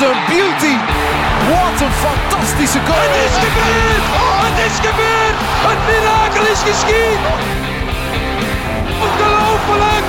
What 0.00 0.16
a 0.16 0.26
beauty! 0.28 0.76
Wat 1.50 1.80
een 1.80 1.92
fantastische 1.92 2.78
goal! 2.78 2.98
Het 3.00 3.30
is 3.30 3.36
gebeurd! 3.46 4.04
Oh, 4.20 4.40
het 4.46 4.58
is 4.66 4.76
gebeurd! 4.86 5.36
Het 5.68 5.80
mirakel 5.88 6.44
is 6.54 6.60
geschied! 6.68 7.20
Ongelooflijk! 9.06 10.04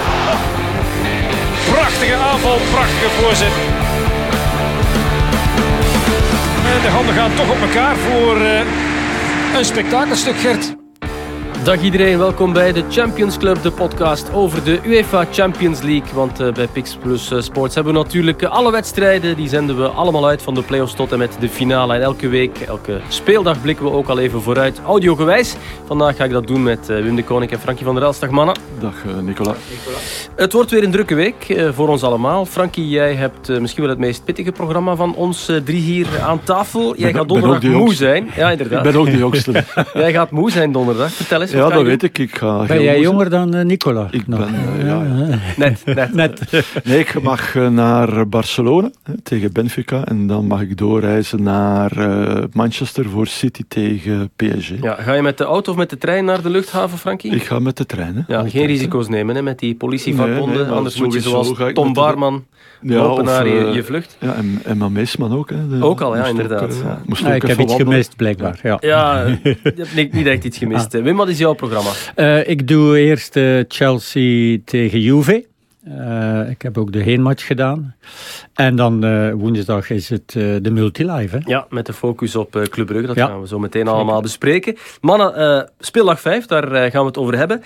Prachtige 1.71 2.15
aanval, 2.15 2.57
prachtige 2.71 3.09
voorzet. 3.19 3.55
En 6.73 6.81
de 6.81 6.89
handen 6.89 7.15
gaan 7.15 7.33
toch 7.35 7.49
op 7.49 7.62
elkaar 7.62 7.96
voor 7.96 8.37
uh, 8.37 8.60
een 9.55 9.65
spektakelstuk, 9.65 10.37
Gert. 10.37 10.81
Dag 11.63 11.81
iedereen, 11.81 12.17
welkom 12.17 12.53
bij 12.53 12.73
de 12.73 12.83
Champions 12.89 13.37
Club, 13.37 13.61
de 13.61 13.71
podcast 13.71 14.33
over 14.33 14.63
de 14.63 14.79
UEFA 14.85 15.25
Champions 15.31 15.81
League. 15.81 16.13
Want 16.13 16.41
uh, 16.41 16.53
bij 16.53 16.67
Pix 16.67 16.95
Plus 16.95 17.31
uh, 17.31 17.41
Sports 17.41 17.75
hebben 17.75 17.93
we 17.93 17.99
natuurlijk 17.99 18.43
alle 18.43 18.71
wedstrijden. 18.71 19.35
Die 19.35 19.49
zenden 19.49 19.77
we 19.77 19.88
allemaal 19.88 20.27
uit 20.27 20.41
van 20.41 20.53
de 20.53 20.61
playoffs 20.61 20.93
tot 20.93 21.11
en 21.11 21.17
met 21.17 21.38
de 21.39 21.49
finale. 21.49 21.93
En 21.93 22.02
elke 22.02 22.27
week, 22.27 22.59
elke 22.59 23.02
speeldag 23.07 23.61
blikken 23.61 23.85
we 23.85 23.91
ook 23.91 24.07
al 24.07 24.19
even 24.19 24.41
vooruit, 24.41 24.79
audiogewijs. 24.85 25.55
Vandaag 25.85 26.16
ga 26.16 26.23
ik 26.23 26.31
dat 26.31 26.47
doen 26.47 26.63
met 26.63 26.89
uh, 26.89 27.02
Wim 27.02 27.16
de 27.16 27.23
Koning 27.23 27.52
en 27.52 27.59
Frankie 27.59 27.85
van 27.85 27.95
der 27.95 28.03
Elst. 28.03 28.21
Dag 28.21 28.30
mannen. 28.30 28.55
Dag 28.80 28.95
Nicola. 29.21 29.55
Het 30.35 30.53
wordt 30.53 30.71
weer 30.71 30.83
een 30.83 30.91
drukke 30.91 31.16
week 31.16 31.69
voor 31.73 31.88
ons 31.88 32.03
allemaal. 32.03 32.45
Frankie, 32.45 32.89
jij 32.89 33.13
hebt 33.13 33.59
misschien 33.59 33.81
wel 33.81 33.91
het 33.91 33.99
meest 33.99 34.23
pittige 34.23 34.52
programma 34.52 34.95
van 34.95 35.16
ons 35.16 35.52
drie 35.63 35.81
hier 35.81 36.07
aan 36.21 36.43
tafel. 36.43 36.95
Jij 36.95 37.11
ben, 37.11 37.19
gaat 37.19 37.30
donderdag 37.30 37.63
moe 37.63 37.93
zijn. 37.93 38.30
Ja, 38.35 38.52
inderdaad. 38.52 38.85
Ik 38.85 38.91
ben 38.91 39.02
ook 39.02 39.05
de 39.05 39.17
jongste. 39.17 39.63
jij 39.93 40.11
gaat 40.11 40.31
moe 40.31 40.52
zijn 40.52 40.71
donderdag. 40.71 41.11
Vertel 41.11 41.41
eens. 41.41 41.50
Ja, 41.51 41.69
dat 41.69 41.83
weet 41.83 42.03
ik. 42.03 42.17
ik 42.17 42.35
ga 42.35 42.65
ben 42.65 42.83
jij 42.83 42.99
jonger 42.99 43.29
dan 43.29 43.55
uh, 43.55 43.61
Nicola? 43.63 44.07
Ik 44.11 44.25
ben, 44.25 44.39
uh, 44.39 44.85
ja, 44.85 45.03
ja. 45.03 45.39
Net, 45.57 45.85
net. 45.85 46.13
net. 46.13 46.49
Nee, 46.83 46.99
ik 46.99 47.21
mag 47.21 47.55
uh, 47.55 47.67
naar 47.69 48.27
Barcelona 48.27 48.91
tegen 49.23 49.53
Benfica. 49.53 50.05
En 50.05 50.27
dan 50.27 50.47
mag 50.47 50.61
ik 50.61 50.77
doorreizen 50.77 51.43
naar 51.43 51.91
Manchester 52.53 53.09
voor 53.09 53.27
City 53.27 53.63
tegen 53.67 54.31
PSG. 54.35 54.71
Ja, 54.81 54.93
ga 54.93 55.13
je 55.13 55.21
met 55.21 55.38
de 55.38 55.43
auto 55.43 55.71
of 55.71 55.77
met 55.77 55.89
de 55.89 55.97
trein 55.97 56.25
naar 56.25 56.41
de 56.41 56.49
luchthaven, 56.49 56.97
Frankie? 56.97 57.31
Ik 57.31 57.43
ga 57.43 57.59
met 57.59 57.77
de 57.77 57.86
trein. 57.86 58.15
Hè. 58.15 58.21
Ja, 58.27 58.36
Altijd, 58.36 58.53
geen 58.53 58.65
risico's 58.65 59.08
nemen 59.08 59.36
hè, 59.36 59.41
met 59.41 59.59
die 59.59 59.75
politievakbonden. 59.75 60.55
Nee, 60.55 60.65
nee, 60.65 60.73
Anders 60.73 60.99
moet 60.99 61.13
je 61.13 61.21
zoals 61.21 61.53
Tom 61.73 61.93
Barman 61.93 62.45
ja, 62.81 62.95
lopen 62.95 63.23
of, 63.23 63.30
naar 63.30 63.48
je, 63.48 63.66
je, 63.66 63.84
vlucht. 63.84 64.17
Ja, 64.20 64.34
en 64.36 64.62
Emma 64.66 64.90
Meesman 64.90 65.34
ook. 65.34 65.50
Hè. 65.50 65.67
De, 65.67 65.86
ook 65.86 66.02
al, 66.02 66.16
ja, 66.16 66.26
inderdaad. 66.26 66.62
Ook, 66.62 66.84
ja. 66.84 67.02
Moest 67.06 67.26
ook 67.26 67.34
ik 67.34 67.42
heb 67.42 67.59
iets 67.59 67.76
gemist, 67.76 68.16
blijkbaar. 68.16 68.59
Ja, 68.64 68.78
ja 68.80 69.26
je 69.44 69.58
hebt 69.64 69.95
niet, 69.95 70.14
niet 70.14 70.28
echt 70.28 70.44
iets 70.44 70.58
gemist. 70.58 70.95
Ah. 70.95 71.04
Wim, 71.04 71.16
wat 71.16 71.30
is 71.30 71.38
jouw 71.38 71.54
programma? 71.54 71.89
Uh, 72.16 72.50
ik 72.50 72.67
doe 72.67 72.98
eerst 72.98 73.36
uh, 73.36 73.64
Chelsea 73.67 74.58
tegen 74.66 75.00
Juve. 75.00 75.50
Uh, 75.88 76.50
ik 76.50 76.62
heb 76.62 76.78
ook 76.78 76.92
de 76.92 77.00
heenmatch 77.00 77.45
gedaan. 77.45 77.95
En 78.54 78.76
dan 78.76 79.06
uh, 79.06 79.34
woensdag 79.34 79.89
is 79.89 80.09
het 80.09 80.34
uh, 80.38 80.56
de 80.62 80.72
multilive. 80.72 81.36
Hè? 81.36 81.42
Ja, 81.45 81.66
met 81.70 81.86
de 81.86 81.94
focus 81.94 82.36
op 82.36 82.52
Club 82.70 82.88
Brugge. 82.88 83.08
Dat 83.08 83.16
ja. 83.16 83.28
gaan 83.28 83.42
we 83.42 83.48
zo 83.48 83.59
meteen 83.59 83.88
allemaal 83.88 84.22
bespreken. 84.22 84.78
Mannen, 85.02 85.72
speeldag 85.80 86.20
5, 86.20 86.45
daar 86.45 86.92
gaan 86.92 87.02
we 87.02 87.08
het 87.08 87.17
over 87.17 87.38
hebben. 87.38 87.64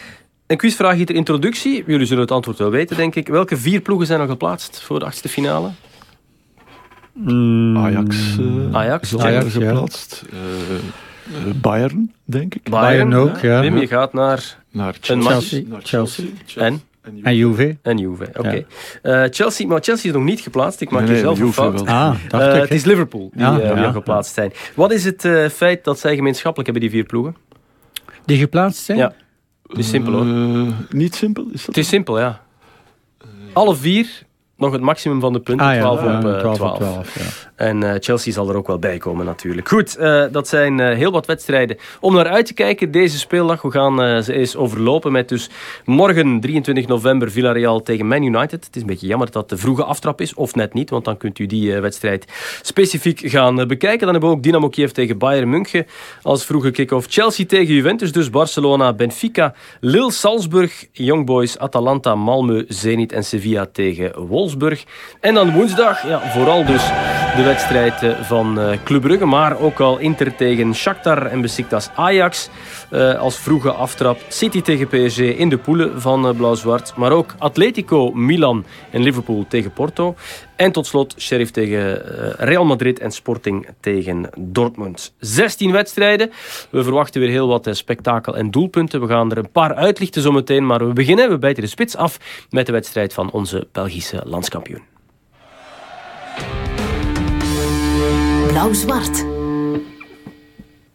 Een 0.48 0.58
quizvraag 0.58 0.96
hier 0.96 1.06
ter 1.06 1.16
introductie. 1.16 1.84
Jullie 1.88 2.06
zullen 2.06 2.24
het 2.24 2.32
antwoord 2.32 2.58
wel 2.58 2.70
weten, 2.70 2.98
denk 2.98 3.16
ik. 3.16 3.28
Welke 3.28 3.58
vier 3.58 3.82
ploegen 3.82 4.08
zijn 4.08 4.20
nog 4.20 4.30
geplaatst 4.30 4.82
voor 4.82 5.00
de 5.00 5.06
achtste 5.06 5.30
finale? 5.30 5.70
Mm, 7.14 7.78
Ajax, 7.78 8.38
Ajax, 8.72 9.14
is 9.14 9.20
Ajax 9.20 9.54
geplaatst. 9.54 10.24
Ja. 10.32 10.38
Uh, 11.48 11.54
Bayern, 11.62 12.14
denk 12.24 12.56
ik. 12.56 12.70
Bayern, 12.70 13.10
Bayern 13.10 13.30
ook, 13.30 13.40
ja. 13.40 13.62
Wim, 13.62 13.78
je 13.78 13.88
gaat 13.88 14.14
naar, 14.14 14.58
naar 14.72 14.96
Chelsea. 15.02 15.32
Chelsea. 15.32 15.64
Naar 15.68 15.82
Chelsea. 15.84 16.26
Chelsea. 16.46 16.62
En? 16.62 16.82
En 17.24 17.36
Juve. 17.36 17.78
En 17.82 17.98
Juve, 17.98 18.28
oké. 18.28 18.40
Okay. 18.40 18.66
Ja. 19.04 19.24
Uh, 19.24 19.30
Chelsea, 19.32 19.68
maar 19.68 19.82
Chelsea 19.82 20.10
is 20.10 20.16
nog 20.16 20.26
niet 20.26 20.40
geplaatst. 20.40 20.82
Ik 20.82 20.90
maak 20.90 21.02
nee, 21.02 21.10
nee, 21.10 21.18
jezelf 21.18 21.40
een 21.40 21.54
fout. 21.54 21.88
Ah, 21.88 22.16
uh, 22.34 22.54
het 22.54 22.72
is 22.72 22.86
Liverpool 22.86 23.30
die 23.34 23.42
ja, 23.42 23.60
uh, 23.60 23.68
ja, 23.68 23.92
geplaatst 23.92 24.34
zijn. 24.34 24.52
Wat 24.76 24.92
is 24.92 25.06
het 25.06 25.26
uh, 25.26 25.50
feit 25.50 25.84
dat 25.84 26.00
zij 26.00 26.16
gemeenschappelijk 26.16 26.70
hebben, 26.70 26.90
die 26.90 27.00
vier 27.00 27.10
ploegen? 27.10 27.36
Die 28.26 28.38
geplaatst 28.38 28.84
zijn? 28.84 28.98
Ja. 28.98 29.14
Het 29.68 29.78
is 29.78 29.90
simpel 29.90 30.14
hoor. 30.14 30.26
niet 30.90 31.16
simpel? 31.16 31.44
Is 31.52 31.58
dat 31.58 31.66
het 31.66 31.78
is 31.78 31.88
simpel, 31.88 32.20
ja. 32.20 32.42
Alle 33.54 33.76
vier 33.76 34.25
nog 34.58 34.72
het 34.72 34.82
maximum 34.82 35.20
van 35.20 35.34
de 35.34 35.40
punten. 35.40 35.66
Ah, 35.66 35.76
ja, 35.76 35.82
12 35.82 36.02
ja, 36.02 36.18
op 36.18 36.26
uh, 36.26 36.40
12. 36.40 36.58
12. 36.58 36.72
Op 36.72 36.78
12 36.78 37.16
ja. 37.16 37.54
En 37.56 37.82
uh, 37.82 37.94
Chelsea 38.00 38.34
zal 38.34 38.50
er 38.50 38.56
ook 38.56 38.68
wel 38.68 38.80
bij 38.80 38.98
komen 38.98 39.26
natuurlijk. 39.26 39.68
Goed, 39.68 39.98
uh, 40.00 40.26
dat 40.32 40.48
zijn 40.48 40.80
uh, 40.80 40.96
heel 40.96 41.12
wat 41.12 41.26
wedstrijden 41.26 41.78
om 42.00 42.14
naar 42.14 42.28
uit 42.28 42.46
te 42.46 42.54
kijken. 42.54 42.92
Deze 42.92 43.20
speeldag, 43.20 43.62
we 43.62 43.72
gaan 43.72 44.24
ze 44.24 44.34
eens 44.34 44.56
overlopen 44.56 45.12
met 45.12 45.30
dus 45.30 45.50
morgen 45.86 46.40
23 46.40 46.88
november 46.88 47.32
Villarreal 47.32 47.82
tegen 47.82 48.08
Man 48.08 48.24
United. 48.24 48.66
Het 48.66 48.76
is 48.76 48.82
een 48.82 48.88
beetje 48.88 49.08
jammer 49.08 49.32
dat 49.32 49.50
de 49.50 49.58
vroege 49.58 49.84
aftrap 49.84 50.22
is, 50.22 50.34
of 50.34 50.56
net 50.56 50.74
niet, 50.74 50.90
want 50.90 51.06
dan 51.06 51.18
kunt 51.18 51.40
u 51.40 51.46
die 51.46 51.80
wedstrijd 51.80 52.26
specifiek 52.62 53.20
gaan 53.24 53.56
bekijken. 53.56 54.00
Dan 54.00 54.10
hebben 54.12 54.30
we 54.30 54.36
ook 54.36 54.44
Dynamo 54.44 54.70
Kiev 54.70 54.92
tegen 54.92 55.18
Bayern 55.18 55.50
München 55.50 55.86
als 56.22 56.46
vroege 56.46 56.72
kick-off. 56.72 57.08
Chelsea 57.10 57.46
tegen 57.46 57.74
Juventus, 57.74 58.12
dus 58.12 58.30
Barcelona, 58.30 58.94
Benfica, 58.94 59.54
Lille, 59.80 60.12
Salzburg, 60.12 60.88
Young 60.92 61.26
Boys, 61.26 61.58
Atalanta, 61.58 62.16
Malmö, 62.16 62.68
Zenit 62.68 63.12
en 63.12 63.24
Sevilla 63.24 63.66
tegen 63.72 64.28
En 65.20 65.34
dan 65.34 65.52
woensdag, 65.52 66.08
ja, 66.08 66.22
vooral 66.32 66.66
dus 66.66 66.84
de 67.36 67.44
wedstrijd 67.44 68.16
van 68.22 68.60
Club 68.84 69.02
Brugge, 69.02 69.26
maar 69.26 69.60
ook 69.60 69.80
al 69.80 69.98
Inter 69.98 70.36
tegen 70.36 70.76
Shakhtar 70.76 71.26
en 71.26 71.42
Besiktas 71.42 71.90
Ajax 71.96 72.50
uh, 72.92 73.20
als 73.20 73.38
vroege 73.38 73.72
aftrap. 73.72 74.20
City 74.28 74.62
tegen 74.62 74.88
PSG 74.88 75.20
in 75.20 75.50
de 75.50 75.58
poelen 75.58 76.02
van 76.02 76.28
uh, 76.28 76.36
Blauw-Zwart, 76.36 76.94
maar 76.96 77.12
ook 77.12 77.36
Atletico, 77.38 78.12
Milan 78.12 78.66
en 78.92 79.02
Liverpool 79.02 79.46
tegen 79.48 79.72
Porto. 79.72 80.16
En 80.56 80.72
tot 80.72 80.88
slot 80.88 81.16
Sheriff 81.18 81.52
tegen 81.52 81.80
uh, 81.80 82.30
Real 82.38 82.66
Madrid 82.66 83.00
en 83.00 83.12
Sporting 83.12 83.68
tegen 83.80 84.30
Dortmund. 84.40 85.14
16 85.20 85.72
wedstrijden. 85.72 86.32
We 86.70 86.84
verwachten 86.84 87.22
weer 87.22 87.30
heel 87.30 87.48
wat 87.48 87.68
spektakel 87.72 88.38
en 88.38 88.52
doelpunten. 88.52 89.02
We 89.02 89.08
gaan 89.08 89.32
er 89.32 89.38
een 89.38 89.52
paar 89.52 89.76
uitlichten 89.76 90.22
zometeen, 90.22 90.66
maar 90.66 90.88
we 90.88 90.94
beginnen, 90.94 91.30
we 91.30 91.38
bijten 91.38 91.64
de 91.64 91.70
spits 91.70 91.96
af 91.96 92.20
met 92.50 92.66
de 92.66 92.72
wedstrijd 92.72 93.14
van 93.14 93.32
onze 93.32 93.68
Belgische 93.72 94.22
landskampioen. 94.26 94.82
Blauw-zwart. 98.48 99.35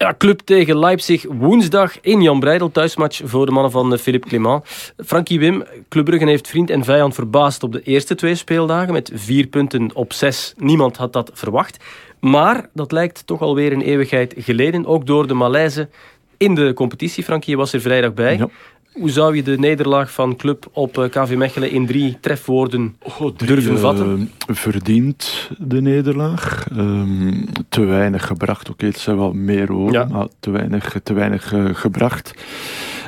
Ja, 0.03 0.15
club 0.19 0.41
tegen 0.41 0.78
Leipzig 0.78 1.25
woensdag 1.28 2.00
in 2.00 2.22
Jan 2.22 2.41
Breidel. 2.41 2.71
Thuismatch 2.71 3.21
voor 3.25 3.47
de 3.47 3.53
mannen 3.53 3.71
van 3.71 3.99
Philippe 3.99 4.28
Clement. 4.28 4.93
Frankie 4.97 5.38
Wim, 5.38 5.65
Club 5.88 6.05
Brugge 6.05 6.27
heeft 6.27 6.49
vriend 6.49 6.71
en 6.71 6.84
vijand 6.84 7.15
verbaasd 7.15 7.62
op 7.62 7.72
de 7.72 7.83
eerste 7.83 8.15
twee 8.15 8.34
speeldagen. 8.34 8.93
Met 8.93 9.10
vier 9.15 9.47
punten 9.47 9.91
op 9.94 10.12
zes. 10.12 10.55
Niemand 10.56 10.97
had 10.97 11.12
dat 11.12 11.31
verwacht. 11.34 11.84
Maar 12.21 12.69
dat 12.72 12.93
lijkt 12.93 13.27
toch 13.27 13.41
alweer 13.41 13.72
een 13.72 13.83
eeuwigheid 13.83 14.34
geleden. 14.37 14.87
Ook 14.87 15.06
door 15.06 15.27
de 15.27 15.34
malaise 15.34 15.89
in 16.37 16.55
de 16.55 16.72
competitie. 16.72 17.25
Frankie 17.25 17.56
was 17.56 17.72
er 17.72 17.81
vrijdag 17.81 18.15
bij. 18.15 18.37
Ja. 18.37 18.49
Hoe 18.93 19.11
zou 19.11 19.37
je 19.37 19.43
de 19.43 19.59
nederlaag 19.59 20.12
van 20.12 20.37
club 20.37 20.69
op 20.73 21.09
KV 21.11 21.34
Mechelen 21.37 21.71
in 21.71 21.87
drie 21.87 22.19
trefwoorden 22.21 22.97
oh, 23.03 23.17
drie, 23.17 23.55
durven 23.55 23.78
vatten? 23.78 24.31
Uh, 24.49 24.56
verdient 24.56 25.51
de 25.59 25.81
nederlaag. 25.81 26.67
Um, 26.77 27.45
te 27.69 27.84
weinig 27.84 28.27
gebracht. 28.27 28.61
Oké, 28.61 28.71
okay, 28.71 28.89
het 28.89 28.99
zijn 28.99 29.17
wel 29.17 29.33
meer 29.33 29.73
woorden, 29.73 30.09
ja. 30.09 30.15
maar 30.15 30.27
te 30.41 30.51
weinig, 30.51 30.97
te 31.03 31.12
weinig 31.12 31.53
uh, 31.53 31.75
gebracht. 31.75 32.34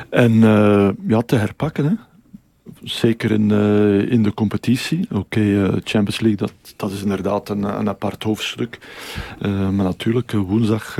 En 0.09 0.31
uh, 0.31 0.89
ja, 1.07 1.21
te 1.21 1.35
herpakken. 1.35 1.85
Hè. 1.85 1.93
Zeker 2.83 3.31
in, 3.31 3.51
in 4.09 4.23
de 4.23 4.33
competitie. 4.33 5.05
Oké, 5.11 5.17
okay, 5.17 5.81
Champions 5.83 6.19
League, 6.19 6.37
dat, 6.37 6.53
dat 6.75 6.91
is 6.91 7.01
inderdaad 7.01 7.49
een, 7.49 7.63
een 7.63 7.89
apart 7.89 8.23
hoofdstuk. 8.23 8.77
Maar 9.41 9.71
natuurlijk, 9.71 10.31
woensdag, 10.31 10.99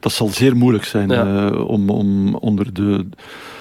dat 0.00 0.12
zal 0.12 0.28
zeer 0.28 0.56
moeilijk 0.56 0.84
zijn 0.84 1.08
ja. 1.08 1.50
om, 1.50 1.90
om 1.90 2.34
onder 2.34 2.72
de 2.72 3.06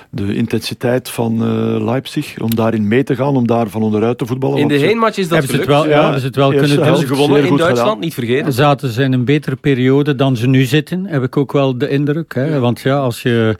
de 0.10 0.36
intensiteit 0.36 1.10
van 1.10 1.34
uh, 1.34 1.86
Leipzig, 1.86 2.40
om 2.40 2.56
daarin 2.56 2.88
mee 2.88 3.04
te 3.04 3.16
gaan, 3.16 3.36
om 3.36 3.48
daar 3.48 3.70
van 3.70 3.82
onderuit 3.82 4.18
te 4.18 4.26
voetballen. 4.26 4.58
In 4.58 4.68
de 4.68 4.78
heenmatch 4.78 5.18
is 5.18 5.28
dat 5.28 5.38
hebben 5.38 5.56
ze 5.56 5.62
het 5.62 5.68
wel, 5.68 5.88
ja, 5.88 6.02
hebben 6.02 6.20
ze 6.20 6.26
het 6.26 6.36
wel 6.36 6.50
kunnen 6.50 6.70
doen. 6.70 6.84
Hebben 6.84 7.02
ze 7.02 7.08
gewonnen 7.08 7.38
in 7.46 7.58
Duitsland, 7.58 7.80
gedaan. 7.80 8.00
niet 8.00 8.14
vergeten. 8.14 8.54
Zaten 8.54 8.90
ze 8.90 9.04
in 9.04 9.14
een 9.14 9.26
betere 9.26 9.56
periode 9.56 10.16
dan 10.16 10.38
ze 10.38 10.48
nu 10.48 10.64
zitten, 10.64 11.06
heb 11.06 11.24
ik 11.24 11.38
ook 11.38 11.52
wel 11.52 11.78
de 11.78 11.90
indruk. 11.90 12.34
Hè? 12.34 12.46
Ja. 12.46 12.60
Want 12.60 12.80
ja, 12.80 12.98
als 12.98 13.22
je 13.22 13.58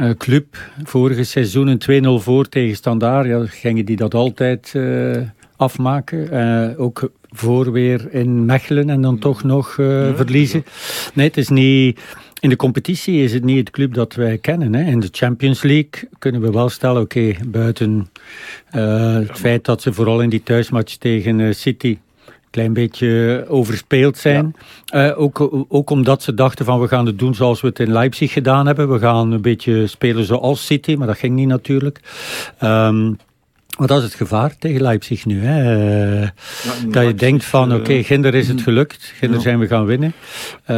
uh, 0.00 0.10
club 0.10 0.56
vorige 0.84 1.24
seizoen 1.24 1.66
een 1.66 2.20
2-0 2.20 2.22
voor 2.22 2.48
tegen 2.48 2.76
Standaard, 2.76 3.26
ja, 3.26 3.42
gingen 3.46 3.84
die 3.84 3.96
dat 3.96 4.14
altijd 4.14 4.72
uh, 4.76 5.16
afmaken. 5.56 6.34
Uh, 6.34 6.80
ook 6.80 7.10
voor 7.30 7.72
weer 7.72 8.08
in 8.10 8.44
Mechelen 8.44 8.90
en 8.90 9.00
dan 9.02 9.14
ja. 9.14 9.20
toch 9.20 9.42
nog 9.42 9.76
ja, 9.76 10.14
verliezen. 10.14 10.64
Nee, 11.14 11.26
het 11.26 11.36
is 11.36 11.48
niet... 11.48 12.00
In 12.40 12.48
de 12.48 12.56
competitie 12.56 13.22
is 13.22 13.32
het 13.32 13.44
niet 13.44 13.58
het 13.58 13.70
club 13.70 13.94
dat 13.94 14.14
wij 14.14 14.38
kennen. 14.38 14.74
Hè. 14.74 14.90
In 14.90 15.00
de 15.00 15.08
Champions 15.10 15.62
League 15.62 16.08
kunnen 16.18 16.40
we 16.40 16.50
wel 16.50 16.68
stellen, 16.68 17.02
oké, 17.02 17.18
okay, 17.18 17.38
buiten 17.46 18.10
uh, 18.74 19.14
het 19.14 19.38
feit 19.38 19.64
dat 19.64 19.82
ze 19.82 19.92
vooral 19.92 20.20
in 20.20 20.28
die 20.28 20.42
thuismatch 20.42 20.96
tegen 20.96 21.38
uh, 21.38 21.52
City 21.52 21.98
een 22.26 22.50
klein 22.50 22.72
beetje 22.72 23.44
overspeeld 23.48 24.18
zijn. 24.18 24.56
Ja. 24.84 25.08
Uh, 25.08 25.20
ook, 25.20 25.66
ook 25.68 25.90
omdat 25.90 26.22
ze 26.22 26.34
dachten 26.34 26.64
van 26.64 26.80
we 26.80 26.88
gaan 26.88 27.06
het 27.06 27.18
doen 27.18 27.34
zoals 27.34 27.60
we 27.60 27.66
het 27.66 27.78
in 27.78 27.92
Leipzig 27.92 28.32
gedaan 28.32 28.66
hebben. 28.66 28.92
We 28.92 28.98
gaan 28.98 29.32
een 29.32 29.42
beetje 29.42 29.86
spelen 29.86 30.24
zoals 30.24 30.66
City, 30.66 30.94
maar 30.94 31.06
dat 31.06 31.18
ging 31.18 31.34
niet 31.34 31.48
natuurlijk. 31.48 32.00
Um, 32.62 33.16
Maar 33.78 33.86
dat 33.86 33.98
is 33.98 34.04
het 34.04 34.14
gevaar 34.14 34.56
tegen 34.58 34.82
Leipzig 34.82 35.26
nu. 35.26 35.44
Hè. 35.44 35.72
Ja, 35.72 36.32
dat 36.88 37.04
je 37.04 37.14
denkt 37.14 37.44
van, 37.44 37.72
oké, 37.72 37.80
okay, 37.80 38.02
Ginder 38.02 38.34
is 38.34 38.48
het 38.48 38.60
gelukt. 38.60 39.12
Ginder 39.16 39.36
ja. 39.36 39.42
zijn 39.42 39.58
we 39.58 39.66
gaan 39.66 39.84
winnen. 39.84 40.12
Uh, 40.70 40.76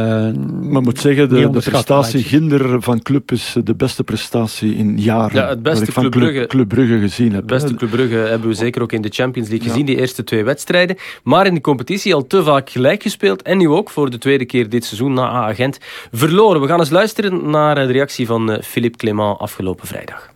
maar 0.61 0.81
moet 0.81 0.99
zeggen, 0.99 1.29
de, 1.29 1.49
de 1.49 1.49
prestatie 1.49 1.93
Leipzig. 1.93 2.27
Ginder 2.27 2.81
van 2.81 3.01
Club 3.01 3.31
is 3.31 3.55
de 3.63 3.75
beste 3.75 4.03
prestatie 4.03 4.75
in 4.75 4.97
jaren. 4.97 5.35
Ja, 5.35 5.47
het 5.47 5.63
beste 5.63 5.91
Club 5.91 6.11
Brugge, 6.11 6.45
Club 6.47 6.67
Brugge 6.67 6.99
gezien 6.99 7.27
heb. 7.27 7.35
Het 7.35 7.45
beste 7.45 7.75
Club 7.75 7.89
Brugge 7.89 8.15
hebben 8.15 8.47
we 8.47 8.53
zeker 8.53 8.81
ook 8.81 8.91
in 8.91 9.01
de 9.01 9.09
Champions 9.11 9.49
League 9.49 9.69
gezien, 9.69 9.85
die 9.85 9.97
eerste 9.97 10.23
twee 10.23 10.43
wedstrijden. 10.43 10.95
Maar 11.23 11.45
in 11.45 11.53
de 11.53 11.61
competitie 11.61 12.13
al 12.13 12.27
te 12.27 12.43
vaak 12.43 12.69
gelijk 12.69 13.01
gespeeld. 13.01 13.41
En 13.41 13.57
nu 13.57 13.67
ook 13.67 13.89
voor 13.89 14.09
de 14.09 14.17
tweede 14.17 14.45
keer 14.45 14.69
dit 14.69 14.85
seizoen 14.85 15.13
na 15.13 15.23
A-agent 15.23 15.77
verloren. 16.11 16.61
We 16.61 16.67
gaan 16.67 16.79
eens 16.79 16.89
luisteren 16.89 17.49
naar 17.49 17.75
de 17.75 17.91
reactie 17.91 18.25
van 18.25 18.59
Philippe 18.63 18.97
Clément 18.97 19.39
afgelopen 19.39 19.87
vrijdag. 19.87 20.29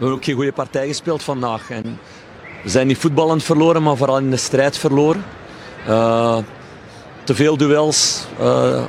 We 0.00 0.06
hebben 0.06 0.24
ook 0.24 0.28
geen 0.28 0.38
goede 0.38 0.52
partij 0.52 0.86
gespeeld 0.86 1.22
vandaag. 1.22 1.70
En 1.70 1.98
we 2.62 2.68
zijn 2.68 2.86
niet 2.86 2.98
voetballend 2.98 3.42
verloren, 3.42 3.82
maar 3.82 3.96
vooral 3.96 4.18
in 4.18 4.30
de 4.30 4.36
strijd 4.36 4.78
verloren. 4.78 5.24
Uh, 5.88 6.36
te 7.24 7.34
veel 7.34 7.56
duels 7.56 8.24
uh, 8.40 8.82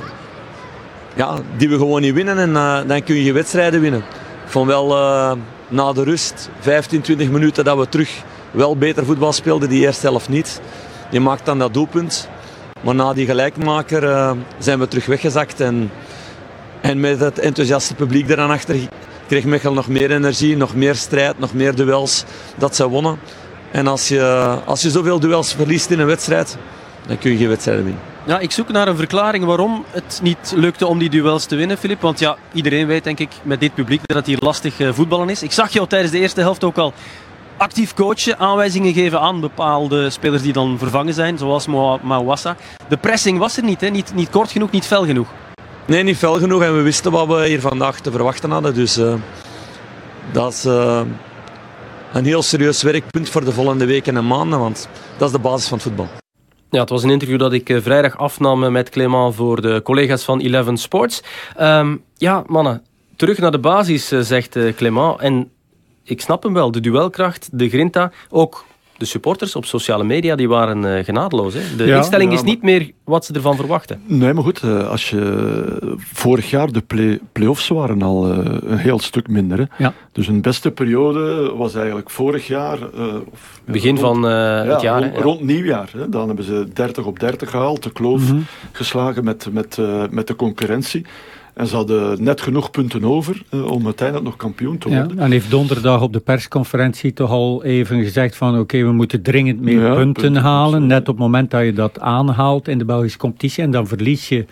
ja, 1.14 1.38
die 1.56 1.68
we 1.68 1.76
gewoon 1.76 2.00
niet 2.00 2.14
winnen 2.14 2.38
en 2.38 2.50
uh, 2.50 2.78
dan 2.86 3.02
kun 3.02 3.14
je 3.14 3.24
je 3.24 3.32
wedstrijden 3.32 3.80
winnen. 3.80 4.04
Vond 4.46 4.66
wel 4.66 4.88
na 5.68 5.92
de 5.92 6.02
rust, 6.02 6.50
15, 6.60 7.00
20 7.00 7.30
minuten, 7.30 7.64
dat 7.64 7.78
we 7.78 7.88
terug 7.88 8.22
wel 8.50 8.76
beter 8.76 9.04
voetbal 9.04 9.32
speelden, 9.32 9.68
die 9.68 9.80
eerste 9.80 10.06
helft 10.06 10.28
niet. 10.28 10.60
Je 11.10 11.20
maakt 11.20 11.46
dan 11.46 11.58
dat 11.58 11.74
doelpunt. 11.74 12.28
Maar 12.80 12.94
na 12.94 13.12
die 13.12 13.26
gelijkmaker 13.26 14.36
zijn 14.58 14.78
we 14.78 14.88
terug 14.88 15.06
weggezakt. 15.06 15.60
En, 15.60 15.90
en 16.80 17.00
met 17.00 17.20
het 17.20 17.38
enthousiaste 17.38 17.94
publiek 17.94 18.28
eraan 18.28 18.50
achter 18.50 18.76
kreeg 19.32 19.44
Mechelen 19.44 19.74
nog 19.74 19.88
meer 19.88 20.10
energie, 20.10 20.56
nog 20.56 20.74
meer 20.74 20.94
strijd, 20.94 21.38
nog 21.38 21.52
meer 21.54 21.74
duels 21.74 22.24
dat 22.56 22.76
ze 22.76 22.88
wonnen. 22.88 23.18
En 23.70 23.86
als 23.86 24.08
je, 24.08 24.22
als 24.64 24.82
je 24.82 24.90
zoveel 24.90 25.20
duels 25.20 25.54
verliest 25.54 25.90
in 25.90 26.00
een 26.00 26.06
wedstrijd, 26.06 26.56
dan 27.06 27.18
kun 27.18 27.30
je 27.30 27.36
geen 27.36 27.48
wedstrijden 27.48 27.84
winnen. 27.84 28.02
Ja, 28.26 28.38
ik 28.38 28.50
zoek 28.50 28.68
naar 28.68 28.88
een 28.88 28.96
verklaring 28.96 29.44
waarom 29.44 29.84
het 29.90 30.20
niet 30.22 30.52
lukte 30.56 30.86
om 30.86 30.98
die 30.98 31.10
duels 31.10 31.44
te 31.44 31.56
winnen, 31.56 31.78
Filip. 31.78 32.00
Want 32.00 32.18
ja, 32.18 32.36
iedereen 32.52 32.86
weet 32.86 33.04
denk 33.04 33.18
ik 33.18 33.30
met 33.42 33.60
dit 33.60 33.74
publiek 33.74 34.00
dat 34.06 34.26
hier 34.26 34.38
lastig 34.40 34.80
eh, 34.80 34.92
voetballen 34.92 35.28
is. 35.28 35.42
Ik 35.42 35.52
zag 35.52 35.70
jou 35.70 35.86
tijdens 35.86 36.12
de 36.12 36.18
eerste 36.18 36.40
helft 36.40 36.64
ook 36.64 36.76
al 36.76 36.92
actief 37.56 37.94
coachen, 37.94 38.38
aanwijzingen 38.38 38.92
geven 38.92 39.20
aan 39.20 39.40
bepaalde 39.40 40.10
spelers 40.10 40.42
die 40.42 40.52
dan 40.52 40.78
vervangen 40.78 41.14
zijn, 41.14 41.38
zoals 41.38 41.66
Mawassa. 42.02 42.56
De 42.88 42.96
pressing 42.96 43.38
was 43.38 43.56
er 43.56 43.64
niet, 43.64 43.80
hè? 43.80 43.88
Niet, 43.88 44.14
niet 44.14 44.30
kort 44.30 44.50
genoeg, 44.50 44.70
niet 44.70 44.86
fel 44.86 45.04
genoeg. 45.04 45.28
Nee, 45.92 46.02
niet 46.02 46.16
fel 46.16 46.38
genoeg 46.38 46.62
en 46.62 46.76
we 46.76 46.82
wisten 46.82 47.12
wat 47.12 47.26
we 47.26 47.46
hier 47.46 47.60
vandaag 47.60 48.00
te 48.00 48.10
verwachten 48.10 48.50
hadden. 48.50 48.74
Dus 48.74 48.98
uh, 48.98 49.14
dat 50.32 50.52
is 50.52 50.66
uh, 50.66 51.00
een 52.12 52.24
heel 52.24 52.42
serieus 52.42 52.82
werkpunt 52.82 53.28
voor 53.28 53.44
de 53.44 53.52
volgende 53.52 53.84
weken 53.84 54.16
en 54.16 54.26
maanden, 54.26 54.58
want 54.58 54.88
dat 55.16 55.28
is 55.28 55.34
de 55.34 55.40
basis 55.40 55.68
van 55.68 55.78
het 55.78 55.86
voetbal. 55.86 56.08
Ja, 56.70 56.80
het 56.80 56.88
was 56.88 57.02
een 57.02 57.10
interview 57.10 57.38
dat 57.38 57.52
ik 57.52 57.78
vrijdag 57.82 58.18
afnam 58.18 58.72
met 58.72 58.90
Clément 58.90 59.34
voor 59.34 59.60
de 59.60 59.80
collega's 59.82 60.24
van 60.24 60.40
Eleven 60.40 60.76
Sports. 60.76 61.22
Um, 61.60 62.04
ja, 62.16 62.44
mannen, 62.46 62.82
terug 63.16 63.38
naar 63.38 63.50
de 63.50 63.60
basis, 63.60 64.08
zegt 64.08 64.58
Clément. 64.76 65.20
En 65.20 65.50
ik 66.04 66.20
snap 66.20 66.42
hem 66.42 66.52
wel, 66.52 66.70
de 66.70 66.80
duelkracht, 66.80 67.48
de 67.52 67.68
grinta, 67.68 68.12
ook 68.30 68.64
de 69.02 69.08
supporters 69.08 69.56
op 69.56 69.64
sociale 69.64 70.04
media 70.04 70.36
die 70.36 70.48
waren 70.48 70.84
uh, 70.84 71.04
genadeloos. 71.04 71.54
Hè? 71.54 71.60
De 71.76 71.84
ja, 71.84 71.96
instelling 71.96 72.30
ja, 72.30 72.36
is 72.36 72.42
niet 72.42 72.62
meer 72.62 72.90
wat 73.04 73.24
ze 73.24 73.32
ervan 73.32 73.56
verwachten. 73.56 74.02
Nee, 74.06 74.32
maar 74.32 74.42
goed, 74.42 74.62
uh, 74.62 74.88
als 74.88 75.10
je 75.10 75.96
vorig 76.12 76.50
jaar 76.50 76.72
de 76.72 76.80
play, 76.80 77.18
play-offs 77.32 77.68
waren 77.68 78.02
al 78.02 78.30
uh, 78.30 78.38
een 78.60 78.78
heel 78.78 78.98
stuk 78.98 79.28
minder. 79.28 79.58
Hè? 79.58 79.84
Ja. 79.84 79.94
Dus 80.12 80.26
een 80.26 80.40
beste 80.40 80.70
periode 80.70 81.52
was 81.56 81.74
eigenlijk 81.74 82.10
vorig 82.10 82.46
jaar. 82.46 82.78
Of, 83.32 83.60
Begin 83.64 83.98
rond, 83.98 84.00
van 84.00 84.22
het 84.22 84.80
jaar. 84.80 85.02
Rond, 85.02 85.18
rond 85.18 85.40
nieuwjaar. 85.40 85.90
Hè? 85.96 86.08
Dan 86.08 86.26
hebben 86.26 86.44
ze 86.44 86.68
30 86.72 87.04
op 87.04 87.20
30 87.20 87.50
gehaald, 87.50 87.82
de 87.82 87.92
kloof 87.92 88.20
mm 88.20 88.26
-hmm. 88.26 88.44
geslagen 88.72 89.24
met, 89.24 89.48
met, 89.52 89.78
met 90.10 90.26
de 90.26 90.36
concurrentie. 90.36 91.06
En 91.54 91.66
ze 91.66 91.76
hadden 91.76 92.22
net 92.22 92.40
genoeg 92.40 92.70
punten 92.70 93.04
over 93.04 93.42
uh, 93.50 93.70
om 93.70 93.84
uiteindelijk 93.84 94.26
nog 94.28 94.36
kampioen 94.36 94.78
te 94.78 94.88
worden. 94.88 95.16
Ja, 95.16 95.22
en 95.22 95.30
heeft 95.30 95.50
donderdag 95.50 96.02
op 96.02 96.12
de 96.12 96.20
persconferentie 96.20 97.12
toch 97.12 97.30
al 97.30 97.64
even 97.64 98.02
gezegd 98.02 98.36
van 98.36 98.50
oké, 98.50 98.60
okay, 98.60 98.84
we 98.84 98.92
moeten 98.92 99.22
dringend 99.22 99.60
meer 99.60 99.80
ja, 99.80 99.94
punten, 99.94 100.22
punten, 100.22 100.42
halen. 100.42 100.86
Net 100.86 101.00
op 101.00 101.06
het 101.06 101.18
moment 101.18 101.50
dat 101.50 101.64
je 101.64 101.72
dat 101.72 102.00
aanhaalt 102.00 102.68
in 102.68 102.78
de 102.78 102.84
Belgische 102.84 103.18
competitie. 103.18 103.62
En 103.62 103.70
dan 103.70 103.86
verlies 103.86 104.28
je 104.28 104.44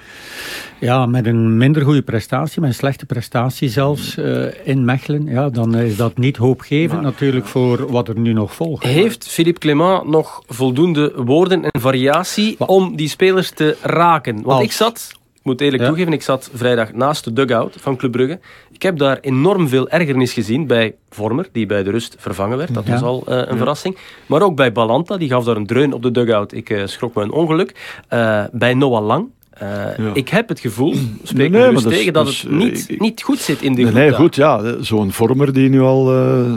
ja, 0.81 1.07
met 1.07 1.27
een 1.27 1.57
minder 1.57 1.83
goede 1.83 2.03
prestatie, 2.03 2.61
met 2.61 2.71
een 2.71 2.77
slechte 2.77 3.07
prestatie 3.07 3.69
zelfs 3.69 4.17
uh, 4.17 4.47
in 4.65 4.85
Mechelen. 4.85 5.27
Ja, 5.27 5.49
dan 5.49 5.77
is 5.77 5.97
dat 5.97 6.19
niet 6.19 6.37
hoopgevend 6.37 6.93
maar, 6.93 7.11
natuurlijk 7.11 7.47
voor 7.47 7.91
wat 7.91 8.09
er 8.09 8.19
nu 8.19 8.33
nog 8.33 8.55
volgt. 8.55 8.85
Heeft 8.85 9.29
Philippe 9.29 9.61
Clément 9.61 10.07
nog 10.07 10.43
voldoende 10.47 11.13
woorden 11.17 11.65
en 11.65 11.81
variatie 11.81 12.55
wat? 12.59 12.69
om 12.69 12.97
die 12.97 13.09
spelers 13.09 13.51
te 13.51 13.77
raken? 13.83 14.35
Want 14.35 14.47
Als. 14.47 14.63
ik 14.63 14.73
zat 14.73 15.19
ik 15.41 15.47
moet 15.47 15.61
eerlijk 15.61 15.83
ja. 15.83 15.89
toegeven, 15.89 16.13
ik 16.13 16.23
zat 16.23 16.51
vrijdag 16.55 16.93
naast 16.93 17.25
de 17.25 17.33
dugout 17.33 17.77
van 17.79 17.97
Club 17.97 18.13
Brugge. 18.13 18.39
Ik 18.73 18.83
heb 18.83 18.99
daar 18.99 19.19
enorm 19.21 19.69
veel 19.69 19.89
ergernis 19.89 20.33
gezien 20.33 20.67
bij 20.67 20.95
Vormer, 21.11 21.49
die 21.53 21.67
bij 21.67 21.83
de 21.83 21.91
rust 21.91 22.17
vervangen 22.19 22.59
werd. 22.59 22.75
Dat 22.75 22.87
ja. 22.87 22.93
was 22.93 23.03
al 23.03 23.25
uh, 23.29 23.35
een 23.35 23.47
ja. 23.49 23.57
verrassing. 23.57 23.97
Maar 24.27 24.43
ook 24.43 24.57
bij 24.57 24.73
Balanta, 24.73 25.17
die 25.17 25.29
gaf 25.29 25.45
daar 25.45 25.57
een 25.57 25.67
dreun 25.67 25.93
op 25.93 26.03
de 26.03 26.11
dugout. 26.11 26.53
Ik 26.53 26.71
uh, 26.71 26.87
schrok 26.87 27.15
me 27.15 27.23
een 27.23 27.31
ongeluk. 27.31 28.01
Uh, 28.13 28.45
bij 28.53 28.75
Noah 28.75 29.07
Lang, 29.07 29.29
uh, 29.63 29.69
ja. 29.97 30.11
Ik 30.15 30.29
heb 30.29 30.49
het 30.49 30.61
gevoel, 30.61 30.95
spreek 31.23 31.51
nee, 31.51 31.63
nee, 31.63 31.73
dus 31.73 31.83
tegen, 31.83 32.13
dat, 32.13 32.27
het 32.27 32.51
niet, 32.51 32.87
ik, 32.89 33.01
niet 33.01 33.23
goed 33.23 33.39
zit 33.39 33.63
in 33.63 33.75
de 33.75 33.83
nee, 33.83 33.93
nee, 33.93 34.13
goed, 34.13 34.35
ja. 34.35 34.75
Zo'n 34.81 35.13
vormer 35.13 35.53
die 35.53 35.69
nu 35.69 35.81
al... 35.81 36.15
Uh, 36.15 36.53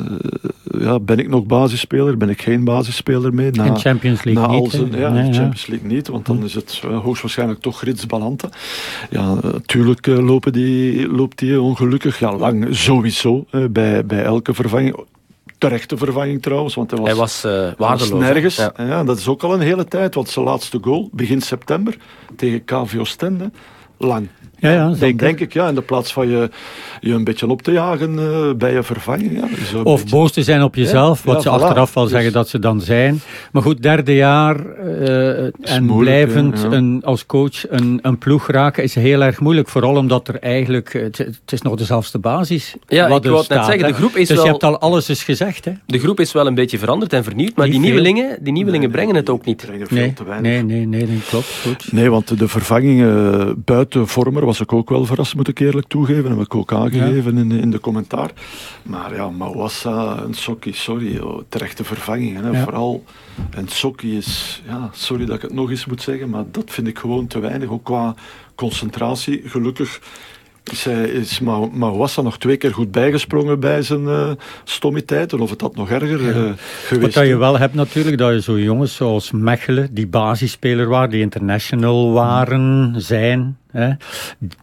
ja, 0.80 1.00
ben 1.00 1.18
ik 1.18 1.30
nog 1.30 1.46
basisspeler? 1.46 2.18
Ben 2.18 2.30
ik 2.30 2.42
geen 2.42 2.64
basisspeler 2.64 3.34
mee? 3.34 3.52
Na, 3.52 3.66
in 3.66 3.78
Champions 3.78 4.24
League 4.24 4.48
na 4.48 4.54
niet. 4.60 4.72
Zijn, 4.72 4.92
ja, 4.92 5.10
nee, 5.10 5.26
in 5.26 5.34
Champions 5.34 5.68
League 5.68 5.88
niet, 5.88 6.08
want 6.08 6.26
dan 6.26 6.44
is 6.44 6.54
het 6.54 6.82
uh, 6.86 7.00
hoogstwaarschijnlijk 7.00 7.60
toch 7.60 7.84
Rits 7.84 8.06
Balante. 8.06 8.50
Ja, 9.10 9.34
natuurlijk 9.42 10.08
uh, 10.08 10.26
lopen 10.26 10.54
die, 10.54 11.08
loopt 11.08 11.38
die 11.38 11.62
ongelukkig. 11.62 12.20
Ja, 12.20 12.36
lang 12.36 12.68
sowieso 12.70 13.46
bij, 13.72 14.06
bij 14.06 14.24
elke 14.24 14.54
vervanging 14.54 14.96
terechte 15.68 15.98
vervanging 15.98 16.42
trouwens, 16.42 16.76
want 16.76 16.92
hij 16.92 17.00
was, 17.00 17.08
hij 17.08 17.16
was, 17.16 17.46
uh, 17.46 17.52
waardeloos, 17.78 18.10
was 18.10 18.20
nergens. 18.20 18.56
Ja. 18.56 18.74
ja. 18.78 19.04
dat 19.04 19.18
is 19.18 19.28
ook 19.28 19.44
al 19.44 19.54
een 19.54 19.62
hele 19.62 19.86
tijd, 19.86 20.16
want 20.16 20.30
zijn 20.30 20.46
laatste 20.46 20.78
goal, 20.82 21.10
begin 21.12 21.42
september, 21.42 21.98
tegen 22.36 22.66
KVO 22.66 23.04
Stende, 23.04 23.52
lang. 23.98 24.28
Ja, 24.64 24.72
ja, 24.72 24.94
dan 25.00 25.18
denk 25.18 25.40
ik, 25.40 25.54
ja, 25.54 25.68
in 25.68 25.76
de 25.76 25.82
plaats 25.82 26.14
van 26.14 26.30
je, 26.30 26.50
je 27.02 27.14
een 27.14 27.24
beetje 27.24 27.48
op 27.48 27.62
te 27.62 27.72
jagen 27.72 28.14
uh, 28.14 28.52
bij 28.58 28.74
je 28.74 28.84
vervanging. 28.84 29.32
Ja, 29.32 29.48
of 29.84 30.02
beetje... 30.02 30.16
boos 30.16 30.32
te 30.32 30.44
zijn 30.44 30.64
op 30.64 30.76
jezelf, 30.76 31.24
ja, 31.26 31.34
wat 31.34 31.44
ja, 31.44 31.52
ze 31.52 31.60
voilà. 31.60 31.62
achteraf 31.62 31.94
wel 31.94 32.04
dus... 32.04 32.12
zeggen 32.12 32.32
dat 32.32 32.50
ze 32.50 32.60
dan 32.60 32.82
zijn. 32.82 33.22
Maar 33.52 33.62
goed, 33.62 33.82
derde 33.82 34.16
jaar 34.16 34.58
uh, 34.86 35.44
en 35.62 35.84
moeilijk, 35.84 36.28
blijvend 36.28 36.64
een, 36.64 37.02
als 37.06 37.26
coach 37.26 37.70
een, 37.70 38.00
een 38.02 38.18
ploeg 38.18 38.48
raken 38.48 38.84
is 38.84 38.96
heel 38.96 39.22
erg 39.24 39.40
moeilijk. 39.40 39.70
Vooral 39.70 39.96
omdat 39.96 40.28
er 40.28 40.40
eigenlijk, 40.40 40.94
het, 40.94 41.18
het 41.18 41.52
is 41.52 41.62
nog 41.62 41.76
dezelfde 41.76 42.20
basis. 42.20 42.76
Ja, 42.88 43.10
wat 43.10 43.26
ik 43.26 43.32
wou 43.32 43.46
net 43.50 43.66
zeggen, 43.66 43.88
de 43.88 43.94
groep 43.94 44.16
is 44.16 44.28
dus 44.28 44.38
wel... 44.38 44.46
je 44.46 44.52
hebt 44.52 44.64
al 44.64 44.80
alles 44.80 45.08
eens 45.08 45.24
gezegd. 45.24 45.66
Hè? 45.66 45.72
De 45.86 46.00
groep 46.00 46.20
is 46.20 46.32
wel 46.32 46.48
een 46.48 46.56
beetje 46.56 46.78
veranderd 46.78 47.14
en 47.14 47.24
vernieuwd, 47.24 47.56
maar 47.56 47.66
Niet 47.66 47.76
die 47.76 47.84
nieuwelingen, 47.84 48.38
die 48.42 48.54
nieuwelingen 48.54 48.90
nee, 48.90 48.98
brengen 48.98 49.16
het 49.16 49.30
ook 49.30 49.46
niet. 49.46 49.68
Nee, 49.90 50.14
nee, 50.42 50.64
nee, 50.64 50.86
nee, 50.86 51.06
nee, 51.06 51.22
klopt. 51.30 51.60
Goed. 51.64 51.92
Nee, 51.92 52.10
want 52.10 52.40
de 52.40 52.48
vervangingen 52.48 53.62
buiten 53.66 54.08
Vormer 54.08 54.46
was 54.46 54.53
ik 54.60 54.74
ook 54.74 54.90
wel 54.90 55.06
verrast 55.06 55.36
moet 55.36 55.48
ik 55.48 55.60
eerlijk 55.60 55.88
toegeven. 55.88 56.30
Heb 56.30 56.46
ik 56.46 56.56
ook 56.56 56.74
aangegeven 56.74 57.36
ja. 57.36 57.42
in, 57.42 57.52
in 57.52 57.72
de 57.72 57.80
commentaar. 57.80 58.32
Maar 58.84 59.16
ja, 59.16 59.30
Mawassa 59.30 60.24
en 60.24 60.34
Sokki, 60.34 60.74
sorry, 60.74 61.18
oh, 61.18 61.42
terechte 61.50 61.84
vervangingen. 61.84 62.44
Hè. 62.44 62.50
Ja. 62.50 62.64
Vooral 62.64 63.04
en 63.50 63.68
Sokki 63.68 64.18
is, 64.18 64.62
ja, 64.68 64.90
sorry 64.94 65.26
dat 65.26 65.36
ik 65.36 65.42
het 65.42 65.54
nog 65.54 65.70
eens 65.70 65.86
moet 65.86 66.02
zeggen, 66.02 66.30
maar 66.30 66.44
dat 66.52 66.72
vind 66.72 66.88
ik 66.88 67.00
gewoon 67.00 67.28
te 67.28 67.40
weinig. 67.40 67.70
Ook 67.70 67.84
qua 67.84 68.16
concentratie. 68.56 69.42
Gelukkig 69.46 70.00
is, 71.12 71.40
Mawassa 71.74 72.22
nog 72.22 72.38
twee 72.38 72.58
keer 72.58 72.74
goed 72.74 72.92
bijgesprongen 72.92 73.60
bij 73.60 73.82
zijn 73.82 74.04
uh, 74.04 74.32
stommiteit. 74.64 75.34
Of 75.34 75.50
het 75.50 75.62
had 75.62 75.76
nog 75.76 75.90
erger 75.90 76.20
uh, 76.20 76.36
ja. 76.36 76.54
geweest. 76.86 77.16
Wat 77.16 77.28
je 77.28 77.38
wel 77.38 77.60
hebt 77.60 77.74
natuurlijk, 77.74 78.18
dat 78.18 78.34
je 78.34 78.42
zo 78.42 78.60
jongens 78.60 78.96
zoals 78.96 79.32
Mechelen, 79.32 79.94
die 79.94 80.08
basisspeler 80.08 80.88
waren, 80.88 81.10
die 81.10 81.22
international 81.22 82.12
waren, 82.12 82.94
zijn. 82.98 83.58
Hè. 83.74 83.92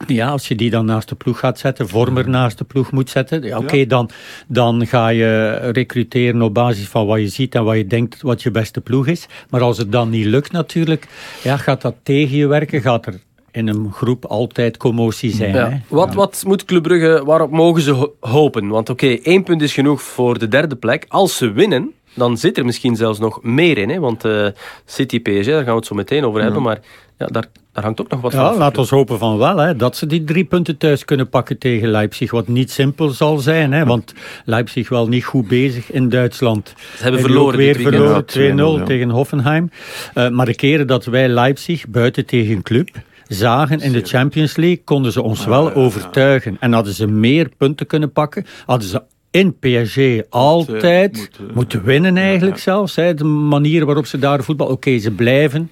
Ja, 0.06 0.28
als 0.28 0.48
je 0.48 0.54
die 0.54 0.70
dan 0.70 0.84
naast 0.84 1.08
de 1.08 1.14
ploeg 1.14 1.38
gaat 1.38 1.58
zetten, 1.58 1.88
Vormer 1.88 2.28
naast 2.28 2.58
de 2.58 2.64
ploeg 2.64 2.92
moet 2.92 3.10
zetten. 3.10 3.42
Ja, 3.42 3.56
Oké, 3.56 3.64
okay, 3.64 3.78
ja. 3.78 3.86
dan, 3.86 4.10
dan 4.48 4.86
ga 4.86 5.08
je 5.08 5.54
recruteren 5.56 6.42
op 6.42 6.54
basis 6.54 6.88
van 6.88 7.06
wat 7.06 7.20
je 7.20 7.28
ziet 7.28 7.54
en 7.54 7.64
wat 7.64 7.76
je 7.76 7.86
denkt 7.86 8.22
wat 8.22 8.42
je 8.42 8.50
beste 8.50 8.80
ploeg 8.80 9.06
is. 9.06 9.26
Maar 9.50 9.60
als 9.60 9.78
het 9.78 9.92
dan 9.92 10.10
niet 10.10 10.26
lukt 10.26 10.52
natuurlijk, 10.52 11.06
ja, 11.42 11.56
gaat 11.56 11.82
dat 11.82 11.94
tegen 12.02 12.36
je 12.36 12.46
werken, 12.46 12.80
gaat 12.80 13.06
er 13.06 13.20
in 13.50 13.68
een 13.68 13.92
groep 13.92 14.24
altijd 14.24 14.76
commotie 14.76 15.32
zijn. 15.32 15.54
Ja. 15.54 15.68
Hè? 15.68 15.78
Wat, 15.88 16.14
wat 16.14 16.42
moet 16.46 16.64
Club 16.64 16.82
Brugge, 16.82 17.24
waarop 17.24 17.50
mogen 17.50 17.82
ze 17.82 17.90
ho 17.90 18.14
hopen? 18.20 18.68
Want 18.68 18.90
oké, 18.90 19.04
okay, 19.04 19.20
één 19.22 19.42
punt 19.42 19.62
is 19.62 19.72
genoeg 19.72 20.02
voor 20.02 20.38
de 20.38 20.48
derde 20.48 20.76
plek. 20.76 21.04
Als 21.08 21.36
ze 21.36 21.52
winnen, 21.52 21.92
dan 22.14 22.36
zit 22.36 22.58
er 22.58 22.64
misschien 22.64 22.96
zelfs 22.96 23.18
nog 23.18 23.42
meer 23.42 23.78
in. 23.78 23.88
Hè? 23.88 24.00
Want 24.00 24.24
uh, 24.24 24.46
City 24.84 25.20
PSG, 25.20 25.46
daar 25.46 25.64
gaan 25.64 25.64
we 25.64 25.78
het 25.78 25.86
zo 25.86 25.94
meteen 25.94 26.24
over 26.24 26.42
hebben. 26.42 26.62
Maar 26.62 26.80
ja, 27.18 27.26
daar, 27.26 27.46
daar 27.72 27.84
hangt 27.84 28.00
ook 28.00 28.08
nog 28.08 28.20
wat 28.20 28.32
ja, 28.32 28.48
van. 28.48 28.58
Laten 28.58 28.82
we 28.82 28.94
hopen 28.94 29.18
van 29.18 29.38
wel. 29.38 29.56
Hè, 29.56 29.76
dat 29.76 29.96
ze 29.96 30.06
die 30.06 30.24
drie 30.24 30.44
punten 30.44 30.76
thuis 30.76 31.04
kunnen 31.04 31.28
pakken 31.28 31.58
tegen 31.58 31.88
Leipzig. 31.88 32.30
Wat 32.30 32.48
niet 32.48 32.70
simpel 32.70 33.08
zal 33.08 33.38
zijn. 33.38 33.72
Hè, 33.72 33.84
want 33.84 34.14
Leipzig 34.44 34.88
wel 34.88 35.08
niet 35.08 35.24
goed 35.24 35.48
bezig 35.48 35.92
in 35.92 36.08
Duitsland. 36.08 36.74
Ze 36.96 37.02
hebben 37.02 37.20
verloren. 37.20 37.58
Weer 37.58 37.76
verloren 37.76 38.82
2-0 38.82 38.86
tegen 38.86 39.10
Hoffenheim. 39.10 39.70
Uh, 40.14 40.28
maar 40.28 40.46
de 40.46 40.54
keren 40.54 40.86
dat 40.86 41.04
wij 41.04 41.28
Leipzig 41.28 41.88
buiten 41.88 42.26
tegen 42.26 42.62
club 42.62 42.88
zagen 43.28 43.80
in 43.80 43.92
de 43.92 44.00
Champions 44.04 44.56
League, 44.56 44.82
konden 44.84 45.12
ze 45.12 45.22
ons 45.22 45.44
wel 45.44 45.74
overtuigen. 45.74 46.56
En 46.60 46.72
hadden 46.72 46.92
ze 46.92 47.06
meer 47.06 47.48
punten 47.56 47.86
kunnen 47.86 48.12
pakken, 48.12 48.46
hadden 48.66 48.88
ze 48.88 49.02
in 49.30 49.56
PSG 49.58 50.28
altijd 50.30 51.30
moeten, 51.54 51.84
winnen 51.84 52.16
eigenlijk 52.16 52.58
zelfs. 52.58 52.96
Hè. 52.96 53.14
De 53.14 53.24
manier 53.24 53.86
waarop 53.86 54.06
ze 54.06 54.18
daar 54.18 54.42
voetbal... 54.42 54.66
Oké, 54.66 54.98
ze 54.98 55.10
blijven 55.10 55.70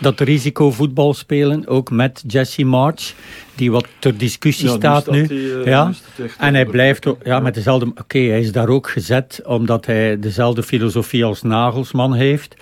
dat 0.00 0.20
risico 0.20 0.70
voetbal 0.70 1.14
spelen, 1.14 1.66
ook 1.66 1.90
met 1.90 2.24
Jesse 2.26 2.64
March, 2.64 3.14
die 3.54 3.70
wat 3.70 3.86
ter 3.98 4.18
discussie 4.18 4.68
staat 4.68 5.10
nu. 5.10 5.26
Eh, 5.26 5.64
ja. 5.66 5.92
En 6.38 6.54
hij 6.54 6.66
blijft 6.66 7.06
ook, 7.06 7.18
ja, 7.24 7.40
met 7.40 7.54
dezelfde. 7.54 7.86
Oké, 7.86 8.18
hij 8.18 8.40
is 8.40 8.52
daar 8.52 8.68
ook 8.68 8.90
gezet 8.90 9.40
omdat 9.44 9.86
hij 9.86 10.18
dezelfde 10.18 10.62
filosofie 10.62 11.24
als 11.24 11.42
Nagelsman 11.42 12.14
heeft, 12.14 12.54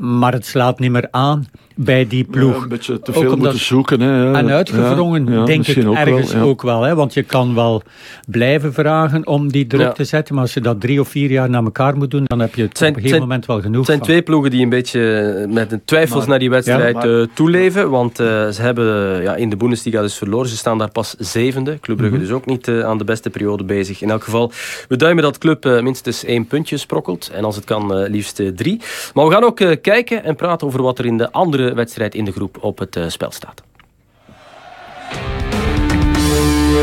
maar 0.00 0.32
het 0.32 0.46
slaat 0.46 0.78
niet 0.78 0.90
meer 0.90 1.08
aan 1.10 1.48
bij 1.76 2.06
die 2.06 2.24
ploeg. 2.24 2.62
een 2.62 2.68
beetje 2.68 3.00
te 3.00 3.12
veel 3.12 3.36
moeten 3.36 3.58
zoeken. 3.58 4.00
Hè, 4.00 4.32
En 4.32 4.50
uitgevrongen, 4.50 5.44
denk 5.46 5.66
ik, 5.66 5.86
ook 5.86 5.94
ergens 5.94 6.32
wel, 6.32 6.48
ook 6.48 6.62
wel. 6.62 6.82
Hè, 6.82 6.94
want 6.94 7.14
je 7.14 7.22
kan 7.22 7.54
wel 7.54 7.82
blijven 8.26 8.72
vragen 8.72 9.26
om 9.26 9.52
die 9.52 9.66
druk 9.66 9.94
te 9.94 10.04
zetten, 10.04 10.34
maar 10.34 10.42
als 10.42 10.54
je 10.54 10.60
dat 10.60 10.80
drie 10.80 11.00
of 11.00 11.08
vier 11.08 11.30
jaar 11.30 11.50
naar 11.50 11.64
elkaar 11.64 11.96
moet 11.96 12.10
doen, 12.10 12.24
dan 12.24 12.38
heb 12.38 12.54
je 12.54 12.62
het 12.62 12.78
zijn, 12.78 12.90
op 12.90 12.96
een 12.96 13.02
gegeven 13.02 13.22
moment 13.22 13.46
wel 13.46 13.60
genoeg 13.60 13.76
Het 13.76 13.86
zijn 13.86 14.00
twee 14.00 14.22
ploegen 14.22 14.50
die 14.50 14.62
een 14.62 14.68
beetje 14.68 15.46
met 15.48 15.72
een 15.72 15.84
twijfels 15.84 16.26
naar 16.26 16.38
die 16.38 16.50
wedstrijd 16.50 16.94
maar, 16.94 17.08
uh, 17.08 17.26
toeleven, 17.32 17.90
want 17.90 18.20
uh, 18.20 18.26
ze 18.48 18.62
hebben 18.62 19.22
ja, 19.22 19.34
in 19.34 19.50
de 19.50 19.56
Bundesliga 19.56 20.00
dus 20.00 20.14
verloren. 20.14 20.48
Ze 20.48 20.56
staan 20.56 20.78
daar 20.78 20.90
pas 20.90 21.14
zevende. 21.18 21.78
Club 21.80 21.96
Brugge 21.96 22.14
mm 22.14 22.20
-hmm. 22.20 22.28
dus 22.28 22.36
ook 22.36 22.46
niet 22.46 22.68
uh, 22.68 22.84
aan 22.84 22.98
de 22.98 23.04
beste 23.04 23.30
periode 23.30 23.64
bezig. 23.64 24.02
In 24.02 24.10
elk 24.10 24.24
geval, 24.24 24.52
we 24.88 24.96
duimen 24.96 25.22
dat 25.22 25.38
Club 25.38 25.64
minstens 25.82 26.24
één 26.24 26.46
puntje 26.46 26.76
sprokkelt. 26.76 27.30
En 27.34 27.44
als 27.44 27.56
het 27.56 27.64
kan, 27.64 28.02
liefst 28.02 28.42
drie. 28.56 28.80
Maar 29.14 29.26
we 29.26 29.32
gaan 29.32 29.44
ook 29.44 29.56
kijken 29.82 30.24
en 30.24 30.36
praten 30.36 30.66
over 30.66 30.82
wat 30.82 30.98
er 30.98 31.06
in 31.06 31.18
de 31.18 31.32
andere 31.32 31.65
wedstrijd 31.74 32.14
in 32.14 32.24
de 32.24 32.32
groep 32.32 32.58
op 32.60 32.78
het 32.78 32.96
uh, 32.96 33.08
spel 33.08 33.30
staat. 33.30 33.62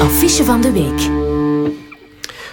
Affiche 0.01 0.43
van 0.43 0.61
de 0.61 0.71
week. 0.71 1.09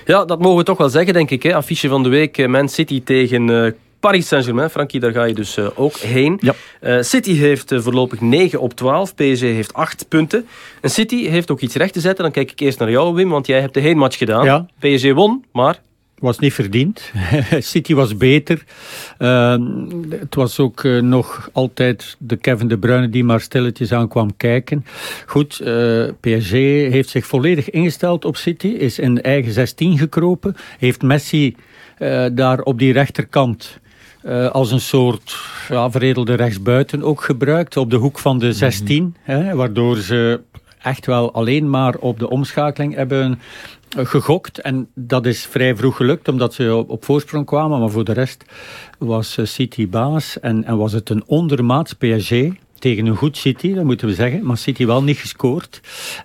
Ja, 0.07 0.25
dat 0.25 0.39
mogen 0.39 0.59
we 0.59 0.65
toch 0.65 0.79
wel 0.79 0.89
zeggen, 0.89 1.13
denk 1.13 1.31
ik. 1.31 1.43
Hè? 1.43 1.55
Affiche 1.55 1.89
van 1.89 2.03
de 2.03 2.09
week, 2.09 2.39
eh, 2.39 2.47
Man 2.47 2.69
City 2.69 3.03
tegen 3.03 3.49
uh, 3.49 3.71
Paris 4.01 4.29
Saint-Germain. 4.29 4.71
Frankie, 4.71 5.01
daar 5.01 5.13
ga 5.13 5.25
je 5.25 5.35
dus 5.35 5.59
ook 5.59 5.97
heen. 5.97 6.39
Ja. 6.41 6.55
Uh, 6.81 7.03
City 7.03 7.35
heeft 7.35 7.73
voorlopig 7.77 8.21
9 8.21 8.61
op 8.61 8.75
12. 8.75 9.15
PSG 9.15 9.41
heeft 9.41 9.75
8 9.75 10.09
punten. 10.09 10.47
En 10.81 10.91
City 10.91 11.29
heeft 11.29 11.51
ook 11.51 11.61
iets 11.61 11.75
recht 11.75 11.93
te 11.93 12.01
zetten. 12.01 12.25
Dan 12.25 12.33
kijk 12.33 12.51
ik 12.51 12.61
eerst 12.61 12.79
naar 12.79 12.91
jou, 12.91 13.15
Wim, 13.15 13.29
want 13.29 13.47
jij 13.47 13.61
hebt 13.61 13.75
de 13.75 13.81
heenmatch 13.81 14.19
gedaan. 14.19 14.45
Ja. 14.45 14.67
PSG 14.79 15.13
won, 15.13 15.45
maar 15.53 15.81
was 16.21 16.39
niet 16.39 16.55
verdiend. 16.55 17.13
City 17.59 17.95
was 17.95 18.17
beter. 18.17 18.65
Uh, 19.19 19.57
het 20.11 20.35
was 20.35 20.59
ook 20.59 20.83
uh, 20.83 21.03
nog 21.03 21.49
altijd 21.53 22.17
de 22.19 22.37
Kevin 22.37 22.69
De 22.69 22.79
Bruyne 22.79 23.09
die 23.09 23.25
maar 23.25 23.41
stilletjes 23.41 23.93
aan 23.93 24.09
kwam 24.09 24.37
kijken. 24.37 24.85
Goed, 25.27 25.61
uh, 25.65 26.09
PSG 26.21 26.53
heeft 26.91 27.09
zich 27.09 27.27
volledig 27.27 27.71
ingesteld 27.71 28.25
op 28.25 28.37
City. 28.37 28.67
Is 28.67 28.99
in 28.99 29.15
de 29.15 29.21
eigen 29.21 29.53
16 29.53 29.99
gekropen. 29.99 30.57
Heeft 30.79 31.03
Messi 31.03 31.57
daar 32.33 32.61
op 32.61 32.79
die 32.79 32.93
rechterkant... 32.93 33.79
als 34.53 34.71
een 34.71 34.81
soort 34.81 35.37
ja, 35.69 35.91
veredelde 35.91 36.35
rechtsbuiten 36.35 37.03
ook 37.03 37.23
gebruikt. 37.23 37.77
Op 37.77 37.91
de 37.91 37.97
hoek 37.97 38.19
van 38.19 38.39
de 38.39 38.53
16. 38.53 39.03
Mm 39.03 39.15
-hmm. 39.23 39.35
hè, 39.37 39.55
waardoor 39.55 39.97
ze 39.97 40.41
echt 40.83 41.07
wel 41.07 41.33
alleen 41.33 41.71
maar 41.71 41.95
op 41.95 42.19
de 42.19 42.31
omschakeling 42.31 42.95
hebben 42.95 43.41
gegokt. 43.97 44.61
En 44.61 44.89
dat 44.95 45.27
is 45.27 45.47
vrij 45.47 45.77
vroeg 45.77 45.97
gelukt, 45.97 46.29
omdat 46.29 46.55
ze 46.55 46.85
op, 46.87 47.05
voorsprong 47.05 47.47
kwamen. 47.47 47.81
Maar 47.81 47.91
voor 47.91 48.05
de 48.05 48.13
rest 48.13 48.45
was 48.99 49.39
City 49.43 49.89
baas 49.89 50.41
en, 50.41 50.65
en 50.65 50.77
was 50.77 50.93
het 50.93 51.11
een 51.11 51.23
ondermaats 51.27 51.93
PSG 51.93 52.33
tegen 52.81 53.07
een 53.07 53.17
goed 53.17 53.37
City, 53.37 53.75
dat 53.75 53.85
moeten 53.85 54.07
we 54.07 54.15
zeggen. 54.15 54.45
Maar 54.45 54.57
City 54.57 54.87
wel 54.87 55.03
niet 55.03 55.17
gescoord. 55.17 55.81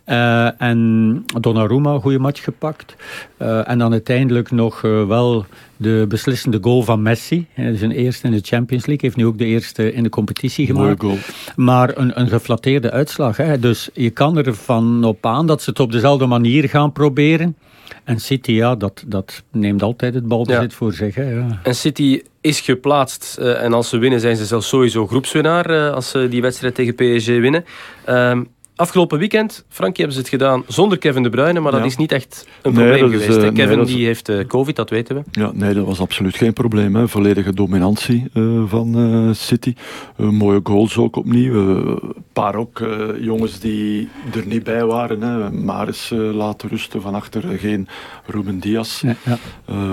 Uh, 0.08 0.62
en 0.62 1.26
Donnarumma, 1.40 1.94
een 1.94 2.02
goede 2.02 2.20
match 2.20 2.44
gepakt. 2.44 2.96
Uh, 3.42 3.70
en 3.70 3.78
dan 3.78 3.92
uiteindelijk 3.92 4.52
nog 4.52 4.84
uh, 4.84 5.08
wel 5.08 5.46
de 5.78 6.06
beslissende 6.08 6.58
goal 6.62 6.84
van 6.84 7.02
Messi. 7.02 7.48
Zijn 7.56 7.92
eerste 7.92 8.28
in 8.28 8.34
de 8.34 8.42
Champions 8.42 8.86
League. 8.86 9.10
Heeft 9.10 9.16
nu 9.16 9.26
ook 9.26 9.38
de 9.38 9.46
eerste 9.46 9.94
in 9.94 10.04
de 10.04 10.10
competitie 10.10 10.66
gemaakt. 10.66 11.02
Goal. 11.02 11.18
Maar 11.56 11.98
een, 11.98 12.20
een 12.20 12.28
geflatteerde 12.28 12.92
uitslag. 12.92 13.38
Hè. 13.38 13.60
Dus 13.60 13.90
je 13.94 14.10
kan 14.10 14.38
ervan 14.38 15.04
op 15.04 15.26
aan 15.26 15.48
dat 15.48 15.62
ze 15.62 15.70
het 15.70 15.80
op 15.80 15.92
dezelfde 15.92 16.26
manier 16.26 16.70
gaan 16.70 16.92
proberen. 16.92 17.56
En 18.04 18.20
City, 18.20 18.52
ja, 18.52 18.76
dat, 18.76 19.04
dat 19.08 19.44
neemt 19.52 19.82
altijd 19.82 20.14
het 20.14 20.28
balbezit 20.28 20.72
ja. 20.72 20.78
voor 20.78 20.94
zich. 20.94 21.16
Hè, 21.16 21.30
ja. 21.30 21.60
En 21.64 21.76
City 21.76 22.22
is 22.46 22.60
geplaatst. 22.60 23.38
Uh, 23.40 23.64
en 23.64 23.74
als 23.74 23.90
ze 23.90 23.98
winnen, 23.98 24.20
zijn 24.20 24.36
ze 24.36 24.46
zelfs 24.46 24.68
sowieso 24.68 25.08
groepswinnaar. 25.08 25.72
Uh, 25.72 25.92
als 25.94 26.10
ze 26.10 26.28
die 26.30 26.42
wedstrijd 26.42 26.76
tegen 26.76 26.96
PSG 26.96 27.28
winnen. 27.28 27.66
Um, 28.10 28.55
Afgelopen 28.78 29.20
weekend, 29.20 29.66
Frankie, 29.70 30.04
hebben 30.04 30.14
ze 30.14 30.20
het 30.20 30.30
gedaan 30.30 30.64
zonder 30.68 30.98
Kevin 30.98 31.24
De 31.24 31.30
Bruyne, 31.30 31.60
maar 31.60 31.72
dat 31.72 31.82
ja. 31.82 31.86
is 31.86 31.98
niet 31.98 32.12
echt 32.12 32.48
een 32.62 32.74
nee, 32.74 32.88
probleem 32.88 33.20
is, 33.20 33.26
geweest. 33.26 33.46
Uh, 33.46 33.54
Kevin 33.54 33.78
nee, 33.78 33.86
die 33.86 34.06
heeft 34.06 34.30
uh, 34.30 34.46
COVID, 34.46 34.76
dat 34.76 34.90
weten 34.90 35.16
we. 35.16 35.22
Ja, 35.32 35.52
nee, 35.54 35.74
dat 35.74 35.86
was 35.86 36.00
absoluut 36.00 36.36
geen 36.36 36.54
probleem. 36.54 36.96
Hè. 36.96 37.08
Volledige 37.08 37.54
dominantie 37.54 38.28
uh, 38.34 38.64
van 38.66 39.32
City. 39.36 39.74
mooie 40.18 40.60
goals 40.64 40.98
ook 40.98 41.16
opnieuw. 41.16 41.54
Een 41.54 42.00
paar 42.34 42.56
ook 42.56 42.84
jongens 43.20 43.60
die 43.60 44.10
er 44.34 44.46
niet 44.46 44.64
bij 44.64 44.86
waren. 44.86 45.22
Hè. 45.22 45.52
Maris 45.52 46.12
laten 46.34 46.70
rusten 46.70 47.02
van 47.02 47.16
achter, 47.16 47.44
geen 47.58 47.88
Ruben 48.26 48.60
Diaz. 48.60 49.02
Ja, 49.02 49.16
ja. 49.26 49.38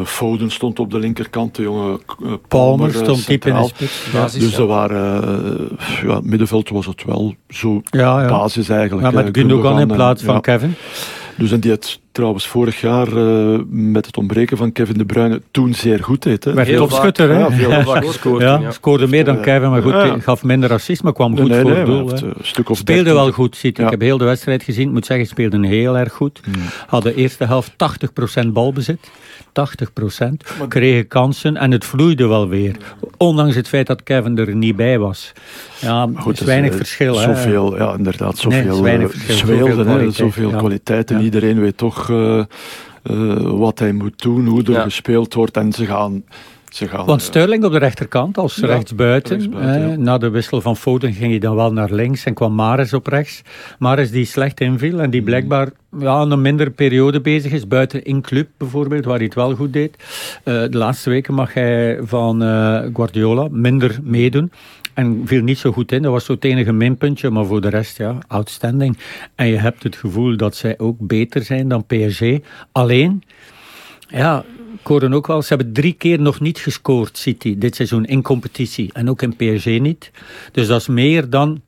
Foden 0.05 0.51
stond 0.51 0.79
op 0.79 0.91
de 0.91 0.99
linkerkant, 0.99 1.55
de 1.55 1.63
jonge 1.63 2.01
Palmer, 2.17 2.39
Palmer 2.49 2.93
stond 2.95 3.27
diep 3.27 3.47
in 3.47 3.55
de 3.55 3.65
spits. 3.65 4.07
Basis, 4.13 4.41
dus 4.41 4.55
dat 4.55 4.69
waren, 4.69 5.69
ja, 6.03 6.15
het 6.15 6.25
middenveld 6.25 6.69
was 6.69 6.87
het 6.87 7.05
wel 7.05 7.35
zo 7.49 7.81
ja, 7.85 8.29
basis 8.29 8.71
eigenlijk. 8.73 9.11
Ja, 9.11 9.23
met 9.23 9.37
Gundogan 9.37 9.81
in 9.81 9.87
plaats 9.87 10.23
van 10.23 10.35
ja. 10.35 10.41
Kevin. 10.41 10.75
Dus 11.37 11.53
en 11.53 11.61
die 11.61 11.71
het 11.71 12.01
trouwens 12.13 12.47
vorig 12.47 12.81
jaar 12.81 13.09
uh, 13.13 13.59
met 13.69 14.07
het 14.07 14.17
ontbreken 14.17 14.57
van 14.57 14.73
Kevin 14.73 14.99
De 14.99 15.05
Bruyne 15.05 15.43
toen 15.51 15.75
zeer 15.75 16.05
goed 16.05 16.23
deed. 16.23 16.45
Hè. 16.45 16.55
Werd 16.55 16.77
topschutter, 16.77 17.29
hè? 17.29 17.39
Ja, 17.39 17.51
veel 17.51 17.71
ja, 17.71 17.85
vaak 17.85 18.05
gescoord. 18.05 18.43
Ja, 18.43 18.59
ja. 18.61 18.71
scoorde 18.71 19.07
meer 19.07 19.25
dan 19.25 19.41
Kevin, 19.41 19.71
maar 19.71 19.83
goed, 19.83 19.93
ja. 19.93 20.19
gaf 20.19 20.43
minder 20.43 20.73
assist, 20.73 21.03
maar 21.03 21.13
kwam 21.13 21.37
goed 21.37 21.49
nee, 21.49 21.61
voor 21.61 21.71
nee, 21.71 21.79
het 21.79 21.87
doel. 21.87 22.13
Een 22.13 22.35
stuk 22.41 22.71
of 22.71 22.79
speelde 22.79 23.03
13. 23.03 23.23
wel 23.23 23.33
goed, 23.33 23.57
City. 23.57 23.83
Ik 23.83 23.91
heb 23.91 24.01
heel 24.01 24.19
de 24.19 24.25
wedstrijd 24.25 24.63
gezien. 24.63 24.87
Ik 24.87 24.93
moet 24.93 25.07
zeggen, 25.07 25.27
speelden 25.27 25.63
heel 25.63 25.99
erg 25.99 26.13
goed. 26.13 26.41
Hmm. 26.45 26.63
Hadden 26.87 27.15
de 27.15 27.21
eerste 27.21 27.45
helft 27.45 27.73
80% 28.45 28.47
balbezit. 28.47 29.11
80%. 29.53 30.67
Kregen 30.69 31.09
kansen 31.09 31.57
en 31.57 31.71
het 31.71 31.85
vloeide 31.85 32.27
wel 32.27 32.49
weer. 32.49 32.77
Ondanks 33.17 33.55
het 33.55 33.69
feit 33.69 33.87
dat 33.87 34.03
Kevin 34.03 34.39
er 34.39 34.55
niet 34.55 34.77
bij 34.77 34.99
was. 34.99 35.33
Ja, 35.81 36.09
Goed, 36.15 36.41
is 36.41 36.47
weinig 36.47 36.71
uh, 36.71 36.77
verschil. 36.77 37.15
Zoveel, 37.15 37.77
ja, 37.77 37.95
inderdaad, 37.95 38.39
zoveel 38.39 38.83
nee, 38.83 38.99
uh, 38.99 39.09
zweelden, 39.09 39.85
zoveel, 39.85 40.13
zoveel 40.13 40.51
ja. 40.51 40.57
kwaliteit. 40.57 41.11
En 41.11 41.19
ja. 41.19 41.25
iedereen 41.25 41.61
weet 41.61 41.77
toch 41.77 42.09
uh, 42.09 42.45
wat 43.37 43.79
hij 43.79 43.93
moet 43.93 44.23
doen, 44.23 44.47
hoe 44.47 44.63
er 44.63 44.73
ja. 44.73 44.83
gespeeld 44.83 45.35
wordt. 45.35 45.57
En 45.57 45.73
ze 45.73 45.87
gaan... 45.87 46.25
Ze 46.73 46.89
gaan, 46.89 47.07
Want 47.07 47.23
Sterling 47.23 47.65
op 47.65 47.73
de 47.73 47.79
rechterkant 47.79 48.39
als 48.39 48.57
ja, 48.57 48.67
rechtsbuiten. 48.67 49.37
rechtsbuiten 49.37 49.83
eh, 49.83 49.91
ja. 49.91 49.97
Na 49.97 50.19
de 50.19 50.31
wissel 50.31 50.61
van 50.61 50.77
Foden 50.77 51.13
ging 51.13 51.31
hij 51.31 51.39
dan 51.39 51.57
wel 51.57 51.73
naar 51.73 51.93
links 51.93 52.25
en 52.25 52.35
kwam 52.35 52.55
Mares 52.55 52.93
op 52.93 53.07
rechts. 53.07 53.43
Mares 53.79 54.11
die 54.11 54.25
slecht 54.25 54.61
inviel 54.61 55.01
en 55.01 55.11
die 55.11 55.23
blijkbaar 55.23 55.69
ja, 55.99 56.21
een 56.21 56.41
mindere 56.41 56.71
periode 56.71 57.21
bezig 57.21 57.53
is. 57.53 57.67
Buiten 57.69 58.05
in 58.05 58.21
club 58.21 58.49
bijvoorbeeld, 58.57 59.05
waar 59.05 59.17
hij 59.17 59.25
het 59.25 59.35
wel 59.35 59.55
goed 59.55 59.73
deed. 59.73 59.97
Uh, 60.45 60.63
de 60.63 60.77
laatste 60.77 61.11
weken 61.11 61.35
mag 61.35 61.55
hij 61.55 61.99
van 62.03 62.43
uh, 62.43 62.83
Guardiola 62.95 63.49
minder 63.51 63.99
meedoen. 64.03 64.53
En 64.95 65.23
viel 65.25 65.43
niet 65.43 65.59
zo 65.59 65.73
goed 65.73 65.93
in. 65.93 66.03
Dat 66.03 66.13
was 66.13 66.25
zo 66.25 66.33
het 66.33 66.45
enige 66.45 66.73
minpuntje. 66.73 67.31
Maar 67.31 67.45
voor 67.45 67.61
de 67.61 67.69
rest, 67.69 67.99
ja, 67.99 68.19
outstanding. 68.29 68.99
En 69.35 69.47
je 69.47 69.57
hebt 69.57 69.83
het 69.83 69.97
gevoel 69.97 70.37
dat 70.37 70.57
zij 70.57 70.79
ook 70.79 70.97
beter 70.99 71.43
zijn 71.43 71.69
dan 71.69 71.87
PSG. 71.87 72.23
Alleen, 72.73 73.23
ja, 74.09 74.45
ik 74.83 74.89
hoorde 74.89 75.15
ook 75.15 75.27
wel, 75.27 75.43
ze 75.43 75.55
hebben 75.55 75.73
drie 75.73 75.93
keer 75.93 76.21
nog 76.21 76.41
niet 76.41 76.59
gescoord, 76.59 77.19
City, 77.19 77.59
dit 77.59 77.77
seizoen 77.77 78.05
in 78.05 78.23
competitie. 78.23 78.91
En 78.93 79.11
ook 79.11 79.23
in 79.23 79.37
PSG 79.37 79.67
niet. 79.67 80.11
Dus 80.53 80.67
dat 80.67 80.81
is 80.81 80.87
meer 80.87 81.31
dan 81.31 81.61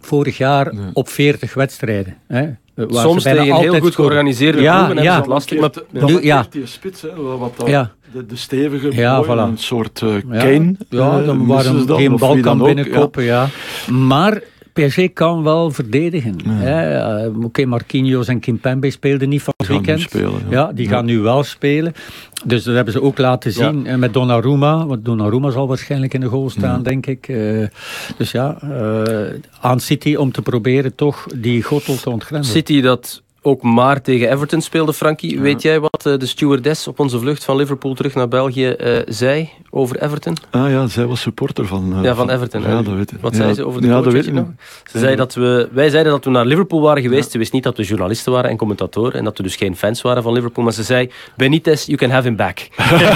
vorig 0.00 0.36
jaar 0.36 0.72
op 0.92 1.08
40 1.08 1.54
wedstrijden. 1.54 2.16
Hè. 2.26 2.48
Waar 2.74 2.86
ze 2.90 3.00
Soms 3.00 3.22
bijna 3.24 3.40
tegen 3.42 3.56
heel 3.60 3.70
goed 3.80 3.92
scoren. 3.92 3.92
georganiseerde 4.10 4.60
Ja, 4.60 4.72
ploegen 4.84 4.96
hebben 5.04 5.22
ja. 5.22 5.28
lastig. 5.28 5.60
Maar 5.60 5.70
Dan 5.90 6.12
Nu- 6.12 6.22
ja. 6.22 6.46
die 6.50 6.66
spits, 6.66 7.02
hè, 7.02 7.14
wat 7.16 7.62
Ja. 7.66 7.92
de, 8.12 8.26
de 8.26 8.36
stevige 8.36 8.92
Ja, 8.94 9.24
voilà. 9.24 9.28
een 9.28 9.58
soort 9.58 10.00
uh, 10.00 10.14
Ja. 10.30 10.38
Kane. 10.38 10.74
Ja, 10.88 11.18
eh, 11.20 11.26
dan 11.26 11.46
waar 11.46 11.64
hem 11.64 11.86
dan, 11.86 11.96
geen 11.98 12.16
bal 12.16 12.40
kan 12.40 12.58
binnenkoppen, 12.58 13.22
ja. 13.24 13.48
Maar 13.90 14.42
PSG 14.72 15.12
kan 15.12 15.42
wel 15.42 15.70
verdedigen. 15.70 16.36
Ja. 16.44 17.24
Uh, 17.24 17.44
Oké, 17.44 17.64
Marquinhos 17.64 18.28
en 18.28 18.40
Kimpembe 18.40 18.90
speelden 18.90 19.28
niet 19.28 19.42
van 19.42 19.54
het 19.56 19.66
weekend. 19.66 20.00
Spelen, 20.00 20.42
ja. 20.48 20.72
die 20.72 20.88
gaan 20.88 21.04
nu 21.04 21.18
wel 21.18 21.42
spelen. 21.42 21.92
Dus 22.44 22.64
dat 22.64 22.74
hebben 22.74 22.92
ze 22.92 23.02
ook 23.02 23.18
laten 23.18 23.52
zien 23.52 23.84
ja. 23.84 23.96
met 23.96 24.12
Donnarumma. 24.12 24.86
Want 24.86 25.04
Donnarumma 25.04 25.50
zal 25.50 25.68
waarschijnlijk 25.68 26.14
in 26.14 26.20
de 26.20 26.26
goal 26.26 26.50
staan, 26.50 26.82
denk 26.82 27.06
ik. 27.06 27.28
Uh, 27.28 27.66
dus 28.16 28.30
ja, 28.30 28.58
uh, 28.64 29.40
aan 29.60 29.80
City 29.80 30.14
om 30.14 30.32
te 30.32 30.42
proberen 30.42 30.94
toch 30.94 31.26
die 31.36 31.62
gotel 31.62 31.96
te 31.96 32.10
ontgrendelen. 32.10 32.54
City 32.54 32.80
dat 32.80 33.22
ook 33.42 33.62
maar 33.62 34.02
tegen 34.02 34.30
Everton 34.30 34.60
speelde, 34.60 34.92
Frankie. 34.92 35.40
Weet 35.40 35.62
jij 35.62 35.80
wat 35.80 36.02
de 36.02 36.26
stewardess 36.26 36.88
op 36.88 36.98
onze 36.98 37.18
vlucht 37.18 37.44
van 37.44 37.56
Liverpool 37.56 37.94
terug 37.94 38.14
naar 38.14 38.28
België 38.28 38.74
uh, 38.80 38.98
zei 39.06 39.50
over 39.70 40.02
Everton? 40.02 40.36
Ah 40.50 40.70
ja, 40.70 40.86
zij 40.86 41.06
was 41.06 41.20
supporter 41.20 41.66
van... 41.66 41.94
Uh, 41.96 42.02
ja, 42.02 42.14
van 42.14 42.30
Everton. 42.30 42.62
Ja, 42.62 42.82
dat 42.82 42.94
weet 42.94 43.12
ik. 43.12 43.18
Wat 43.20 43.34
zei 43.34 43.54
ze 43.54 43.66
over 43.66 43.80
de 43.80 43.86
ja, 43.86 43.92
coach, 43.92 44.04
dat 44.04 44.12
weet 44.12 44.32
nog? 44.32 44.46
Ze 44.90 44.98
zei 44.98 45.16
dat 45.16 45.34
we, 45.34 45.68
wij 45.72 45.90
zeiden 45.90 46.12
dat 46.12 46.24
we 46.24 46.30
naar 46.30 46.46
Liverpool 46.46 46.80
waren 46.80 47.02
geweest. 47.02 47.30
Ze 47.30 47.38
wist 47.38 47.52
niet 47.52 47.62
dat 47.62 47.76
we 47.76 47.82
journalisten 47.82 48.32
waren 48.32 48.50
en 48.50 48.56
commentatoren 48.56 49.12
en 49.12 49.24
dat 49.24 49.36
we 49.36 49.42
dus 49.42 49.56
geen 49.56 49.76
fans 49.76 50.02
waren 50.02 50.22
van 50.22 50.32
Liverpool. 50.32 50.64
Maar 50.64 50.72
ze 50.72 50.82
zei, 50.82 51.10
Benitez, 51.36 51.86
you 51.86 51.98
can 51.98 52.10
have 52.10 52.26
him 52.26 52.36
back. 52.36 52.56
dus, 52.76 53.00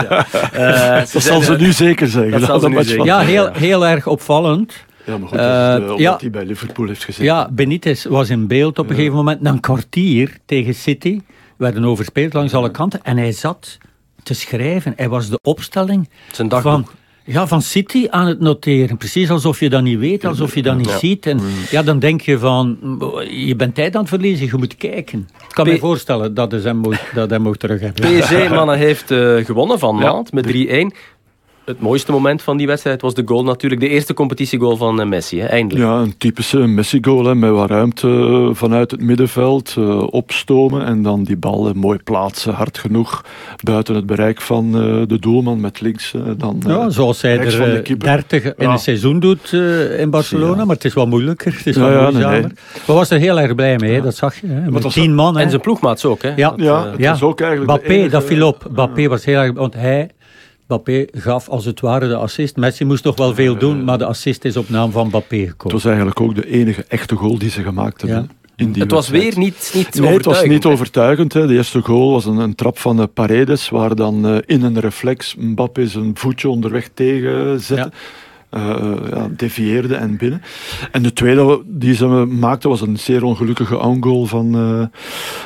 ja. 0.00 0.26
uh, 0.54 1.12
dat 1.12 1.22
zal 1.22 1.40
ze 1.40 1.56
nu 1.56 1.72
zeker 1.72 2.08
zeggen. 2.08 2.30
Dat, 2.30 2.40
dat 2.40 2.48
zal 2.48 2.60
ze 2.60 2.68
nu 2.68 2.84
zeker. 2.84 3.04
Ja, 3.04 3.18
heel, 3.18 3.50
heel 3.52 3.86
erg 3.86 4.06
opvallend. 4.06 4.74
Ja, 5.06 5.18
maar 5.18 5.28
goed, 5.28 5.38
dat 5.38 5.80
is 5.80 5.86
de, 5.86 5.94
omdat 5.94 6.20
hij 6.20 6.30
bij 6.30 6.44
Liverpool 6.44 6.86
heeft 6.86 7.04
gezeten. 7.04 7.24
Ja, 7.24 7.48
Benitez 7.52 8.04
was 8.04 8.30
in 8.30 8.46
beeld 8.46 8.78
op 8.78 8.88
een 8.88 8.94
gegeven 8.94 9.16
moment. 9.16 9.40
Na 9.40 9.50
een 9.50 9.60
kwartier 9.60 10.36
tegen 10.46 10.74
City 10.74 11.20
werden 11.56 11.84
overspeeld 11.84 12.32
langs 12.32 12.54
alle 12.54 12.70
kanten. 12.70 13.00
En 13.02 13.16
hij 13.16 13.32
zat 13.32 13.78
te 14.22 14.34
schrijven. 14.34 14.92
Hij 14.96 15.08
was 15.08 15.28
de 15.28 15.38
opstelling 15.42 16.08
Zijn 16.32 16.50
van, 16.50 16.86
ja, 17.24 17.46
van 17.46 17.62
City 17.62 18.06
aan 18.10 18.26
het 18.26 18.40
noteren. 18.40 18.96
Precies 18.96 19.30
alsof 19.30 19.60
je 19.60 19.68
dat 19.70 19.82
niet 19.82 19.98
weet, 19.98 20.24
alsof 20.24 20.54
je 20.54 20.62
dat 20.62 20.76
niet 20.76 20.88
Ja. 20.90 20.98
ziet. 20.98 21.26
En 21.26 21.40
ja, 21.70 21.82
dan 21.82 21.98
denk 21.98 22.20
je 22.20 22.38
van, 22.38 22.78
je 23.30 23.56
bent 23.56 23.74
tijd 23.74 23.94
aan 23.94 24.00
het 24.00 24.08
verliezen, 24.08 24.46
je 24.46 24.56
moet 24.56 24.76
kijken. 24.76 25.28
Ik 25.48 25.54
kan 25.54 25.64
P- 25.64 25.68
me 25.68 25.78
voorstellen 25.78 26.34
dat 26.34 26.52
hij 26.52 26.60
hem 26.60 26.76
moet, 26.76 27.00
dat 27.14 27.30
hij 27.30 27.38
moet 27.38 27.58
terug 27.58 27.80
hebben. 27.80 28.18
PSG-mannen 28.20 28.78
heeft 28.88 29.10
eh, 29.10 29.36
gewonnen 29.44 29.78
van 29.78 29.98
Nantes 29.98 30.32
met 30.32 30.46
3-1. 30.46 30.96
Het 31.64 31.80
mooiste 31.80 32.12
moment 32.12 32.42
van 32.42 32.56
die 32.56 32.66
wedstrijd 32.66 33.02
was 33.02 33.14
de 33.14 33.22
goal 33.24 33.44
natuurlijk. 33.44 33.80
De 33.80 33.88
eerste 33.88 34.14
competitiegoal 34.14 34.76
van 34.76 35.00
eh, 35.00 35.06
Messi, 35.06 35.40
hè, 35.40 35.46
eindelijk. 35.46 35.84
Ja, 35.88 35.94
een 35.98 36.16
typische 36.18 36.58
Messi-goal 36.58 37.24
hè, 37.24 37.34
met 37.34 37.50
wat 37.50 37.70
ruimte 37.70 38.08
eh, 38.08 38.54
vanuit 38.54 38.90
het 38.90 39.00
middenveld, 39.00 39.74
eh, 39.78 40.02
opstomen 40.12 40.84
en 40.84 41.02
dan 41.02 41.22
die 41.24 41.36
bal 41.36 41.72
mooi 41.74 41.98
plaatsen, 41.98 42.54
hard 42.54 42.78
genoeg, 42.78 43.24
buiten 43.62 43.94
het 43.94 44.06
bereik 44.06 44.40
van 44.40 44.66
eh, 44.66 45.02
de 45.06 45.18
doelman 45.18 45.60
met 45.60 45.80
links. 45.80 46.14
dan, 46.36 46.62
Ja, 46.66 46.90
zoals 46.90 47.22
hij 47.22 47.38
er 47.38 47.50
van 47.52 47.70
de 47.70 47.76
eh, 47.76 47.82
keeper. 47.82 48.06
30 48.06 48.44
in 48.44 48.52
Ja. 48.58 48.72
een 48.72 48.78
seizoen 48.78 49.20
doet 49.20 49.52
eh, 49.52 50.00
in 50.00 50.10
Barcelona, 50.10 50.56
Ja. 50.58 50.64
maar 50.64 50.74
het 50.76 50.84
is 50.84 50.94
wel 50.94 51.06
moeilijker. 51.06 51.54
Het 51.56 51.66
is 51.66 51.74
Ja, 51.76 51.80
wel 51.80 51.90
ja, 51.90 52.00
nee, 52.02 52.10
moeizamer. 52.12 52.40
nee. 52.40 52.50
We 52.86 52.92
was 52.92 53.10
er 53.10 53.18
heel 53.18 53.40
erg 53.40 53.54
blij 53.54 53.76
mee, 53.78 53.92
hè, 53.94 54.00
dat 54.00 54.14
zag 54.16 54.40
je. 54.40 54.46
Hè, 54.46 54.70
met 54.70 54.90
tien 54.92 55.14
man. 55.14 55.36
hè. 55.36 55.42
En 55.42 55.48
zijn 55.50 55.60
ploegmaats 55.62 56.04
ook, 56.04 56.22
hè? 56.22 56.32
Ja. 56.36 56.48
Dat, 56.50 56.60
Ja, 56.60 56.86
het 56.90 56.98
Ja. 57.00 57.12
is 57.14 57.22
ook 57.22 57.40
eigenlijk 57.40 57.70
Bappé, 57.70 57.92
enige- 57.92 58.08
dat 58.10 58.24
viel 58.24 58.46
op. 58.46 58.66
Bappé 58.70 59.08
was 59.08 59.24
heel 59.24 59.38
erg... 59.40 59.52
Want 59.52 59.74
hij, 59.74 60.10
Bappé 60.72 61.06
gaf 61.12 61.48
als 61.48 61.64
het 61.64 61.80
ware 61.80 62.08
de 62.08 62.16
assist. 62.16 62.56
Messi 62.56 62.84
moest 62.84 63.04
nog 63.04 63.16
wel 63.16 63.34
veel 63.34 63.56
doen, 63.58 63.84
maar 63.84 63.98
de 63.98 64.04
assist 64.04 64.44
is 64.44 64.56
op 64.56 64.68
naam 64.68 64.90
van 64.90 65.10
Bappé 65.10 65.36
Het 65.36 65.48
gekomen. 65.48 65.76
was 65.76 65.84
eigenlijk 65.84 66.20
ook 66.20 66.34
de 66.34 66.48
enige 66.50 66.84
echte 66.88 67.14
goal 67.16 67.38
die 67.38 67.50
ze 67.50 67.62
gemaakt 67.62 68.00
hebben. 68.00 68.28
Ja. 68.30 68.34
In 68.56 68.72
die 68.72 68.82
het 68.82 68.90
was 68.90 69.08
wedstrijd. 69.08 69.34
weer 69.34 69.44
niet, 69.44 69.72
niet 69.74 69.74
Nee, 69.74 70.12
het 70.12 70.24
was 70.24 70.34
overtuigend, 70.34 70.52
niet 70.52 70.62
hè. 70.62 70.70
overtuigend. 70.70 71.32
Hè. 71.32 71.46
De 71.46 71.54
eerste 71.54 71.80
goal 71.80 72.10
was 72.12 72.24
een, 72.26 72.36
een 72.36 72.54
trap 72.54 72.78
van 72.78 73.00
eh, 73.00 73.04
Paredes, 73.14 73.68
waar 73.68 73.94
dan 73.94 74.26
eh, 74.26 74.36
in 74.46 74.62
een 74.62 74.80
reflex 74.80 75.34
Mbappé 75.34 75.86
zijn 75.86 76.10
voetje 76.14 76.48
onderweg 76.48 76.88
tegen 76.94 77.60
zette. 77.60 77.90
Ja, 78.58 79.28
devieerde 79.36 79.94
en 79.94 80.16
binnen. 80.16 80.42
En 80.90 81.02
de 81.02 81.12
tweede 81.12 81.62
die 81.66 81.94
ze 81.94 82.06
maakten 82.06 82.70
was 82.70 82.80
een 82.80 82.98
zeer 82.98 83.24
ongelukkige 83.24 83.74
goal 84.00 84.26
van, 84.26 84.54
eh, 84.54 84.98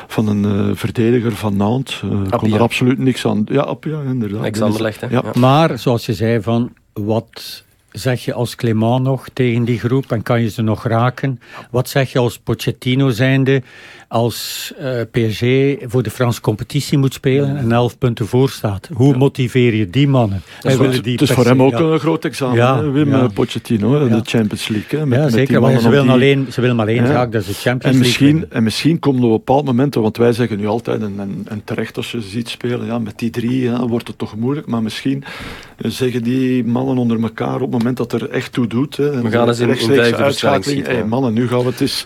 van 0.07 0.27
een 0.27 0.45
eh, 0.45 0.75
verdediger 0.75 1.31
van 1.35 1.57
Nantes. 1.57 2.01
Eh, 2.03 2.37
kon 2.37 2.53
er 2.53 2.61
absoluut 2.61 2.97
niks 2.97 3.25
aan. 3.25 3.45
Ja, 3.45 3.61
Appia, 3.61 4.01
inderdaad. 4.01 4.43
Ex-Anderlecht, 4.43 5.01
hè? 5.01 5.07
Ja. 5.07 5.21
Ja. 5.23 5.39
Maar, 5.39 5.79
zoals 5.79 6.05
je 6.05 6.13
zei, 6.13 6.41
van 6.41 6.73
wat 6.93 7.63
zeg 7.91 8.25
je 8.25 8.33
als 8.33 8.55
Clément 8.55 9.03
nog 9.03 9.27
tegen 9.33 9.63
die 9.63 9.79
groep 9.79 10.11
en 10.11 10.23
kan 10.23 10.41
je 10.41 10.49
ze 10.49 10.61
nog 10.61 10.83
raken? 10.83 11.39
Wat 11.71 11.89
zeg 11.89 12.11
je 12.11 12.19
als 12.19 12.39
Pochettino 12.39 13.09
zijnde 13.09 13.63
als 14.07 14.73
eh, 14.77 14.89
PSG 15.11 15.41
voor 15.91 16.03
de 16.03 16.09
Franse 16.09 16.41
competitie 16.41 16.97
moet 16.97 17.13
spelen 17.13 17.57
en 17.57 17.71
11 17.71 17.97
punten 17.97 18.27
voor 18.27 18.49
staat? 18.49 18.89
Hoe 18.93 19.17
motiveer 19.17 19.75
je 19.75 19.89
die 19.89 20.07
mannen? 20.07 20.41
Willen 20.61 20.89
is, 20.91 21.01
die 21.01 21.11
het 21.11 21.21
is 21.21 21.27
per 21.27 21.35
voor 21.37 21.45
hem 21.45 21.61
ook 21.63 21.71
ja. 21.71 21.79
een 21.79 21.99
groot 21.99 22.25
examen, 22.25 22.55
Ja, 22.55 22.77
hè, 22.77 22.91
Wim 22.91 23.09
ja. 23.09 23.21
eh, 23.21 23.29
Pochettino, 23.33 24.07
de 24.07 24.21
Champions 24.23 24.67
League. 24.67 24.99
Hè, 24.99 25.05
met, 25.05 25.17
Ja, 25.17 25.23
met 25.23 25.33
die 25.33 25.45
zeker, 25.45 25.79
ze 25.81 25.89
willen, 25.89 26.03
die- 26.03 26.11
alleen, 26.13 26.47
ze 26.51 26.61
willen 26.61 26.75
maar 26.75 26.87
één 26.87 27.01
Ja. 27.03 27.07
zaak, 27.07 27.31
dat 27.31 27.41
is 27.41 27.47
de 27.47 27.53
Champions 27.53 27.83
En 27.83 27.89
League. 27.91 27.99
misschien, 28.07 28.31
winnen. 28.39 28.51
en 28.51 28.63
misschien 28.63 28.99
komen 28.99 29.21
er 29.21 29.27
op 29.29 29.45
bepaald 29.45 29.65
momenten, 29.65 30.01
want 30.01 30.17
wij 30.17 30.33
zeggen 30.33 30.57
nu 30.57 30.67
altijd, 30.67 31.01
en, 31.01 31.13
en, 31.17 31.45
en 31.47 31.61
terecht 31.63 31.97
als 31.97 32.11
je 32.11 32.21
ze 32.21 32.27
ziet 32.29 32.49
spelen, 32.49 32.85
ja, 32.85 32.99
met 32.99 33.17
die 33.19 33.29
drie 33.29 33.61
ja, 33.61 33.87
wordt 33.87 34.07
het 34.07 34.17
toch 34.17 34.35
moeilijk, 34.35 34.67
maar 34.67 34.81
misschien 34.83 35.23
eh, 35.77 35.91
zeggen 35.91 36.23
die 36.23 36.65
mannen 36.65 36.97
onder 36.97 37.21
elkaar 37.21 37.55
op 37.55 37.61
het 37.61 37.71
moment 37.71 37.97
dat 37.97 38.13
er 38.13 38.29
echt 38.29 38.51
toe 38.53 38.67
doet. 38.67 38.97
Hè, 38.97 39.11
en 39.11 39.23
We 39.23 39.29
gaan 39.31 39.47
eens 39.47 39.59
in- 39.59 39.69
uitschakeling, 40.15 40.85
hey, 40.85 40.95
ja. 40.97 41.05
mannen, 41.05 41.33
nu 41.33 41.47
gaan 41.47 41.59
we 41.59 41.65
het 41.65 41.81
eens 41.81 42.05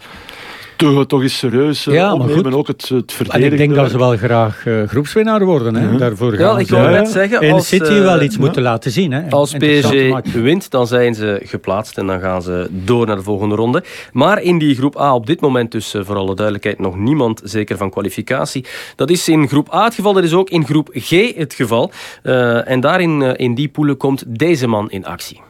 toch, 0.82 1.06
toch 1.06 1.22
eens 1.22 1.38
serieus 1.38 1.88
eh, 1.88 1.94
Ja, 1.94 2.04
maar 2.06 2.14
opnemen, 2.14 2.44
goed. 2.44 2.54
ook 2.54 2.68
het, 2.68 2.82
het 2.82 2.92
En 2.92 3.16
verdedigen. 3.16 3.52
ik 3.52 3.58
denk 3.58 3.76
dat 3.76 3.92
ze 3.92 3.98
wel 3.98 4.18
graag 4.18 4.66
eh, 4.66 4.88
groepswinnaar 4.88 5.46
worden. 5.46 5.76
Hè. 5.76 5.92
Ja. 5.92 5.98
Daarvoor 5.98 6.34
Ja, 6.40 6.50
gaan 6.50 6.60
ik 6.60 6.68
ze 6.68 6.76
wou 6.76 6.92
Ja, 6.92 7.00
net 7.00 7.10
zeggen, 7.10 7.42
in 7.42 7.54
als, 7.54 7.68
City 7.68 7.92
eh, 7.92 8.00
wel 8.02 8.22
iets 8.22 8.36
ja. 8.36 8.42
moeten 8.42 8.62
laten 8.62 8.92
zien. 8.92 9.12
Hè. 9.12 9.30
Als 9.30 9.54
PSG 9.54 9.92
wint, 10.34 10.72
dan 10.72 10.88
zijn 10.88 11.16
ze 11.16 11.42
geplaatst 11.44 11.98
en 11.98 12.08
dan 12.08 12.20
gaan 12.20 12.42
ze 12.42 12.68
door 12.72 13.08
naar 13.08 13.16
de 13.16 13.22
volgende 13.24 13.56
ronde. 13.56 13.84
Maar 14.12 14.42
in 14.42 14.58
die 14.58 14.76
groep 14.76 15.00
A 15.00 15.16
op 15.16 15.26
dit 15.26 15.42
moment 15.42 15.72
dus 15.72 15.94
eh, 15.94 16.02
voor 16.06 16.16
alle 16.16 16.36
duidelijkheid 16.36 16.80
nog 16.80 16.98
niemand 16.98 17.42
zeker 17.44 17.78
van 17.78 17.90
kwalificatie. 17.90 18.66
Dat 18.96 19.10
is 19.10 19.28
in 19.28 19.48
groep 19.48 19.74
A 19.74 19.84
het 19.84 19.96
geval, 19.96 20.14
dat 20.14 20.24
is 20.24 20.34
ook 20.34 20.50
in 20.50 20.66
groep 20.66 20.90
G 20.94 21.36
het 21.36 21.54
geval. 21.54 21.92
Eh, 22.24 22.70
en 22.70 22.80
daarin, 22.80 23.22
eh, 23.22 23.32
in 23.36 23.56
die 23.56 23.68
poelen, 23.70 23.98
komt 23.98 24.24
deze 24.28 24.68
man 24.68 24.90
in 24.90 25.06
actie. 25.06 25.42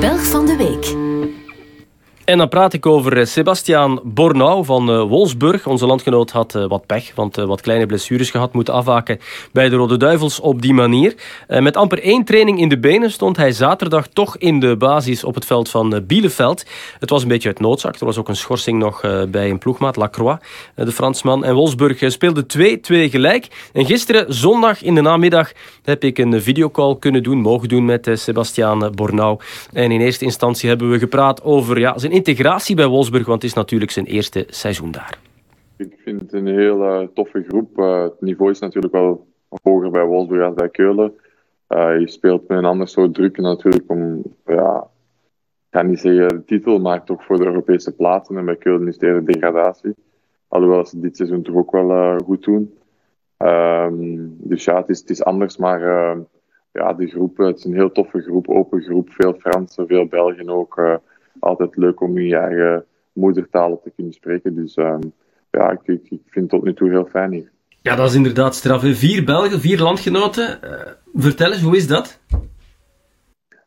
Belg 0.00 0.26
van 0.26 0.46
de 0.46 0.56
week. 0.56 1.11
En 2.24 2.38
dan 2.38 2.48
praat 2.48 2.72
ik 2.72 2.86
over 2.86 3.18
eh, 3.18 3.24
Sebastiaan 3.24 4.00
Bornau 4.04 4.64
van 4.64 4.90
eh, 4.90 5.02
Wolfsburg. 5.02 5.66
Onze 5.66 5.86
landgenoot 5.86 6.30
had 6.30 6.54
eh, 6.54 6.66
wat 6.66 6.86
pech, 6.86 7.14
want 7.14 7.36
wat 7.36 7.60
kleine 7.60 7.86
blessures 7.86 8.30
gehad, 8.30 8.52
moeten 8.52 8.74
afhaken 8.74 9.20
bij 9.52 9.68
de 9.68 9.76
Rode 9.76 9.96
Duivels 9.96 10.40
op 10.40 10.62
die 10.62 10.74
manier. 10.74 11.14
Met 11.48 11.76
amper 11.76 12.02
één 12.02 12.24
training 12.24 12.60
in 12.60 12.68
de 12.68 12.78
benen 12.78 13.10
stond 13.10 13.36
hij 13.36 13.52
zaterdag 13.52 14.06
toch 14.06 14.36
in 14.36 14.60
de 14.60 14.76
basis 14.76 15.24
op 15.24 15.34
het 15.34 15.44
veld 15.44 15.68
van 15.68 16.02
Bielefeld. 16.06 16.64
Het 16.98 17.10
was 17.10 17.22
een 17.22 17.28
beetje 17.28 17.48
uit 17.48 17.60
noodzaak. 17.60 17.96
Er 17.96 18.06
was 18.06 18.18
ook 18.18 18.28
een 18.28 18.36
schorsing 18.36 18.78
nog 18.78 19.00
bij 19.28 19.50
een 19.50 19.58
ploegmaat, 19.58 19.96
Lacroix, 19.96 20.44
de 20.74 20.92
Fransman. 20.92 21.44
En 21.44 21.54
Wolfsburg 21.54 22.12
speelde 22.12 22.46
2-2 22.58 23.10
gelijk. 23.10 23.70
En 23.72 23.86
gisteren, 23.86 24.34
zondag 24.34 24.82
in 24.82 24.94
de 24.94 25.00
namiddag, 25.00 25.52
heb 25.82 26.04
ik 26.04 26.18
een 26.18 26.42
videocall 26.42 26.96
kunnen 26.98 27.22
doen, 27.22 27.38
mogen 27.38 27.68
doen 27.68 27.84
met 27.84 28.10
Sebastiaan 28.12 28.92
Bornau. 28.94 29.38
En 29.72 29.90
in 29.90 30.00
eerste 30.00 30.24
instantie 30.24 30.68
hebben 30.68 30.90
we 30.90 30.98
gepraat 30.98 31.42
over 31.42 31.78
ja, 31.78 31.98
integratie 32.12 32.76
bij 32.76 32.86
Wolfsburg, 32.86 33.26
want 33.26 33.42
het 33.42 33.50
is 33.50 33.56
natuurlijk 33.56 33.90
zijn 33.90 34.06
eerste 34.06 34.44
seizoen 34.48 34.90
daar. 34.90 35.18
Ik 35.76 35.94
vind 36.04 36.20
het 36.20 36.32
een 36.32 36.46
heel 36.46 36.84
eh, 36.84 37.06
toffe 37.14 37.44
groep. 37.48 37.78
Eh, 37.78 38.02
het 38.02 38.20
niveau 38.20 38.50
is 38.50 38.58
natuurlijk 38.58 38.92
wel 38.92 39.26
hoger 39.62 39.90
bij 39.90 40.04
Wolfsburg 40.04 40.42
dan 40.42 40.54
bij 40.54 40.68
Keulen. 40.68 41.14
Eh, 41.66 41.98
je 41.98 42.08
speelt 42.08 42.48
met 42.48 42.58
een 42.58 42.64
ander 42.64 42.88
soort 42.88 43.14
druk 43.14 43.36
natuurlijk 43.36 43.90
om, 43.90 44.22
ja, 44.46 44.88
ik 45.68 45.78
ga 45.78 45.82
niet 45.82 46.00
zeggen 46.00 46.28
de 46.28 46.44
titel, 46.44 46.78
maar 46.78 47.04
toch 47.04 47.24
voor 47.24 47.38
de 47.38 47.44
Europese 47.44 47.92
plaatsen. 47.92 48.36
En 48.36 48.44
bij 48.44 48.56
Keulen 48.56 48.88
is 48.88 48.94
het 48.94 49.02
eerder 49.02 49.26
degradatie. 49.26 49.94
Alhoewel 50.48 50.86
ze 50.86 51.00
dit 51.00 51.16
seizoen 51.16 51.42
toch 51.42 51.54
ook 51.54 51.72
wel 51.72 52.18
goed 52.18 52.44
doen. 52.44 52.74
Ehm, 53.36 54.16
dus 54.26 54.64
ja, 54.64 54.76
het 54.76 54.88
is, 54.88 55.00
het 55.00 55.10
is 55.10 55.24
anders, 55.24 55.56
maar 55.56 55.80
ja, 56.72 56.92
de 56.92 57.06
groep, 57.06 57.36
het 57.36 57.58
is 57.58 57.64
een 57.64 57.74
heel 57.74 57.92
toffe 57.92 58.20
groep, 58.20 58.48
open 58.48 58.82
groep. 58.82 59.10
Veel 59.10 59.34
Fransen, 59.34 59.86
veel 59.86 60.06
Belgen 60.06 60.48
ook. 60.48 61.00
Altijd 61.40 61.76
leuk 61.76 62.00
om 62.00 62.18
je 62.18 62.36
eigen 62.36 62.84
moedertalen 63.12 63.78
te 63.82 63.92
kunnen 63.96 64.12
spreken. 64.12 64.54
Dus 64.54 64.74
ehm, 64.74 65.00
ja, 65.50 65.70
ik, 65.70 65.80
ik, 65.84 66.02
ik 66.10 66.20
vind 66.26 66.34
het 66.34 66.48
tot 66.48 66.62
nu 66.62 66.74
toe 66.74 66.88
heel 66.90 67.06
fijn 67.06 67.32
hier. 67.32 67.50
Ja, 67.82 67.94
dat 67.96 68.08
is 68.08 68.14
inderdaad 68.14 68.54
straf. 68.54 68.82
hè. 68.82 68.94
Vier 68.94 69.24
Belgen, 69.24 69.60
vier 69.60 69.80
landgenoten. 69.80 70.62
Eh, 70.62 70.92
vertel 71.14 71.52
eens, 71.52 71.62
hoe 71.62 71.76
is 71.76 71.86
dat? 71.86 72.20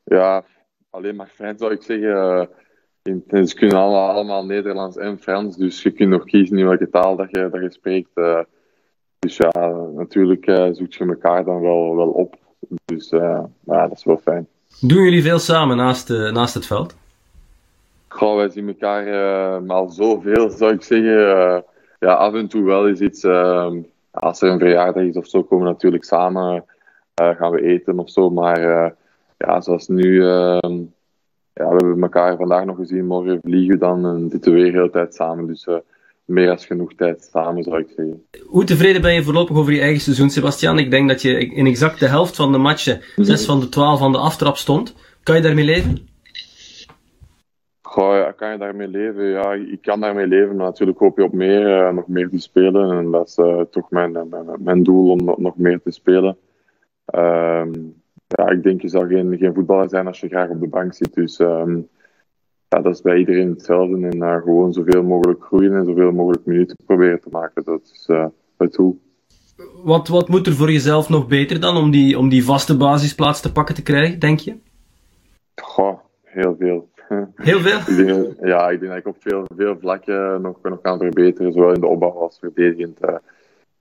Ja, 0.03 0.43
alleen 0.89 1.15
maar 1.15 1.27
fijn 1.35 1.57
zou 1.57 1.71
ik 1.71 1.81
zeggen. 1.81 2.15
eh, 2.39 2.45
in, 3.03 3.47
ze 3.47 3.55
kunnen 3.55 3.77
allemaal, 3.77 4.09
allemaal 4.09 4.45
Nederlands 4.45 4.97
en 4.97 5.19
Frans, 5.19 5.57
dus 5.57 5.83
je 5.83 5.91
kunt 5.91 6.09
nog 6.09 6.23
kiezen 6.23 6.57
in 6.57 6.65
welke 6.67 6.89
taal 6.89 7.15
dat 7.15 7.27
je, 7.29 7.49
dat 7.51 7.61
je 7.61 7.71
spreekt. 7.71 8.09
eh. 8.13 8.39
dus 9.19 9.37
ja, 9.37 9.51
natuurlijk 9.95 10.45
eh, 10.45 10.67
zoek 10.71 10.93
je 10.93 11.05
elkaar 11.05 11.43
dan 11.43 11.61
wel, 11.61 11.95
wel 11.95 12.09
op. 12.09 12.35
Dus 12.85 13.09
ja, 13.09 13.49
dat 13.65 13.91
is 13.91 14.03
wel 14.03 14.17
fijn. 14.17 14.47
Doen 14.81 15.03
jullie 15.03 15.21
veel 15.21 15.39
samen 15.39 15.77
naast, 15.77 16.09
naast 16.09 16.53
het 16.53 16.65
veld? 16.65 16.95
Goh, 18.15 18.35
wij 18.35 18.49
zien 18.49 18.67
elkaar 18.67 19.03
maar 19.63 19.77
al 19.77 19.89
zoveel, 19.89 20.49
zou 20.49 20.73
ik 20.73 20.81
zeggen. 20.81 21.37
Eh, 21.37 21.57
ja, 21.99 22.13
af 22.13 22.33
en 22.33 22.47
toe 22.47 22.63
wel 22.63 22.87
eens 22.87 22.99
iets. 22.99 23.23
eh, 23.23 23.71
als 24.11 24.41
er 24.41 24.49
een 24.49 24.59
verjaardag 24.59 25.03
is 25.03 25.15
of 25.15 25.27
zo, 25.27 25.43
komen 25.43 25.65
we 25.65 25.71
natuurlijk 25.71 26.03
samen. 26.03 26.65
eh, 27.13 27.35
gaan 27.35 27.51
we 27.51 27.61
eten 27.61 27.99
of 27.99 28.09
zo. 28.09 28.29
Maar 28.29 28.59
ja, 29.37 29.61
zoals 29.61 29.87
nu, 29.87 30.21
ehm, 30.21 30.73
ja, 31.53 31.69
we 31.69 31.75
hebben 31.75 32.01
elkaar 32.01 32.37
vandaag 32.37 32.65
nog 32.65 32.77
gezien, 32.77 33.05
morgen 33.05 33.39
vliegen 33.41 33.73
we 33.73 33.77
dan 33.77 34.05
en 34.05 34.29
zitten 34.29 34.53
we 34.53 34.61
weer 34.61 34.71
heel 34.71 34.89
tijd 34.89 35.15
samen. 35.15 35.47
Dus 35.47 35.67
meer 36.25 36.49
als 36.49 36.65
genoeg 36.65 36.93
tijd 36.93 37.29
samen, 37.31 37.63
zou 37.63 37.79
ik 37.79 37.87
zeggen. 37.95 38.23
Hoe 38.45 38.63
tevreden 38.63 39.01
ben 39.01 39.13
je 39.13 39.23
voorlopig 39.23 39.57
over 39.57 39.73
je 39.73 39.81
eigen 39.81 40.01
seizoen, 40.01 40.29
Sebastian? 40.29 40.79
Ik 40.79 40.91
denk 40.91 41.09
dat 41.09 41.21
je 41.21 41.45
in 41.45 41.65
exact 41.65 41.99
de 41.99 42.07
helft 42.07 42.35
van 42.35 42.51
de 42.51 42.57
matchen, 42.57 43.01
mm 43.15 43.23
6 43.23 43.45
van 43.45 43.59
de 43.59 43.69
12 43.69 43.99
van 43.99 44.11
de 44.11 44.17
aftrap 44.17 44.57
stond. 44.57 44.95
Kan 45.23 45.35
je 45.35 45.41
daarmee 45.41 45.65
leven? 45.65 46.13
Goh, 47.95 48.15
ja, 48.15 48.31
kan 48.31 48.51
je 48.51 48.57
daarmee 48.57 48.87
leven? 48.87 49.25
Ja, 49.25 49.53
ik 49.53 49.81
kan 49.81 49.99
daarmee 49.99 50.27
leven, 50.27 50.55
maar 50.55 50.65
natuurlijk 50.65 50.99
hoop 50.99 51.17
je 51.17 51.23
op 51.23 51.33
meer, 51.33 51.87
uh, 51.87 51.93
nog 51.93 52.07
meer 52.07 52.29
te 52.29 52.39
spelen. 52.39 52.91
En 52.91 53.11
dat 53.11 53.27
is 53.27 53.37
uh, 53.37 53.61
toch 53.61 53.89
mijn, 53.89 54.11
mijn, 54.11 54.45
mijn, 54.59 54.83
doel 54.83 55.11
om 55.11 55.35
nog 55.37 55.57
meer 55.57 55.81
te 55.81 55.91
spelen. 55.91 56.37
Uh, 57.15 57.65
ja, 58.27 58.49
ik 58.49 58.63
denk 58.63 58.81
je 58.81 58.87
zal 58.87 59.07
geen, 59.07 59.37
geen 59.37 59.53
voetballer 59.53 59.89
zijn 59.89 60.07
als 60.07 60.19
je 60.19 60.27
graag 60.27 60.49
op 60.49 60.59
de 60.59 60.67
bank 60.67 60.93
zit. 60.93 61.13
Dus 61.13 61.39
um, 61.39 61.87
ja, 62.67 62.81
dat 62.81 62.93
is 62.93 63.01
bij 63.01 63.17
iedereen 63.17 63.49
hetzelfde. 63.49 64.07
En 64.07 64.17
uh, 64.17 64.35
gewoon 64.35 64.73
zoveel 64.73 65.03
mogelijk 65.03 65.43
groeien 65.43 65.75
en 65.75 65.85
zoveel 65.85 66.11
mogelijk 66.11 66.45
minuten 66.45 66.77
proberen 66.85 67.21
te 67.21 67.29
maken. 67.31 67.63
Dat 67.63 67.81
is 67.93 68.09
het 68.57 68.73
doel. 68.73 68.99
Wat, 69.83 70.07
wat 70.07 70.29
moet 70.29 70.47
er 70.47 70.53
voor 70.53 70.71
jezelf 70.71 71.09
nog 71.09 71.27
beter 71.27 71.59
dan 71.59 71.77
om 71.77 71.91
die, 71.91 72.17
om 72.17 72.29
die 72.29 72.45
vaste 72.45 72.77
basisplaats 72.77 73.41
te 73.41 73.51
pakken 73.51 73.75
te 73.75 73.83
krijgen, 73.83 74.19
denk 74.19 74.39
je? 74.39 74.55
Goh, 75.61 75.99
heel 76.23 76.55
veel. 76.59 76.93
Heel 77.35 77.59
veel? 77.59 77.77
ik 77.77 78.05
denk, 78.05 78.33
ja, 78.41 78.69
ik 78.69 78.79
denk 78.79 78.91
dat 78.91 79.01
ik 79.01 79.07
op 79.07 79.15
veel, 79.19 79.45
veel 79.55 79.77
vlakken 79.79 80.41
nog, 80.41 80.61
nog 80.61 80.81
kan 80.81 80.99
verbeteren, 80.99 81.53
zowel 81.53 81.73
in 81.73 81.81
de 81.81 81.87
opbouw 81.87 82.11
als 82.11 82.39
verdedigend 82.39 82.99
uh, 83.05 83.15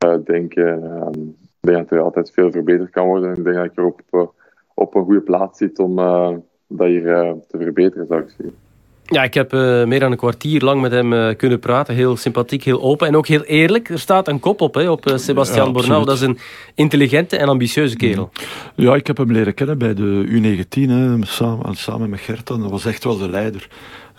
uh, 0.07 0.25
denken. 0.25 0.83
Um, 0.83 1.37
ik 1.61 1.71
denk 1.71 1.89
dat 1.89 1.99
er 1.99 2.05
altijd 2.05 2.31
veel 2.31 2.51
verbeterd 2.51 2.91
kan 2.91 3.07
worden. 3.07 3.31
En 3.31 3.37
ik 3.37 3.45
denk 3.45 3.57
dat 3.57 3.65
ik 3.65 3.77
er 3.77 3.85
op, 3.85 4.01
uh, 4.11 4.27
op 4.75 4.95
een 4.95 5.05
goede 5.05 5.21
plaats 5.21 5.59
zit 5.59 5.79
om 5.79 5.97
dat 6.67 6.87
hier 6.87 7.05
te 7.49 7.59
verbeteren, 7.59 8.07
zou 8.07 8.21
ik 8.21 8.29
zeggen. 8.29 8.64
Ja, 9.07 9.23
ik 9.23 9.35
heb 9.35 9.53
uh, 9.53 9.85
meer 9.85 10.01
dan 10.01 10.11
een 10.11 10.17
kwartier 10.17 10.63
lang 10.63 10.81
met 10.81 10.93
hem 10.93 11.13
uh, 11.13 11.35
kunnen 11.37 11.59
praten. 11.59 11.95
Heel 11.95 12.17
sympathiek, 12.17 12.65
heel 12.65 12.83
open 12.83 13.07
en 13.07 13.17
ook 13.17 13.27
heel 13.27 13.43
eerlijk. 13.43 13.89
Er 13.89 13.99
staat 13.99 14.29
een 14.29 14.41
kop 14.41 14.61
op, 14.61 14.75
hè, 14.75 14.91
op 14.91 15.11
uh, 15.11 15.17
Sebastian 15.17 15.67
ja, 15.67 15.73
Bornau. 15.73 16.05
Dat 16.05 16.15
is 16.15 16.21
een 16.21 16.39
intelligente 16.75 17.37
en 17.37 17.49
ambitieuze 17.49 17.97
kerel. 17.97 18.31
Ja, 18.75 18.95
ik 18.95 19.07
heb 19.07 19.17
hem 19.17 19.33
leren 19.33 19.55
kennen 19.55 19.79
bij 19.79 19.95
de 19.95 20.27
U19, 20.29 20.89
hè, 20.89 21.17
samen, 21.21 21.75
samen 21.75 22.11
met 22.11 22.21
Gertan. 22.21 22.61
Dat 22.61 22.71
was 22.71 22.85
echt 22.85 23.05
wel 23.05 23.19
de 23.19 23.31
leider. 23.31 23.69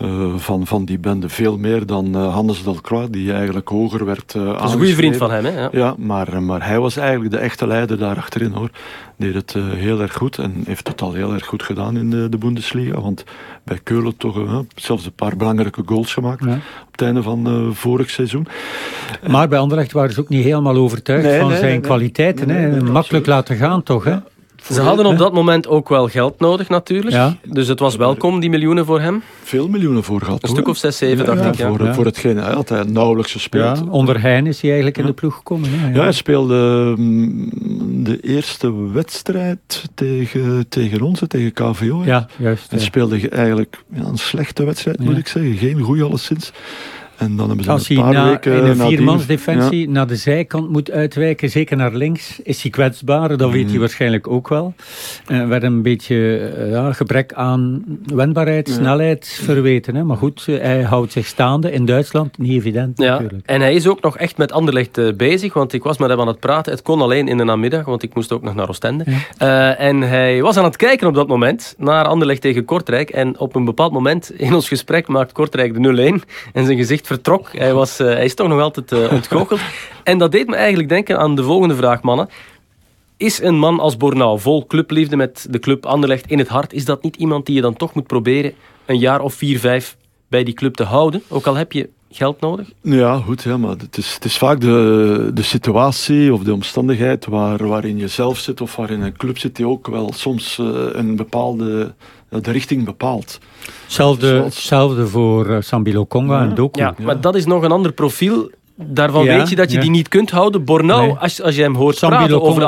Uh, 0.01 0.34
van, 0.36 0.67
van 0.67 0.86
die 0.86 0.99
bende. 0.99 1.29
Veel 1.29 1.58
meer 1.58 1.86
dan 1.86 2.17
uh, 2.17 2.34
Hannes 2.34 2.63
Delcroix, 2.63 3.12
die 3.12 3.34
eigenlijk 3.34 3.67
hoger 3.67 4.05
werd 4.05 4.34
uh, 4.38 4.45
Dat 4.45 4.63
is 4.63 4.71
een 4.71 4.77
goede 4.77 4.93
vriend 4.95 5.17
van 5.17 5.31
hem, 5.31 5.45
hè? 5.45 5.62
Ja, 5.62 5.69
ja 5.71 5.95
maar, 5.97 6.43
maar 6.43 6.67
hij 6.67 6.79
was 6.79 6.97
eigenlijk 6.97 7.31
de 7.31 7.38
echte 7.38 7.67
leider 7.67 7.97
daar 7.97 8.17
achterin, 8.17 8.51
hoor. 8.51 8.69
Deed 9.17 9.34
het 9.34 9.53
heel 9.58 10.01
erg 10.01 10.13
goed 10.13 10.38
en 10.38 10.63
heeft 10.65 10.88
het 10.88 11.01
al 11.01 11.13
heel 11.13 11.34
erg 11.34 11.45
goed 11.45 11.63
gedaan 11.63 11.97
in 11.97 12.10
de, 12.10 12.29
de 12.29 12.38
Bundesliga. 12.38 13.01
Want 13.01 13.23
bij 13.63 13.79
Keulen 13.84 14.17
toch 14.17 14.63
zelfs 14.75 15.05
een 15.05 15.13
paar 15.13 15.38
belangrijke 15.38 15.81
goals 15.86 16.13
gemaakt 16.13 16.43
ja. 16.43 16.53
op 16.86 16.91
het 16.91 17.01
einde 17.01 17.23
van 17.23 17.69
vorig 17.73 18.10
seizoen. 18.10 18.47
Maar 19.27 19.47
bij 19.47 19.60
Anderlecht 19.60 19.91
waren 19.91 20.13
ze 20.13 20.19
ook 20.19 20.29
niet 20.29 20.43
helemaal 20.43 20.75
overtuigd 20.75 21.25
nee, 21.25 21.39
van 21.39 21.49
nee, 21.49 21.58
zijn 21.58 21.71
nee, 21.71 21.79
kwaliteiten. 21.79 22.49
hè? 22.49 22.81
Makkelijk 22.81 23.25
laten 23.25 23.55
gaan, 23.55 23.84
toch? 23.84 24.03
Hè? 24.03 24.15
Ze 24.69 24.82
hadden 24.82 25.06
op 25.06 25.17
dat 25.17 25.34
moment 25.34 25.67
ook 25.67 25.89
wel 25.89 26.08
geld 26.08 26.39
nodig 26.39 26.69
natuurlijk. 26.69 27.15
Ja. 27.15 27.38
Dus 27.43 27.67
het 27.67 27.80
was 27.80 27.95
welkom, 27.95 28.39
die 28.39 28.49
miljoenen 28.49 28.86
voor 28.86 29.01
hem. 29.01 29.23
Veel 29.43 29.67
miljoenen 29.67 30.04
voor 30.04 30.21
gehad. 30.21 30.43
Een 30.43 30.49
stuk 30.49 30.67
of 30.67 30.78
zes, 30.78 30.97
zeven, 30.97 31.25
dacht 31.25 31.39
ja, 31.39 31.47
ik. 31.47 31.56
Ja. 31.56 31.67
Voor, 31.67 31.93
voor 31.93 32.06
hetgeen 32.06 32.38
hij 32.38 32.54
altijd 32.54 32.89
nauwelijks 32.91 33.32
gespeeld. 33.32 33.89
onder 33.89 34.21
Heijn 34.21 34.47
is 34.47 34.62
hij 34.62 34.69
eigenlijk 34.69 34.99
in 34.99 35.06
de 35.06 35.13
ploeg 35.13 35.36
gekomen. 35.36 35.69
Ja, 35.93 36.01
hij 36.01 36.12
speelde 36.12 36.93
mm, 36.97 37.49
de 38.04 38.19
eerste 38.19 38.91
wedstrijd 38.91 39.84
tegen, 39.93 40.65
tegen 40.69 41.01
ons, 41.01 41.21
tegen 41.28 41.54
KVO. 41.54 42.01
Ja, 42.06 42.28
juist. 42.38 42.71
Hij 42.71 42.80
speelde 42.80 43.30
eigenlijk 43.30 43.84
een 43.93 44.17
slechte 44.17 44.63
wedstrijd, 44.63 44.99
moet 44.99 45.17
ik 45.17 45.28
zeggen. 45.28 45.58
Geen 45.58 45.80
goede 45.80 46.04
alleszins. 46.04 46.51
En 47.17 47.36
dan 47.36 47.47
hebben 47.47 47.65
ze 47.65 47.71
Als 47.71 47.89
een 47.89 47.95
paar 47.95 48.06
hij 48.06 48.13
na, 48.13 48.30
weken 48.30 48.54
in 48.54 48.63
een 48.63 48.75
viermansdefensie 48.78 49.86
Ja. 49.88 49.91
naar 49.91 50.08
de 50.08 50.15
zijkant 50.15 50.69
moet 50.69 50.91
uitwijken, 50.91 51.49
zeker 51.49 51.78
naar 51.78 51.93
links, 51.93 52.39
is 52.43 52.62
hij 52.62 52.71
kwetsbaar. 52.71 53.38
Dat 53.38 53.51
weet 53.51 53.63
Mm. 53.63 53.69
hij 53.69 53.80
waarschijnlijk 53.80 54.28
ook 54.28 54.47
wel. 54.49 54.73
Er 55.28 55.47
werd 55.47 55.63
een 55.63 55.82
beetje 55.82 56.38
eh, 56.38 56.69
ja, 56.71 56.93
gebrek 56.93 57.34
aan 57.34 57.84
wendbaarheid, 58.13 58.69
snelheid 58.69 59.39
verweten. 59.43 59.95
Hè. 59.95 60.04
Maar 60.04 60.17
goed, 60.17 60.45
hij 60.45 60.82
houdt 60.82 61.12
zich 61.12 61.25
staande. 61.25 61.71
In 61.71 61.86
Duitsland, 61.86 62.38
niet 62.38 62.51
evident 62.51 62.97
Ja, 62.97 63.12
natuurlijk. 63.12 63.45
en 63.45 63.62
hij 63.62 63.73
is 63.75 63.88
ook 63.88 64.01
nog 64.01 64.17
echt 64.17 64.38
met 64.38 64.51
Anderlecht 64.51 64.97
eh, 64.97 65.13
bezig, 65.17 65.54
want 65.54 65.73
ik 65.73 65.84
was 65.84 65.97
met 65.97 66.10
hem 66.10 66.19
aan 66.19 66.28
het 66.28 66.39
praten. 66.39 66.71
Het 66.71 66.82
kon 66.82 67.01
alleen 67.01 67.28
in 67.28 67.38
de 67.38 67.43
namiddag, 67.43 67.86
want 67.86 68.04
ik 68.04 68.15
moest 68.15 68.32
ook 68.32 68.41
nog 68.41 68.56
naar 68.56 68.69
Oostende. 68.69 69.04
Eh, 69.38 69.80
en 69.80 70.01
hij 70.01 70.41
was 70.41 70.58
aan 70.58 70.63
het 70.63 70.75
kijken 70.75 71.08
op 71.08 71.13
dat 71.13 71.28
moment 71.28 71.75
naar 71.78 72.06
Anderlecht 72.06 72.41
tegen 72.41 72.65
Kortrijk. 72.65 73.10
En 73.10 73.39
op 73.39 73.56
een 73.56 73.65
bepaald 73.65 73.91
moment 73.91 74.32
in 74.38 74.54
ons 74.54 74.67
gesprek 74.67 75.08
maakt 75.08 75.32
Kortrijk 75.32 75.73
de 75.73 75.80
0-1 75.80 76.23
en 76.54 76.65
zijn 76.65 76.78
gezicht 76.78 77.05
vertrok. 77.06 77.50
Hij, 77.52 77.74
was, 77.74 78.00
eh, 78.00 78.08
hij 78.08 78.26
is 78.26 78.36
toch 78.36 78.48
nog 78.48 78.62
altijd 78.62 78.91
eh, 78.91 79.12
ontgoocheld. 79.12 79.60
en 80.04 80.18
dat 80.18 80.32
deed 80.32 80.48
me 80.48 80.56
eigenlijk 80.56 80.89
denken 80.89 81.20
aan 81.20 81.36
de 81.36 81.44
volgende 81.44 81.76
vraag, 81.76 82.02
mannen. 82.02 82.30
Is 83.18 83.41
een 83.41 83.58
man 83.58 83.80
als 83.80 83.98
Bornau, 83.98 84.39
vol 84.39 84.65
clubliefde 84.68 85.15
met 85.15 85.48
de 85.50 85.60
club 85.60 85.86
Anderlecht 85.86 86.28
in 86.28 86.38
het 86.38 86.48
hart, 86.48 86.74
is 86.74 86.86
dat 86.86 87.04
niet 87.04 87.15
iemand 87.15 87.46
die 87.46 87.56
je 87.56 87.62
dan 87.62 87.76
toch 87.76 87.94
moet 87.94 88.08
proberen 88.08 88.54
een 88.86 89.00
jaar 89.00 89.22
of 89.22 89.34
vier, 89.34 89.60
vijf 89.60 89.98
bij 90.28 90.44
die 90.44 90.54
club 90.54 90.76
te 90.76 90.84
houden? 90.84 91.24
Ook 91.28 91.48
al 91.48 91.56
heb 91.56 91.72
je 91.72 91.89
geld 92.15 92.39
nodig? 92.39 92.72
Ja, 92.82 93.18
goed, 93.18 93.44
ja, 93.44 93.58
maar 93.58 93.76
het 93.78 93.98
is, 93.98 94.13
het 94.13 94.26
is 94.26 94.38
vaak 94.38 94.62
de, 94.62 95.32
de 95.34 95.41
situatie 95.41 96.34
of 96.34 96.44
de 96.44 96.54
omstandigheid 96.54 97.26
waar, 97.26 97.68
waarin 97.68 97.98
je 97.98 98.08
zelf 98.08 98.38
zit 98.38 98.62
of 98.62 98.76
waarin 98.76 99.02
een 99.02 99.18
club 99.18 99.38
zit 99.38 99.56
die 99.56 99.68
ook 99.68 99.88
wel 99.88 100.13
soms 100.13 100.60
eh, 100.60 100.65
een 100.91 101.15
bepaalde 101.15 101.94
de 102.41 102.52
richting 102.52 102.86
bepaalt. 102.86 103.39
Hetzelfde, 103.84 104.28
Zoals- 104.28 104.56
hetzelfde 104.56 105.08
voor 105.08 105.50
eh, 105.50 105.58
Sambilo 105.62 106.06
Conga 106.06 106.41
en 106.41 106.56
Doku. 106.56 106.80
Ja, 106.80 106.95
maar 107.02 107.21
dat 107.21 107.36
is 107.36 107.45
nog 107.45 107.63
een 107.63 107.71
ander 107.71 107.91
profiel. 107.91 108.50
Daarvan 108.78 109.24
Ja, 109.24 109.38
weet 109.38 109.50
je 109.50 109.56
dat 109.56 109.69
je 109.69 109.76
ja. 109.76 109.82
die 109.82 109.89
niet 109.91 110.08
kunt 110.08 110.32
houden. 110.32 110.63
Bornau, 110.65 111.02
Nee. 111.08 111.15
als, 111.15 111.41
als 111.41 111.56
je 111.56 111.62
hem 111.62 111.76
hoort 111.76 111.98
Sambilo 111.98 112.19
praten 112.28 112.41
over 112.41 112.62
weet- 112.62 112.67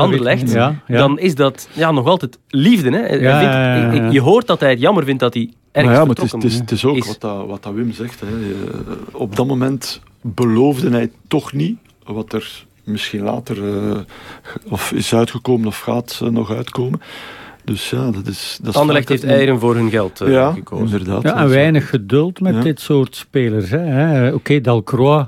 ja, 0.52 0.76
ja. 0.88 0.98
dan 0.98 1.20
is 1.20 1.36
dat 1.36 1.68
ja, 1.74 1.92
nog 1.92 2.06
altijd 2.08 2.38
liefde. 2.50 2.90
Hè? 2.92 3.08
Vindt- 3.08 3.24
ja, 3.24 3.42
ja, 3.42 3.76
ja. 3.76 3.92
ik- 3.92 4.12
Je 4.12 4.22
hoort 4.22 4.48
dat 4.48 4.60
hij 4.60 4.70
het 4.70 4.80
jammer 4.80 5.04
vindt 5.04 5.20
dat 5.20 5.34
hij 5.34 5.44
ergens 5.72 5.84
Maar 5.86 5.94
ja, 5.94 6.00
maar 6.08 6.16
het 6.16 6.24
is, 6.26 6.32
het, 6.32 6.44
is, 6.44 6.56
het 6.60 6.72
is 6.72 6.86
ook 6.86 6.96
is. 6.98 7.08
Wat, 7.08 7.22
dat, 7.22 7.46
wat 7.48 7.64
dat 7.64 7.74
Wim 7.74 7.92
zegt. 7.92 8.20
Hè. 8.20 8.28
Eh, 8.28 8.92
Op 9.12 9.36
dat 9.36 9.48
moment 9.48 10.02
beloofde 10.22 10.90
hij 10.90 11.12
toch 11.28 11.54
niet 11.54 11.78
wat 12.06 12.34
er 12.34 12.66
misschien 12.84 13.22
later 13.24 13.58
eh, 13.90 13.98
of 14.70 14.92
is 14.92 15.14
uitgekomen 15.14 15.68
of 15.68 15.80
gaat 15.80 16.22
nog 16.30 16.52
uitkomen. 16.52 17.02
Dus 17.68 17.90
ja, 17.90 18.12
dat 18.12 18.28
is... 18.28 18.60
Dat 18.62 18.74
is 18.74 18.80
Anderlecht 18.80 19.10
heeft 19.10 19.24
eieren 19.24 19.60
voor 19.60 19.76
hun 19.76 19.90
geld 19.90 20.22
eh, 20.22 20.32
Ja, 20.32 20.52
gekozen. 20.52 20.86
inderdaad. 21.00 21.24
Ja, 21.24 21.36
en 21.38 21.50
weinig 21.50 21.90
geduld 21.90 22.40
met 22.40 22.56
Ja. 22.56 22.62
dit 22.62 22.80
soort 22.80 23.16
spelers. 23.16 23.72
Oké, 24.34 24.62
Dalcroix 24.62 25.28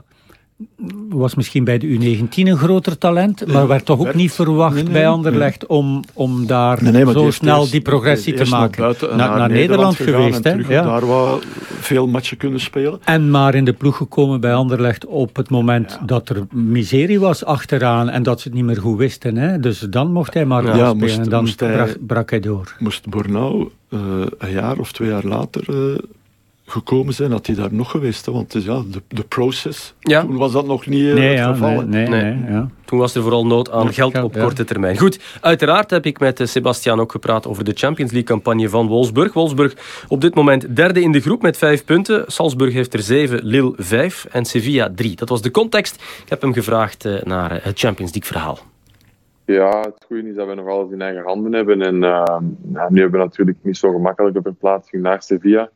was 1.10 1.36
misschien 1.36 1.63
bij 1.63 1.78
de 1.78 1.88
U19 1.88 2.30
een 2.30 2.58
groter 2.58 2.98
talent, 2.98 3.48
maar 3.48 3.67
werd 3.67 3.86
toch 3.86 3.98
ook 3.98 4.04
werd- 4.04 4.15
niet 4.15 4.32
verwacht 4.32 4.74
nee, 4.76 4.84
nee, 4.84 4.91
bij 4.93 5.08
Anderlecht 5.08 5.65
om, 5.65 6.02
om 6.13 6.48
daar 6.48 6.78
zo 7.13 7.32
snel 7.32 7.60
eerst- 7.60 7.72
die 7.72 7.82
progressie 7.82 8.34
te 8.34 8.43
naar 8.50 8.60
maken. 8.60 8.95
naar, 9.17 9.38
naar 9.38 9.50
Nederland, 9.50 9.95
geweest. 9.95 10.43
Hè? 10.43 10.54
Ja. 10.54 10.82
daar 10.84 11.06
wat 11.06 11.43
veel 11.80 12.08
matchen 12.08 12.38
kunnen 12.38 12.60
spelen. 12.60 13.00
En 13.04 13.32
maar 13.32 13.56
in 13.56 13.65
de 13.65 13.74
ploeg 13.74 13.98
gekomen 13.98 14.39
bij 14.41 14.54
Anderlecht 14.54 15.06
op 15.06 15.36
het 15.36 15.50
moment 15.50 16.00
dat 16.06 16.30
er 16.30 16.48
miserie 16.52 17.19
was 17.19 17.45
achteraan 17.45 18.10
en 18.10 18.24
dat 18.24 18.41
ze 18.41 18.48
het 18.48 18.58
niet 18.58 18.65
meer 18.65 18.78
goed 18.82 18.98
wisten. 18.98 19.36
Hè? 19.38 19.60
Dus 19.60 19.80
dan 19.80 20.12
mocht 20.12 20.34
hij 20.34 20.45
maar 20.45 20.63
Ja, 20.63 20.69
spelen 20.74 20.98
moest- 20.98 21.17
en 21.17 21.30
dan 21.30 21.41
moest 21.43 21.60
hij- 21.60 21.74
brak, 21.74 21.98
brak 22.08 22.30
hij 22.30 22.39
door. 22.39 22.76
Moest 22.80 23.10
Bornau 23.10 23.69
eh, 23.89 24.00
een 24.38 24.52
jaar 24.52 24.78
of 24.78 24.91
twee 24.91 25.10
jaar 25.10 25.26
later 25.26 25.63
eh, 25.67 26.00
gekomen 26.71 27.13
zijn, 27.13 27.32
had 27.32 27.45
hij 27.47 27.55
daar 27.55 27.73
nog 27.73 27.91
geweest. 27.91 28.25
Hè? 28.25 28.32
Want 28.32 28.53
het 28.53 28.62
is, 28.62 28.67
ja, 28.67 28.82
de, 28.91 29.01
de 29.08 29.23
process, 29.23 29.93
Ja. 29.99 30.21
toen 30.21 30.38
was 30.38 30.51
dat 30.51 30.65
nog 30.65 30.86
niet 30.88 31.08
eh, 31.08 31.13
Nee, 31.13 31.27
het 31.29 31.38
ja, 31.38 31.51
geval. 31.53 31.69
nee, 31.69 31.86
nee, 31.86 32.08
Nee. 32.08 32.34
nee, 32.34 32.51
ja. 32.51 32.69
Toen 32.86 32.99
was 32.99 33.15
er 33.15 33.21
vooral 33.21 33.45
nood 33.45 33.71
aan 33.71 33.86
Ja, 33.86 33.91
geld 33.91 34.21
op 34.23 34.36
ja. 34.36 34.41
korte 34.43 34.63
termijn. 34.63 34.97
Goed, 34.97 35.19
uiteraard 35.41 35.89
heb 35.89 36.05
ik 36.05 36.19
met 36.19 36.39
eh, 36.39 36.47
Sebastian 36.47 36.99
ook 36.99 37.12
gepraat 37.12 37.47
over 37.47 37.63
de 37.63 37.73
Champions 37.75 38.12
League-campagne 38.12 38.69
van 38.69 38.88
Wolfsburg. 38.88 39.34
Wolfsburg 39.34 39.75
op 40.08 40.21
dit 40.21 40.36
moment 40.36 40.75
derde 40.75 41.01
in 41.01 41.12
de 41.12 41.19
groep 41.19 41.41
met 41.41 41.58
vijf 41.58 41.86
punten. 41.86 42.23
Salzburg 42.27 42.73
heeft 42.73 42.93
er 42.93 42.99
zeven, 43.01 43.43
Lille 43.43 43.73
vijf 43.75 44.25
en 44.32 44.45
Sevilla 44.45 44.89
drie. 44.95 45.15
Dat 45.15 45.29
was 45.29 45.41
de 45.41 45.51
context. 45.51 45.95
Ik 45.95 46.29
heb 46.29 46.41
hem 46.41 46.53
gevraagd 46.53 47.05
eh, 47.05 47.21
naar 47.23 47.60
het 47.63 47.79
Champions 47.79 48.12
League-verhaal. 48.13 48.60
Ja, 49.45 49.79
het 49.79 50.05
goede 50.08 50.29
is 50.29 50.36
dat 50.36 50.47
we 50.47 50.53
nog 50.53 50.67
alles 50.67 50.91
in 50.91 51.01
eigen 51.01 51.23
handen 51.23 51.53
hebben. 51.53 51.82
En 51.82 52.03
eh, 52.03 52.10
ja, 52.73 52.88
nu 52.89 53.01
hebben 53.01 53.19
we 53.19 53.25
natuurlijk 53.25 53.58
niet 53.62 53.77
zo 53.77 53.91
gemakkelijke 53.91 54.41
verplaatsing 54.41 55.01
naar 55.03 55.21
Sevilla. 55.21 55.69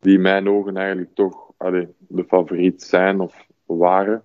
Die 0.00 0.14
in 0.14 0.20
mijn 0.20 0.48
ogen 0.48 0.76
eigenlijk 0.76 1.14
toch 1.14 1.50
allee, 1.56 1.88
de 1.98 2.24
favoriet 2.24 2.82
zijn 2.82 3.20
of 3.20 3.46
waren. 3.66 4.22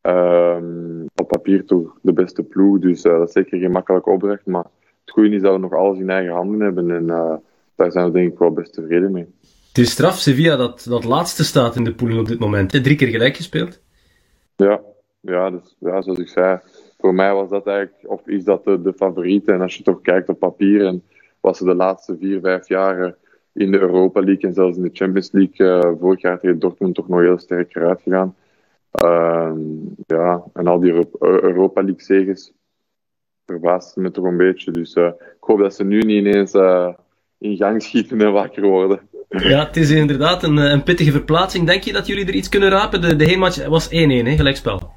Ehm, 0.00 1.04
op 1.14 1.28
papier 1.28 1.64
toch 1.64 1.98
de 2.02 2.12
beste 2.12 2.42
ploeg. 2.42 2.78
Dus 2.78 3.02
eh, 3.02 3.18
dat 3.18 3.28
is 3.28 3.32
zeker 3.32 3.58
geen 3.58 3.70
makkelijke 3.70 4.10
opdracht. 4.10 4.46
Maar 4.46 4.64
het 5.04 5.10
goede 5.10 5.34
is 5.34 5.42
dat 5.42 5.52
we 5.52 5.58
nog 5.58 5.72
alles 5.72 5.98
in 5.98 6.10
eigen 6.10 6.32
handen 6.32 6.60
hebben. 6.60 6.90
En 6.90 7.10
eh, 7.10 7.34
daar 7.74 7.92
zijn 7.92 8.04
we 8.04 8.12
denk 8.12 8.32
ik 8.32 8.38
wel 8.38 8.52
best 8.52 8.72
tevreden 8.72 9.12
mee. 9.12 9.26
Het 9.68 9.78
is 9.78 9.90
straf, 9.90 10.18
Sevilla 10.18 10.56
dat, 10.56 10.86
dat 10.88 11.04
laatste 11.04 11.44
staat 11.44 11.76
in 11.76 11.84
de 11.84 11.94
poelen 11.94 12.18
op 12.18 12.26
dit 12.26 12.38
moment. 12.38 12.70
Drie 12.70 12.96
keer 12.96 13.08
gelijk 13.08 13.36
gespeeld. 13.36 13.80
Ja, 14.56 14.80
ja, 15.20 15.50
dus, 15.50 15.76
ja, 15.78 16.02
zoals 16.02 16.18
ik 16.18 16.28
zei, 16.28 16.58
voor 16.98 17.14
mij 17.14 17.34
was 17.34 17.48
dat 17.48 17.66
eigenlijk, 17.66 18.10
of 18.10 18.26
is 18.26 18.44
dat 18.44 18.64
de, 18.64 18.82
de 18.82 18.92
favoriet. 18.92 19.48
En 19.48 19.60
als 19.60 19.76
je 19.76 19.82
toch 19.82 20.00
kijkt 20.00 20.28
op 20.28 20.38
papier 20.38 20.86
en 20.86 21.02
was 21.40 21.58
ze 21.58 21.64
de 21.64 21.74
laatste 21.74 22.16
vier, 22.20 22.40
vijf 22.40 22.68
jaar 22.68 23.16
in 23.52 23.70
de 23.70 23.80
Europa 23.80 24.20
League 24.20 24.48
en 24.48 24.54
zelfs 24.54 24.76
in 24.76 24.82
de 24.82 24.90
Champions 24.92 25.32
League 25.32 25.96
vorig 25.98 26.20
jaar 26.20 26.38
tegen 26.38 26.58
Dortmund 26.58 26.94
toch 26.94 27.08
nog 27.08 27.20
heel 27.20 27.38
sterk 27.38 27.76
eruit 27.76 28.02
gegaan. 28.02 28.34
Ehm, 28.90 29.60
ja, 30.06 30.42
en 30.52 30.66
al 30.66 30.80
die 30.80 31.06
Europa 31.18 31.82
League 31.82 32.02
zegens 32.02 32.52
verbaast 33.46 33.96
me 33.96 34.10
toch 34.10 34.24
een 34.24 34.36
beetje. 34.36 34.70
Dus 34.70 34.94
ik 34.94 35.14
hoop 35.40 35.58
dat 35.58 35.74
ze 35.74 35.84
nu 35.84 35.98
niet 35.98 36.26
ineens 36.26 36.54
in 37.38 37.56
gang 37.56 37.82
schieten 37.82 38.20
en 38.20 38.32
wakker 38.32 38.62
worden. 38.62 39.00
Ja, 39.28 39.66
het 39.66 39.76
is 39.76 39.90
inderdaad 39.90 40.42
een, 40.42 40.56
een 40.56 40.82
pittige 40.82 41.10
verplaatsing. 41.10 41.66
Denk 41.66 41.82
je 41.82 41.92
dat 41.92 42.06
jullie 42.06 42.26
er 42.26 42.34
iets 42.34 42.48
kunnen 42.48 42.68
rapen? 42.68 43.00
De, 43.00 43.16
de 43.16 43.24
heenmatch 43.24 43.66
was 43.66 43.88
1-1, 43.88 43.90
gelijkspel. 43.90 44.90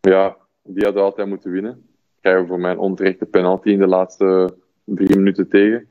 Ja, 0.00 0.36
die 0.62 0.84
hadden 0.84 1.02
altijd 1.02 1.28
moeten 1.28 1.50
winnen. 1.50 1.86
Krijgen 2.20 2.46
voor 2.46 2.60
mijn 2.60 2.78
onterechte 2.78 3.24
penalty 3.24 3.68
in 3.68 3.78
de 3.78 3.86
laatste 3.86 4.54
drie 4.84 5.16
minuten 5.16 5.48
tegen. 5.48 5.88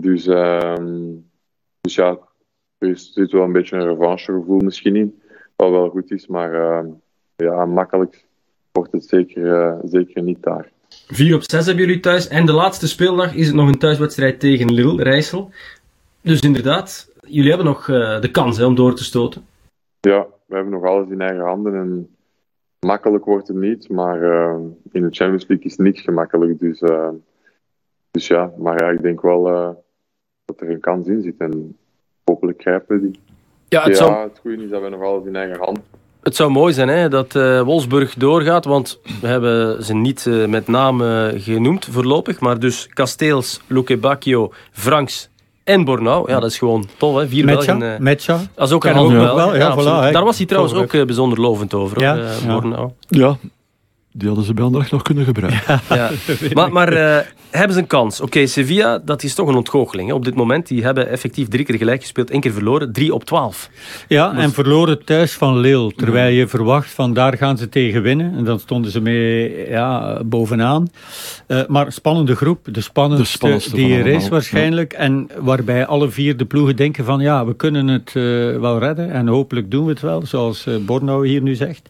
Dus, 0.00 0.26
uh, 0.26 0.74
dus 1.80 1.94
ja, 1.94 2.18
er 2.78 2.96
zit 2.96 3.32
wel 3.32 3.42
een 3.42 3.52
beetje 3.52 3.76
een 3.76 3.88
revanchegevoel 3.88 4.60
misschien 4.60 4.96
in. 4.96 5.22
Wat 5.56 5.70
wel 5.70 5.88
goed 5.88 6.10
is, 6.10 6.26
maar 6.26 6.54
uh, 6.54 6.92
ja, 7.36 7.64
makkelijk 7.64 8.24
wordt 8.72 8.92
het 8.92 9.04
zeker, 9.04 9.44
uh, 9.44 9.78
zeker 9.84 10.22
niet 10.22 10.42
daar. 10.42 10.70
4 10.88 11.34
op 11.34 11.42
6 11.42 11.66
hebben 11.66 11.84
jullie 11.86 12.00
thuis. 12.00 12.28
En 12.28 12.46
de 12.46 12.52
laatste 12.52 12.88
speeldag 12.88 13.34
is 13.34 13.46
het 13.46 13.56
nog 13.56 13.68
een 13.68 13.78
thuiswedstrijd 13.78 14.40
tegen 14.40 14.72
Lille, 14.72 15.02
Rijssel. 15.02 15.50
Dus 16.20 16.40
inderdaad, 16.40 17.12
jullie 17.20 17.48
hebben 17.48 17.66
nog 17.66 17.88
uh, 17.88 18.20
de 18.20 18.30
kans 18.30 18.56
hè, 18.56 18.64
om 18.64 18.74
door 18.74 18.94
te 18.94 19.04
stoten. 19.04 19.46
Ja, 20.00 20.26
we 20.46 20.54
hebben 20.54 20.72
nog 20.72 20.84
alles 20.84 21.08
in 21.10 21.20
eigen 21.20 21.44
handen. 21.44 21.74
En 21.74 22.16
makkelijk 22.80 23.24
wordt 23.24 23.48
het 23.48 23.56
niet, 23.56 23.88
maar 23.88 24.22
uh, 24.22 24.56
in 24.92 25.02
de 25.02 25.14
Champions 25.14 25.46
League 25.46 25.66
is 25.66 25.76
niks 25.76 26.00
gemakkelijk. 26.00 26.58
Dus, 26.58 26.82
dus 28.10 28.26
ja, 28.26 28.52
maar 28.58 28.82
ja, 28.82 28.90
ik 28.90 29.02
denk 29.02 29.20
wel 29.20 29.84
dat 30.46 30.60
er 30.60 30.70
een 30.70 30.80
kans 30.80 31.06
in 31.06 31.22
zit. 31.22 31.34
En 31.38 31.76
hopelijk 32.24 32.60
grijpen 32.60 32.96
we 32.96 33.02
die. 33.02 33.20
Ja, 33.68 33.82
het, 33.82 33.98
ja, 33.98 34.04
zou... 34.04 34.28
het 34.28 34.38
goede 34.40 34.64
is 34.64 34.70
dat 34.70 34.82
we 34.82 34.88
nog 34.88 35.02
alles 35.02 35.26
in 35.26 35.36
eigen 35.36 35.58
handen 35.58 35.82
het 36.26 36.36
zou 36.36 36.50
mooi 36.50 36.72
zijn 36.72 36.88
hè, 36.88 37.08
dat 37.08 37.34
uh, 37.34 37.60
Wolfsburg 37.60 38.14
doorgaat, 38.14 38.64
want 38.64 39.00
we 39.20 39.26
hebben 39.26 39.84
ze 39.84 39.94
niet 39.94 40.24
uh, 40.28 40.46
met 40.46 40.68
name 40.68 41.34
genoemd 41.36 41.84
voorlopig. 41.90 42.40
Maar 42.40 42.58
dus 42.58 42.88
Kasteels, 42.88 43.60
Luque 43.66 43.96
Bacchio, 43.96 44.52
Franks 44.72 45.30
en 45.64 45.84
Bornau. 45.84 46.30
Ja, 46.30 46.40
dat 46.40 46.50
is 46.50 46.58
gewoon 46.58 46.84
tof, 46.96 47.16
hè? 47.16 47.28
Vier 47.28 47.44
Metja, 47.44 47.76
Belgen. 47.76 48.02
Metja. 48.02 48.40
Dat 48.54 48.68
is 48.68 48.74
ook 48.74 48.84
een 48.84 48.94
half 48.94 49.12
wel. 49.12 49.54
Ja, 49.54 49.54
ja 49.54 49.74
voilà, 49.74 50.12
Daar 50.12 50.24
was 50.24 50.36
hij 50.36 50.46
trouwens 50.46 50.74
ook 50.74 50.92
uh, 50.92 51.04
bijzonder 51.04 51.40
lovend 51.40 51.74
over, 51.74 52.00
ja, 52.00 52.16
uh, 52.16 52.46
Bornau. 52.46 52.90
Ja, 53.08 53.36
die 54.16 54.26
hadden 54.26 54.46
ze 54.46 54.54
bij 54.54 54.64
Anderlecht 54.64 54.92
nog 54.92 55.02
kunnen 55.02 55.24
gebruiken. 55.24 55.80
Ja, 55.88 56.10
maar, 56.54 56.72
maar 56.72 56.92
uh, 56.92 57.18
hebben 57.50 57.74
ze 57.74 57.80
een 57.80 57.86
kans? 57.86 58.20
Oké, 58.20 58.46
Sevilla, 58.46 58.98
dat 58.98 59.22
is 59.22 59.34
toch 59.34 59.48
een 59.48 59.54
ontgoocheling. 59.54 60.08
Hè? 60.08 60.14
Op 60.14 60.24
dit 60.24 60.34
moment, 60.34 60.66
die 60.66 60.82
hebben 60.82 61.08
effectief 61.08 61.48
drie 61.48 61.64
keer 61.64 61.76
gelijk 61.76 62.00
gespeeld, 62.00 62.30
één 62.30 62.40
keer 62.40 62.52
verloren, 62.52 62.92
drie 62.92 63.14
op 63.14 63.24
twaalf. 63.24 63.70
Ja, 64.08 64.34
en 64.34 64.52
verloren 64.52 65.04
thuis 65.04 65.32
van 65.32 65.58
Lille. 65.58 65.92
Terwijl 65.96 66.34
je 66.34 66.46
verwacht 66.46 66.90
van 66.90 67.14
daar 67.14 67.36
gaan 67.36 67.58
ze 67.58 67.68
tegen 67.68 68.02
winnen. 68.02 68.36
En 68.36 68.44
dan 68.44 68.58
stonden 68.58 68.90
ze 68.90 69.00
mee 69.00 69.68
ja, 69.68 70.20
bovenaan. 70.24 70.88
Uh, 71.46 71.66
maar 71.66 71.92
spannende 71.92 72.36
groep, 72.36 72.68
de 72.70 72.80
spannendste, 72.80 73.30
de 73.30 73.36
spannendste 73.36 73.76
die 73.76 73.98
er 73.98 74.06
is 74.06 74.28
waarschijnlijk. 74.28 74.92
Ja. 74.92 74.98
En 74.98 75.30
waarbij 75.38 75.86
alle 75.86 76.10
vier 76.10 76.36
de 76.36 76.44
ploegen 76.44 76.76
denken 76.76 77.04
van 77.04 77.20
ja, 77.20 77.46
we 77.46 77.54
kunnen 77.54 77.86
het 77.86 78.12
uh, 78.14 78.58
wel 78.58 78.78
redden. 78.78 79.10
En 79.10 79.26
hopelijk 79.26 79.70
doen 79.70 79.84
we 79.84 79.90
het 79.90 80.00
wel, 80.00 80.26
zoals 80.26 80.66
Bornau 80.80 81.28
hier 81.28 81.42
nu 81.42 81.54
zegt. 81.54 81.88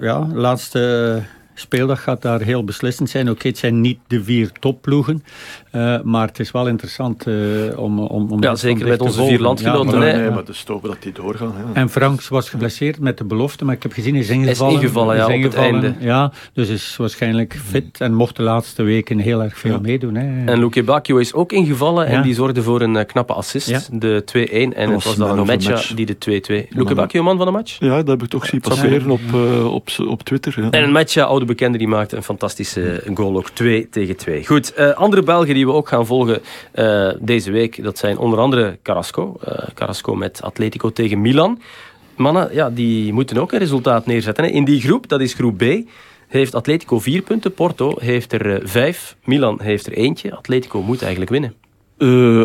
ja, 0.00 0.28
laatste 0.32 1.22
speeldag 1.54 2.02
gaat 2.02 2.22
daar 2.22 2.40
heel 2.40 2.64
beslissend 2.64 3.10
zijn. 3.10 3.30
Oké, 3.30 3.48
het 3.48 3.58
zijn 3.58 3.80
niet 3.80 3.98
de 4.06 4.24
vier 4.24 4.52
topploegen, 4.60 5.24
uh, 5.72 6.00
maar 6.02 6.26
het 6.26 6.38
is 6.38 6.50
wel 6.50 6.68
interessant 6.68 7.26
uh, 7.26 7.78
om, 7.78 7.98
om, 7.98 8.30
om... 8.30 8.42
Ja, 8.42 8.54
zeker 8.54 8.88
met 8.88 9.00
onze 9.00 9.24
vier 9.24 9.40
landgenoten. 9.40 9.92
Ja, 9.92 9.98
maar, 9.98 10.16
nee, 10.16 10.30
maar 10.30 10.44
de 10.44 10.52
stoppen 10.52 10.90
dat 10.90 11.02
die 11.02 11.12
doorgaan. 11.12 11.54
Ja. 11.56 11.80
En 11.80 11.88
Franks 11.88 12.28
was 12.28 12.48
geblesseerd 12.48 13.00
met 13.00 13.18
de 13.18 13.24
belofte, 13.24 13.64
maar 13.64 13.74
ik 13.74 13.82
heb 13.82 13.92
gezien, 13.92 14.12
hij 14.12 14.22
is 14.22 14.28
ingevallen. 14.28 14.74
Is 14.74 14.80
ingevallen, 14.82 15.16
ja, 15.16 15.26
is 15.26 15.34
ingevallen, 15.34 15.74
op 15.74 15.82
het 15.82 15.92
einde. 15.92 16.06
Ja, 16.06 16.32
dus 16.52 16.68
is 16.68 16.96
waarschijnlijk 16.96 17.60
fit 17.64 18.00
en 18.00 18.14
mocht 18.14 18.36
de 18.36 18.42
laatste 18.42 18.82
weken 18.82 19.18
heel 19.18 19.42
erg 19.42 19.58
veel 19.58 19.72
ja. 19.72 19.78
meedoen. 19.78 20.14
Hè. 20.14 20.44
En 20.44 20.58
Luke 20.58 20.82
Bacchio 20.82 21.16
is 21.16 21.34
ook 21.34 21.52
ingevallen 21.52 22.06
en 22.06 22.22
die 22.22 22.34
zorgde 22.34 22.62
voor 22.62 22.80
een 22.80 22.94
uh, 22.94 23.04
knappe 23.06 23.32
assist, 23.32 24.00
de 24.00 24.24
2-1. 24.38 24.76
En 24.76 24.90
het 24.90 25.04
was 25.04 25.16
dan 25.16 25.38
een 25.38 25.46
match, 25.46 25.68
match, 25.68 25.94
die 25.94 26.06
de 26.06 26.64
2-2... 26.66 26.68
Luke 26.68 26.94
Bacchio, 26.94 27.22
man 27.22 27.36
van 27.36 27.46
de 27.46 27.52
match? 27.52 27.76
Ja, 27.78 27.96
dat 27.96 28.06
heb 28.06 28.22
ik 28.22 28.28
toch 28.28 28.46
zien 28.46 28.60
passeren 28.60 29.10
op, 29.10 29.20
op, 29.64 29.88
op 30.08 30.22
Twitter. 30.22 30.68
En 30.70 30.82
een 30.82 30.92
match, 30.92 31.16
oude 31.42 31.54
bekende, 31.54 31.78
die 31.78 31.88
maakte 31.88 32.16
een 32.16 32.22
fantastische 32.22 33.02
goal 33.14 33.36
ook 33.36 33.50
2 33.50 33.88
tegen 33.88 34.16
2. 34.16 34.46
Goed, 34.46 34.72
uh, 34.78 34.90
andere 34.90 35.22
Belgen 35.22 35.54
die 35.54 35.66
we 35.66 35.72
ook 35.72 35.88
gaan 35.88 36.06
volgen 36.06 36.40
uh, 36.74 37.10
deze 37.20 37.50
week, 37.50 37.82
dat 37.82 37.98
zijn 37.98 38.18
onder 38.18 38.38
andere 38.38 38.78
Carrasco. 38.82 39.36
Uh, 39.48 39.54
Carrasco 39.74 40.14
met 40.14 40.42
Atletico 40.42 40.90
tegen 40.90 41.20
Milan. 41.20 41.60
Mannen, 42.16 42.54
ja, 42.54 42.70
die 42.70 43.12
moeten 43.12 43.38
ook 43.38 43.52
een 43.52 43.58
resultaat 43.58 44.06
neerzetten. 44.06 44.44
Hè. 44.44 44.50
In 44.50 44.64
die 44.64 44.80
groep, 44.80 45.08
dat 45.08 45.20
is 45.20 45.34
groep 45.34 45.58
B, 45.58 45.64
heeft 46.28 46.54
Atletico 46.54 46.98
4 46.98 47.22
punten. 47.22 47.54
Porto 47.54 47.94
heeft 47.98 48.32
er 48.32 48.60
5. 48.64 49.16
Milan 49.24 49.60
heeft 49.62 49.86
er 49.86 49.92
eentje. 49.92 50.34
Atletico 50.34 50.82
moet 50.82 51.02
eigenlijk 51.02 51.30
winnen. 51.30 51.54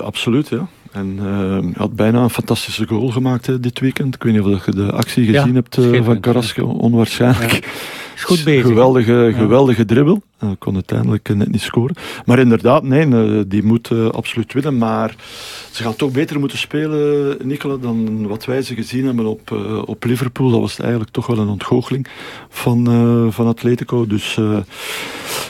absoluut, 0.03 0.47
ja. 0.47 0.67
En 0.91 1.19
uh, 1.21 1.58
had 1.76 1.95
bijna 1.95 2.21
een 2.23 2.30
fantastische 2.30 2.88
goal 2.88 3.10
gemaakt 3.10 3.45
hè, 3.45 3.60
dit 3.60 3.80
weekend. 3.80 4.15
Ik 4.15 4.23
weet 4.23 4.34
niet 4.34 4.56
of 4.56 4.65
je 4.65 4.71
de 4.71 4.91
actie 4.91 5.26
gezien 5.26 5.47
ja, 5.47 5.54
hebt 5.54 5.78
uh, 5.78 6.04
van 6.04 6.19
Carrasco. 6.19 6.65
Onwaarschijnlijk. 6.65 7.52
Ja. 7.52 7.60
Is 8.15 8.23
goed 8.23 8.43
bezig. 8.43 8.65
Geweldige, 8.65 9.34
geweldige 9.36 9.86
dribbel. 9.86 10.21
Uh, 10.43 10.50
kon 10.60 10.73
uiteindelijk 10.73 11.36
net 11.36 11.52
niet 11.52 11.62
scoren. 11.62 11.95
Maar 12.26 12.39
inderdaad, 12.39 12.84
nee, 12.84 13.47
die 13.47 13.63
moet 13.63 13.91
absoluut 14.12 14.54
winnen. 14.54 14.78
Maar 14.78 15.15
ze 15.71 15.84
gaan 15.84 15.95
toch 15.95 16.12
beter 16.12 16.39
moeten 16.39 16.58
spelen, 16.58 17.38
Nicola, 17.43 17.78
dan 17.78 18.28
wat 18.28 18.45
wij 18.45 18.62
ze 18.62 18.76
gezien 18.76 19.06
hebben 19.06 19.26
op, 19.26 19.52
op 19.86 20.04
Liverpool. 20.04 20.50
Dat 20.50 20.60
was 20.60 20.80
eigenlijk 20.80 21.12
toch 21.12 21.28
wel 21.28 21.38
een 21.38 21.47
ontgoocheling 21.47 22.08
van, 22.50 22.86
van 23.32 23.47
Atletico. 23.47 24.08
Dus 24.08 24.36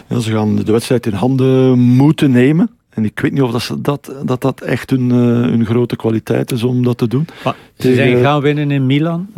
ja, 0.10 0.20
ze 0.20 0.32
gaan 0.32 0.56
de 0.56 0.72
wedstrijd 0.72 1.06
in 1.06 1.14
handen 1.14 1.80
moeten 1.80 2.32
nemen. 2.32 2.70
En 2.98 3.06
ik 3.06 3.20
weet 3.20 3.32
niet 3.32 3.42
of 3.42 3.52
dat 3.52 3.78
dat, 3.80 4.12
dat, 4.26 4.42
dat 4.42 4.62
echt 4.62 4.90
hun, 4.90 5.10
uh, 5.10 5.16
hun 5.42 5.66
grote 5.66 5.96
kwaliteit 5.96 6.52
is 6.52 6.64
om 6.64 6.84
dat 6.84 6.98
te 6.98 7.08
doen. 7.08 7.28
Maar 7.44 7.56
ze 7.78 7.96
zijn 7.96 8.18
gaan 8.18 8.42
winnen 8.42 8.72
in 8.72 8.86
Milan. 8.86 9.30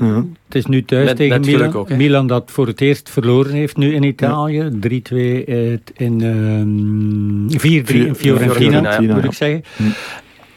Het 0.45 0.55
is 0.55 0.65
nu 0.65 0.85
thuis 0.85 1.05
met, 1.05 1.15
tegen 1.15 1.39
met 1.39 1.49
Milan. 1.49 1.73
Ook, 1.73 1.89
Milan 1.89 2.27
dat 2.27 2.51
voor 2.51 2.67
het 2.67 2.81
eerst 2.81 3.09
verloren 3.09 3.51
heeft 3.51 3.77
nu 3.77 3.93
in 3.93 4.03
Italië. 4.03 4.55
Ja. 4.55 4.69
3-2 4.69 5.15
uh, 5.15 5.77
in 5.95 6.19
uh, 7.51 7.81
4-3 7.81 7.95
in 7.95 8.15
Fiorentina, 8.15 9.01
moet 9.01 9.23
ik 9.23 9.33
zeggen. 9.33 9.63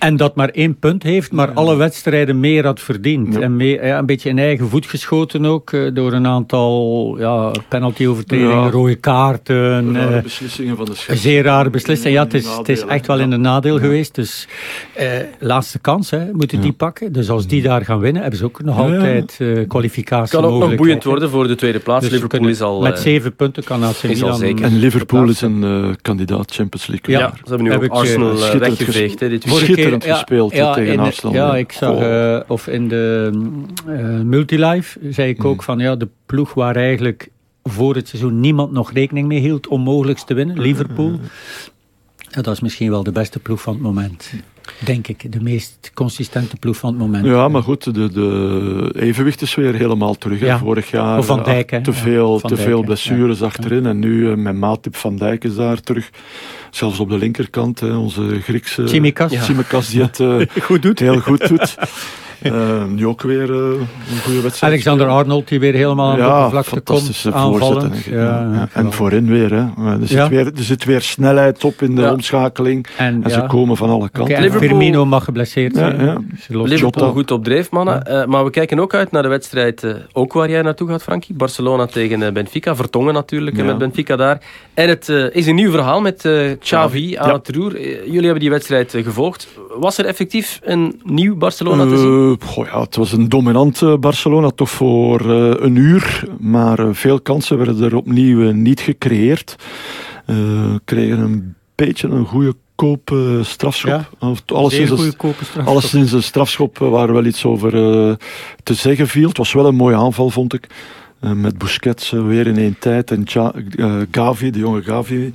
En 0.02 0.16
dat 0.16 0.34
maar 0.34 0.48
één 0.48 0.78
punt 0.78 1.02
heeft, 1.02 1.32
maar 1.32 1.52
alle 1.52 1.76
wedstrijden 1.76 2.40
meer 2.40 2.64
had 2.64 2.80
verdiend. 2.80 3.38
En 3.38 3.56
mee, 3.56 3.82
ja, 3.82 3.98
een 3.98 4.06
beetje 4.06 4.28
in 4.28 4.38
eigen 4.38 4.68
voet 4.68 4.86
geschoten 4.86 5.46
ook, 5.46 5.72
uh, 5.72 5.94
door 5.94 6.12
een 6.12 6.26
aantal 6.26 7.14
ja, 7.18 7.50
penalty-overtredingen, 7.68 8.56
ja. 8.56 8.70
rode 8.70 8.94
kaarten. 8.94 9.94
Rare 9.94 10.16
uh, 10.16 10.22
beslissingen 10.22 10.76
van 10.76 10.84
de 10.84 10.94
scheidsrechter. 10.94 11.30
Zeer 11.30 11.42
rare 11.42 11.70
beslissingen. 11.70 12.12
Ja, 12.12 12.24
het 12.24 12.34
is, 12.34 12.56
het 12.56 12.68
is 12.68 12.84
echt 12.84 13.06
wel 13.06 13.20
in 13.20 13.32
een 13.32 13.40
nadeel 13.40 13.78
geweest. 13.78 14.14
Dus 14.14 14.48
uh, 14.98 15.06
laatste 15.38 15.78
kans, 15.78 16.10
hè, 16.10 16.32
moeten 16.32 16.60
die 16.60 16.72
pakken. 16.72 17.12
Dus 17.12 17.30
als 17.30 17.46
die 17.46 17.62
daar 17.62 17.84
gaan 17.84 17.98
winnen, 17.98 18.22
hebben 18.22 18.38
ze 18.38 18.44
ook 18.44 18.62
nog 18.62 18.78
altijd 18.78 19.40
kwalificatie 19.68 20.38
Kan 20.38 20.50
ook 20.50 20.60
nog 20.60 20.74
boeiend 20.74 21.04
worden 21.04 21.30
voor 21.30 21.46
de 21.46 21.54
tweede 21.54 21.78
plaats. 21.78 22.04
Dus 22.04 22.12
Liverpool 22.12 22.48
is 22.48 22.60
al... 22.60 22.80
Met 22.80 22.98
zeven 22.98 23.34
punten 23.34 23.64
kan 23.64 23.82
AC 23.82 24.02
Milan... 24.02 24.36
Zeker. 24.36 24.64
En 24.64 24.78
Liverpool 24.78 25.28
is 25.28 25.40
een 25.40 25.96
kandidaat 26.02 26.54
Champions 26.54 26.86
League. 26.86 27.14
Ja, 27.14 27.30
ze 27.44 27.54
hebben 27.54 27.66
nu 27.66 27.74
ook 27.74 27.86
Arsenal 27.86 28.58
weggeveegd 28.58 29.18
dit 29.18 29.66
weekend 29.66 29.91
ja, 29.98 30.14
gespeeld 30.14 30.52
ja, 30.52 30.74
tegen 30.74 30.98
Arsenal. 30.98 31.34
Ja, 31.34 31.56
ik 31.56 31.72
zag, 31.72 32.00
uh, 32.00 32.40
of 32.46 32.66
in 32.66 32.88
de 32.88 33.30
uh, 33.88 34.20
Multilife 34.20 34.98
zei 35.10 35.28
ik 35.28 35.44
ook 35.44 35.56
mm. 35.56 35.62
van 35.62 35.78
ja, 35.78 35.96
de 35.96 36.08
ploeg 36.26 36.54
waar 36.54 36.76
eigenlijk 36.76 37.28
voor 37.62 37.94
het 37.94 38.08
seizoen 38.08 38.40
niemand 38.40 38.72
nog 38.72 38.92
rekening 38.92 39.28
mee 39.28 39.40
hield 39.40 39.66
om 39.66 39.80
mogelijk 39.80 40.18
te 40.18 40.34
winnen, 40.34 40.60
Liverpool. 40.60 41.20
Ja, 42.16 42.42
dat 42.42 42.54
is 42.54 42.60
misschien 42.60 42.90
wel 42.90 43.02
de 43.02 43.12
beste 43.12 43.38
ploeg 43.38 43.60
van 43.60 43.72
het 43.72 43.82
moment. 43.82 44.32
Denk 44.78 45.08
ik, 45.08 45.32
de 45.32 45.40
meest 45.40 45.90
consistente 45.94 46.56
ploeg 46.56 46.76
van 46.76 46.90
het 46.90 46.98
moment. 46.98 47.26
Ja, 47.26 47.48
maar 47.48 47.62
goed, 47.62 47.94
de, 47.94 48.10
de 48.12 48.92
evenwicht 48.96 49.42
is 49.42 49.54
weer 49.54 49.74
helemaal 49.74 50.14
terug. 50.14 50.40
Ja. 50.40 50.58
Vorig 50.58 50.90
jaar 50.90 51.22
van 51.22 51.42
Dijk, 51.42 51.80
te 51.82 51.92
veel, 51.92 52.40
te 52.40 52.56
veel 52.56 52.82
blessures 52.82 53.38
ja. 53.38 53.44
achterin. 53.44 53.86
En 53.86 53.98
nu 53.98 54.28
uh, 54.28 54.34
met 54.34 54.56
Maatip 54.56 54.96
van 54.96 55.16
Dijk 55.16 55.44
is 55.44 55.54
daar 55.54 55.80
terug. 55.80 56.10
Zelfs 56.70 57.00
op 57.00 57.08
de 57.08 57.18
linkerkant, 57.18 57.80
hè, 57.80 57.96
onze 57.96 58.40
Griekse... 58.40 58.86
Chimikas. 58.86 59.32
Chimikas 59.36 59.88
die 59.88 60.02
het 60.02 60.18
uh, 60.18 60.46
goed 60.62 60.82
doet. 60.82 60.98
heel 60.98 61.20
goed 61.20 61.48
doet. 61.48 61.74
Uh, 62.44 62.84
nu 62.84 63.06
ook 63.06 63.22
weer 63.22 63.50
uh, 63.50 63.56
een 63.56 64.20
goede 64.24 64.40
wedstrijd. 64.40 64.72
Alexander 64.72 65.06
Arnold 65.06 65.48
die 65.48 65.60
weer 65.60 65.74
helemaal 65.74 66.10
aan 66.10 66.18
ja, 66.18 66.44
de 66.44 66.50
vlakte 66.50 66.80
komt. 66.80 67.26
Aanvallend. 67.32 68.04
Ja, 68.04 68.16
ja, 68.52 68.68
en 68.72 68.92
voorin 68.92 69.26
weer. 69.26 69.52
Hè. 69.52 69.60
Er, 70.00 70.06
zit 70.06 70.28
weer 70.28 70.46
er 70.46 70.62
zit 70.62 70.84
weer 70.84 71.00
snelheid 71.00 71.64
op 71.64 71.82
in 71.82 71.94
de 71.94 72.10
omschakeling. 72.10 72.86
En, 72.96 73.24
en 73.24 73.30
ze 73.30 73.44
komen 73.46 73.76
van 73.76 73.90
alle 73.90 74.08
kanten. 74.08 74.36
Okay, 74.36 74.50
Firmino 74.50 75.04
mag 75.04 75.24
geblesseerd 75.24 75.74
zijn. 75.76 76.26
Liverpool 76.48 77.12
goed 77.12 77.30
op 77.30 77.44
dreef, 77.44 77.70
mannen. 77.70 78.06
Uh, 78.08 78.24
maar 78.24 78.44
we 78.44 78.50
kijken 78.50 78.78
ook 78.78 78.94
uit 78.94 79.10
naar 79.10 79.22
de 79.22 79.28
wedstrijd, 79.28 79.82
uh, 79.82 79.94
ook 80.12 80.32
waar 80.32 80.50
jij 80.50 80.62
naartoe 80.62 80.88
gaat, 80.88 81.02
Frankie. 81.02 81.34
Barcelona 81.34 81.86
tegen 81.86 82.34
Benfica. 82.34 82.76
Vertongen 82.76 83.14
natuurlijk 83.14 83.64
met 83.64 83.78
Benfica 83.78 84.16
daar. 84.16 84.40
En 84.74 84.88
het 84.88 85.08
is 85.08 85.46
een 85.46 85.54
nieuw 85.54 85.70
verhaal 85.70 86.00
met 86.00 86.28
Xavi 86.58 87.16
aan 87.16 87.32
het 87.32 87.48
roer. 87.48 87.80
jullie 87.80 88.22
hebben 88.22 88.40
die 88.40 88.50
wedstrijd 88.50 88.94
gevolgd. 89.02 89.48
Was 89.78 89.98
er 89.98 90.04
effectief 90.04 90.60
een 90.62 91.00
nieuw 91.04 91.36
Barcelona 91.36 91.86
te 91.86 91.98
zien? 91.98 92.48
Goh, 92.48 92.66
ja, 92.66 92.80
het 92.80 92.96
was 92.96 93.12
een 93.12 93.28
dominant 93.28 94.00
Barcelona, 94.00 94.50
toch 94.50 94.70
voor 94.70 95.20
een 95.20 95.76
uur. 95.76 96.24
Maar 96.38 96.94
veel 96.94 97.20
kansen 97.20 97.58
werden 97.58 97.82
er 97.82 97.96
opnieuw 97.96 98.52
niet 98.52 98.80
gecreëerd. 98.80 99.56
Uh, 100.26 100.36
kregen 100.84 101.18
een 101.18 101.54
beetje 101.74 102.08
een 102.08 102.24
goede 102.24 102.54
koop 102.74 103.16
strafschop. 103.42 103.90
Ja, 103.90 104.34
alleszins, 104.46 104.90
een, 104.90 104.98
strafschop. 104.98 105.66
alleszins 105.66 106.12
een 106.12 106.22
strafschop 106.22 106.78
waar 106.78 107.12
wel 107.12 107.24
iets 107.24 107.44
over 107.44 107.74
uh, 107.74 108.14
te 108.62 108.74
zeggen 108.74 109.08
viel. 109.08 109.28
Het 109.28 109.36
was 109.38 109.52
wel 109.52 109.66
een 109.66 109.74
mooie 109.74 109.96
aanval, 109.96 110.30
vond 110.30 110.54
ik. 110.54 110.68
Uh, 111.24 111.32
met 111.32 111.58
Busquets 111.58 112.10
weer 112.10 112.46
in 112.46 112.56
één 112.56 112.76
tijd 112.78 113.10
en 113.10 113.22
Cha 113.24 113.52
Gavi, 114.10 114.50
de 114.50 114.58
jonge 114.58 114.82
Gavi, 114.82 115.32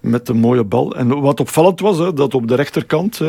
met 0.00 0.28
een 0.28 0.36
mooie 0.36 0.64
bal. 0.64 0.96
En 0.96 1.20
wat 1.20 1.40
opvallend 1.40 1.80
was, 1.80 1.98
hè, 1.98 2.12
dat 2.12 2.34
op 2.34 2.48
de 2.48 2.54
rechterkant 2.54 3.20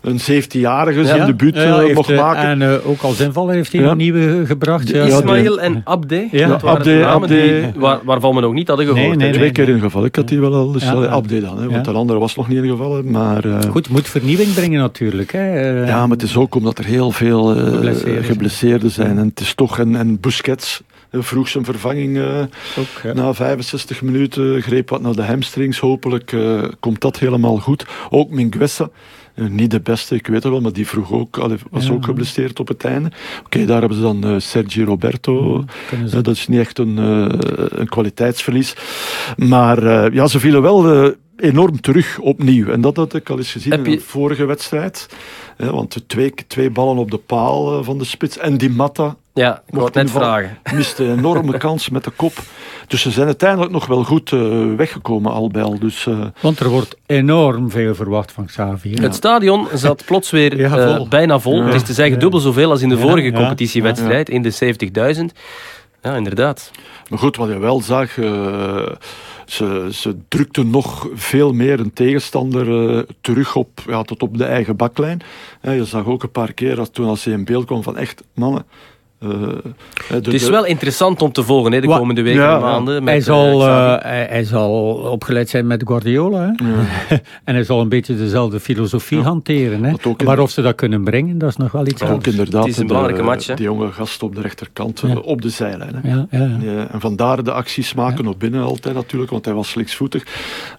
een 0.00 0.20
17-jarige 0.20 1.04
zijn 1.04 1.18
ja, 1.18 1.26
debuut 1.26 1.54
ja, 1.54 1.78
heeft, 1.78 1.94
mocht 1.94 2.14
maken. 2.14 2.42
En 2.42 2.60
uh, 2.60 2.88
ook 2.88 3.02
als 3.02 3.20
invaller 3.20 3.54
heeft 3.54 3.72
hij 3.72 3.82
een 3.82 3.96
nieuwe 3.96 4.46
gebracht. 4.46 4.88
Ja. 4.88 5.04
Ismail 5.04 5.60
en 5.60 5.80
Abde, 5.84 6.28
ja. 6.30 6.48
dat 6.48 6.62
waren 6.62 6.78
Abde, 6.78 7.06
Abde, 7.06 7.26
die, 7.72 7.80
waar, 7.80 7.98
waarvan 8.04 8.34
we 8.34 8.40
nog 8.40 8.52
niet 8.52 8.68
hadden 8.68 8.86
gehoord. 8.86 9.08
Nee, 9.08 9.16
nee, 9.16 9.32
Twee 9.32 9.52
keer 9.52 9.68
ingevallen. 9.68 10.08
Ik 10.08 10.16
had 10.16 10.28
die 10.28 10.40
wel 10.40 10.54
al, 10.54 10.72
dus 10.72 10.86
Abde 10.86 11.40
dan, 11.40 11.58
hè, 11.60 11.68
want 11.68 11.84
de 11.84 11.92
andere 11.92 12.18
was 12.18 12.36
nog 12.36 12.48
niet 12.48 12.62
ingevallen. 12.62 13.10
Maar, 13.10 13.46
uh, 13.46 13.58
Goed, 13.70 13.88
moet 13.88 14.08
vernieuwing 14.08 14.54
brengen 14.54 14.80
natuurlijk. 14.80 15.32
Hè. 15.32 15.80
Uh, 15.80 15.88
ja, 15.88 16.00
maar 16.00 16.16
het 16.16 16.22
is 16.26 16.36
ook 16.36 16.54
omdat 16.54 16.78
er 16.78 16.84
heel 16.84 17.10
veel 17.10 17.44
geblesseerden, 17.44 18.24
geblesseerden 18.24 18.90
zijn. 18.90 19.18
En 19.18 19.28
het 19.28 19.40
is 19.40 19.54
toch, 19.54 19.78
en, 19.78 19.96
en 19.96 20.20
Busquets 20.20 20.82
vroeg 21.12 21.48
zijn 21.48 21.64
vervanging 21.64 22.16
uh, 22.16 22.40
Ook, 22.78 23.02
ja. 23.02 23.12
na 23.12 23.34
65 23.34 24.02
minuten, 24.02 24.62
greep 24.62 24.88
wat 24.88 25.00
naar 25.00 25.14
de 25.14 25.22
hamstrings. 25.22 25.78
Hopelijk 25.78 26.32
uh, 26.32 26.64
komt 26.80 27.00
dat 27.00 27.18
helemaal 27.18 27.56
goed. 27.56 27.84
Ook 28.10 28.30
Minguessa, 28.30 28.90
uh, 29.34 29.48
niet 29.48 29.70
de 29.70 29.80
beste, 29.80 30.14
ik 30.14 30.26
weet 30.26 30.42
het 30.42 30.52
wel, 30.52 30.60
maar 30.60 30.72
die 30.72 30.86
vroeg 30.86 31.12
ook, 31.12 31.38
allee, 31.38 31.56
was 31.70 31.86
ja. 31.86 31.92
ook 31.92 32.04
geblesseerd 32.04 32.60
op 32.60 32.68
het 32.68 32.84
einde. 32.84 33.08
Oké, 33.08 33.44
okay, 33.44 33.66
daar 33.66 33.80
hebben 33.80 33.98
ze 33.98 34.02
dan 34.02 34.40
Sergi 34.40 34.84
Roberto. 34.84 35.64
Ja, 36.06 36.20
dat 36.20 36.34
is 36.34 36.48
niet 36.48 36.60
echt 36.60 36.78
een, 36.78 36.96
een 37.80 37.88
kwaliteitsverlies. 37.88 38.74
Maar 39.36 40.12
ja, 40.14 40.26
ze 40.26 40.40
vielen 40.40 40.62
wel 40.62 41.14
enorm 41.36 41.80
terug 41.80 42.18
opnieuw. 42.18 42.68
En 42.68 42.80
dat 42.80 42.96
had 42.96 43.14
ik 43.14 43.30
al 43.30 43.38
eens 43.38 43.52
gezien 43.52 43.72
Heb 43.72 43.86
in 43.86 43.92
de 43.92 44.00
vorige 44.00 44.44
wedstrijd. 44.44 45.08
Want 45.56 46.04
twee, 46.06 46.34
twee 46.46 46.70
ballen 46.70 46.96
op 46.96 47.10
de 47.10 47.18
paal 47.18 47.84
van 47.84 47.98
de 47.98 48.04
spits. 48.04 48.38
En 48.38 48.56
die 48.56 48.70
Matta 48.70 49.16
ja, 49.38 49.62
ik 49.66 49.74
wou 49.74 49.90
net 49.92 50.10
vragen. 50.10 50.58
Miste 50.74 51.04
een 51.04 51.18
enorme 51.18 51.58
kans 51.58 51.88
met 51.88 52.04
de 52.04 52.10
kop. 52.10 52.32
Dus 52.86 53.02
ze 53.02 53.10
zijn 53.10 53.26
uiteindelijk 53.26 53.72
nog 53.72 53.86
wel 53.86 54.04
goed 54.04 54.30
uh, 54.30 54.74
weggekomen 54.76 55.32
al 55.32 55.48
bij 55.48 55.62
al. 55.62 55.78
Dus, 55.78 56.06
uh... 56.06 56.24
Want 56.40 56.60
er 56.60 56.68
wordt 56.68 56.96
enorm 57.06 57.70
veel 57.70 57.94
verwacht 57.94 58.32
van 58.32 58.46
Xavi. 58.46 58.90
Ja. 58.90 59.02
Het 59.02 59.14
stadion 59.14 59.68
zat 59.74 60.04
plots 60.04 60.30
weer 60.30 60.56
ja, 60.60 60.70
vol. 60.70 61.04
Uh, 61.04 61.08
bijna 61.08 61.38
vol. 61.38 61.56
Ja. 61.56 61.64
Het 61.64 61.74
is 61.74 61.82
te 61.82 61.92
zeggen 61.92 62.18
dubbel 62.18 62.40
zoveel 62.40 62.70
als 62.70 62.82
in 62.82 62.88
de 62.88 62.98
vorige 62.98 63.32
competitiewedstrijd, 63.32 64.28
in 64.28 64.42
de 64.42 64.76
70.000. 65.16 65.24
Ja, 66.02 66.16
inderdaad. 66.16 66.70
Maar 67.08 67.18
goed, 67.18 67.36
wat 67.36 67.48
je 67.48 67.58
wel 67.58 67.80
zag... 67.80 68.16
Ze, 69.48 69.88
ze 69.92 70.16
drukten 70.28 70.70
nog 70.70 71.08
veel 71.14 71.52
meer 71.52 71.80
een 71.80 71.92
tegenstander 71.92 72.66
uh, 72.66 73.02
terug 73.20 73.56
op, 73.56 73.68
ja, 73.86 74.02
tot 74.02 74.22
op 74.22 74.38
de 74.38 74.44
eigen 74.44 74.76
baklijn. 74.76 75.20
Uh, 75.62 75.76
je 75.76 75.84
zag 75.84 76.06
ook 76.06 76.22
een 76.22 76.30
paar 76.30 76.52
keer 76.52 76.76
dat 76.76 76.94
toen 76.94 77.08
als 77.08 77.24
hij 77.24 77.34
in 77.34 77.44
beeld 77.44 77.64
kwam 77.64 77.82
van 77.82 77.96
echt, 77.96 78.22
mannen, 78.34 78.64
het 80.08 80.26
is 80.26 80.48
wel 80.48 80.64
interessant 80.64 81.22
om 81.22 81.32
te 81.32 81.42
volgen 81.42 81.72
hè, 81.72 81.80
de 81.80 81.86
komende 81.86 82.22
weken 82.22 82.48
en 82.48 82.60
maanden. 82.60 83.04
Met, 83.04 83.12
hij, 83.12 83.20
zal, 83.20 83.68
uh, 83.68 83.96
hij, 83.98 84.26
hij, 84.30 84.44
zal 84.44 84.70
opgeleid 84.94 85.48
zijn 85.48 85.66
met 85.66 85.82
Guardiola. 85.86 86.40
Hè? 86.40 86.66
Ja. 86.66 86.86
en 87.44 87.54
hij 87.54 87.64
zal 87.64 87.80
een 87.80 87.88
beetje 87.88 88.16
dezelfde 88.16 88.60
filosofie 88.60 89.20
hanteren. 89.20 89.84
Hè? 89.84 89.92
Maar 90.24 90.38
of 90.38 90.50
ze 90.50 90.62
dat 90.62 90.74
kunnen 90.74 91.04
brengen, 91.04 91.38
dat 91.38 91.48
is 91.48 91.56
nog 91.56 91.72
wel 91.72 91.86
iets 91.86 92.02
anders. 92.02 92.18
Ook 92.18 92.26
inderdaad 92.26 92.62
het 92.62 92.72
is 92.72 92.78
een 92.78 92.86
belangrijke 92.86 93.22
match. 93.22 93.46
Hè? 93.46 93.54
Die 93.54 93.64
jonge 93.64 93.92
gast 93.92 94.22
op 94.22 94.34
de 94.34 94.40
rechterkant 94.40 95.02
op 95.22 95.42
de 95.42 95.50
zijlijn. 95.50 95.94
Hè? 96.02 96.24
en 96.86 97.00
vandaar 97.00 97.44
de 97.44 97.52
acties 97.52 97.94
maken 97.94 98.26
op 98.26 98.38
binnen 98.38 98.62
altijd 98.62 98.94
natuurlijk, 98.94 99.30
want 99.30 99.44
hij 99.44 99.54
was 99.54 99.74
linksvoetig. 99.74 100.24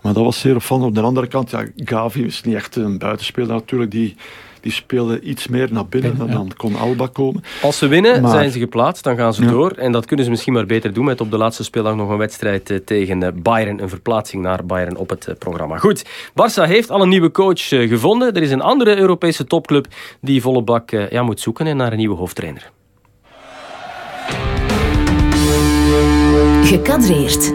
Maar 0.02 0.14
dat 0.14 0.24
was 0.24 0.40
zeer 0.40 0.56
opvallend. 0.56 0.88
Op 0.88 0.96
de 0.96 1.02
andere 1.02 1.28
kant, 1.28 1.50
ja, 1.50 1.66
Gavi 1.76 2.26
is 2.26 2.42
niet 2.42 2.56
echt 2.56 2.76
een 2.76 2.98
buitenspeler 2.98 3.54
natuurlijk, 3.54 3.92
die 3.92 4.16
die 4.62 4.72
speelden 4.72 5.30
iets 5.30 5.48
meer 5.48 5.68
naar 5.72 5.88
binnen 5.88 6.16
en 6.20 6.32
dan 6.32 6.52
kon 6.58 6.76
Alba 6.76 7.08
komen. 7.08 7.44
Als 7.62 7.78
ze 7.78 7.88
winnen, 7.88 8.22
maar, 8.22 8.32
zijn 8.32 8.52
ze 8.52 8.60
geplaatst, 8.60 9.04
dan 9.04 9.16
gaan 9.16 9.34
ze 9.34 9.44
ja. 9.44 9.50
door. 9.50 9.72
En 9.72 9.92
dat 9.92 10.06
kunnen 10.06 10.26
ze 10.26 10.32
misschien 10.32 10.54
maar 10.54 10.66
beter 10.66 10.94
doen 10.94 11.06
met 11.06 11.22
op 11.22 11.32
de 11.32 11.38
laatste 11.38 11.64
speeldag 11.64 11.96
nog 11.96 12.10
een 12.10 12.18
wedstrijd 12.18 12.70
uh, 12.70 12.78
tegen 12.78 13.22
uh, 13.22 13.30
Bayern. 13.34 13.82
Een 13.82 13.90
verplaatsing 13.90 14.44
naar 14.44 14.66
Bayern 14.66 14.98
op 14.98 15.10
het 15.10 15.28
uh, 15.28 15.36
programma. 15.36 15.78
Goed, 15.78 16.06
Barça 16.32 16.64
heeft 16.64 16.92
al 16.92 17.02
een 17.02 17.10
nieuwe 17.10 17.32
coach 17.32 17.68
gevonden. 17.68 18.34
Er 18.34 18.42
is 18.42 18.52
een 18.52 18.62
andere 18.62 18.98
Europese 18.98 19.46
topclub 19.46 19.88
die 20.22 20.42
volle 20.42 20.62
bak 20.62 20.90
ja, 21.10 21.24
moet 21.24 21.40
zoeken 21.40 21.78
naar 21.78 21.92
een 21.92 21.98
nieuwe 21.98 22.16
hoofdtrainer. 22.16 22.72
Gekadreerd. 26.64 27.54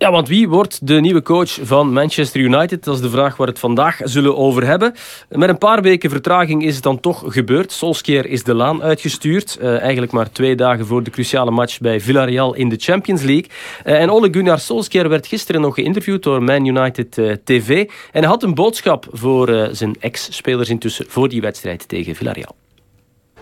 Ja, 0.00 0.10
want 0.10 0.28
wie 0.28 0.48
wordt 0.48 0.86
de 0.86 1.00
nieuwe 1.00 1.22
coach 1.22 1.58
van 1.62 1.92
Manchester 1.92 2.40
United? 2.40 2.84
Dat 2.84 2.94
is 2.94 3.00
de 3.00 3.10
vraag 3.10 3.36
waar 3.36 3.46
we 3.46 3.52
het 3.52 3.60
vandaag 3.60 4.00
zullen 4.04 4.36
over 4.36 4.66
hebben. 4.66 4.94
Met 5.28 5.48
een 5.48 5.58
paar 5.58 5.82
weken 5.82 6.10
vertraging 6.10 6.64
is 6.64 6.74
het 6.74 6.82
dan 6.82 7.00
toch 7.00 7.22
gebeurd. 7.26 7.72
Solskjaer 7.72 8.26
is 8.26 8.44
de 8.44 8.54
laan 8.54 8.82
uitgestuurd. 8.82 9.58
Uh, 9.60 9.80
eigenlijk 9.80 10.12
maar 10.12 10.30
twee 10.30 10.54
dagen 10.54 10.86
voor 10.86 11.02
de 11.02 11.10
cruciale 11.10 11.50
match 11.50 11.80
bij 11.80 12.00
Villarreal 12.00 12.54
in 12.54 12.68
de 12.68 12.76
Champions 12.78 13.22
League. 13.22 13.46
Uh, 13.86 14.00
en 14.00 14.10
Ole 14.10 14.28
Gunnar 14.30 14.58
Solskjaer 14.58 15.08
werd 15.08 15.26
gisteren 15.26 15.60
nog 15.60 15.74
geïnterviewd 15.74 16.22
door 16.22 16.42
Man 16.42 16.66
United 16.66 17.18
uh, 17.18 17.32
TV. 17.44 17.84
En 18.12 18.20
hij 18.20 18.28
had 18.28 18.42
een 18.42 18.54
boodschap 18.54 19.06
voor 19.12 19.68
zijn 19.72 19.96
ex-spelers 20.00 20.68
intussen 20.68 21.04
voor 21.08 21.28
die 21.28 21.40
wedstrijd 21.40 21.88
tegen 21.88 22.14
Villarreal. 22.14 22.56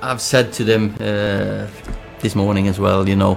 I've 0.02 0.18
said 0.18 0.56
to 0.56 0.64
them 0.64 0.92
this 2.18 2.34
morning 2.34 2.68
as 2.68 2.78
well, 2.78 3.02
you 3.02 3.14
know... 3.14 3.36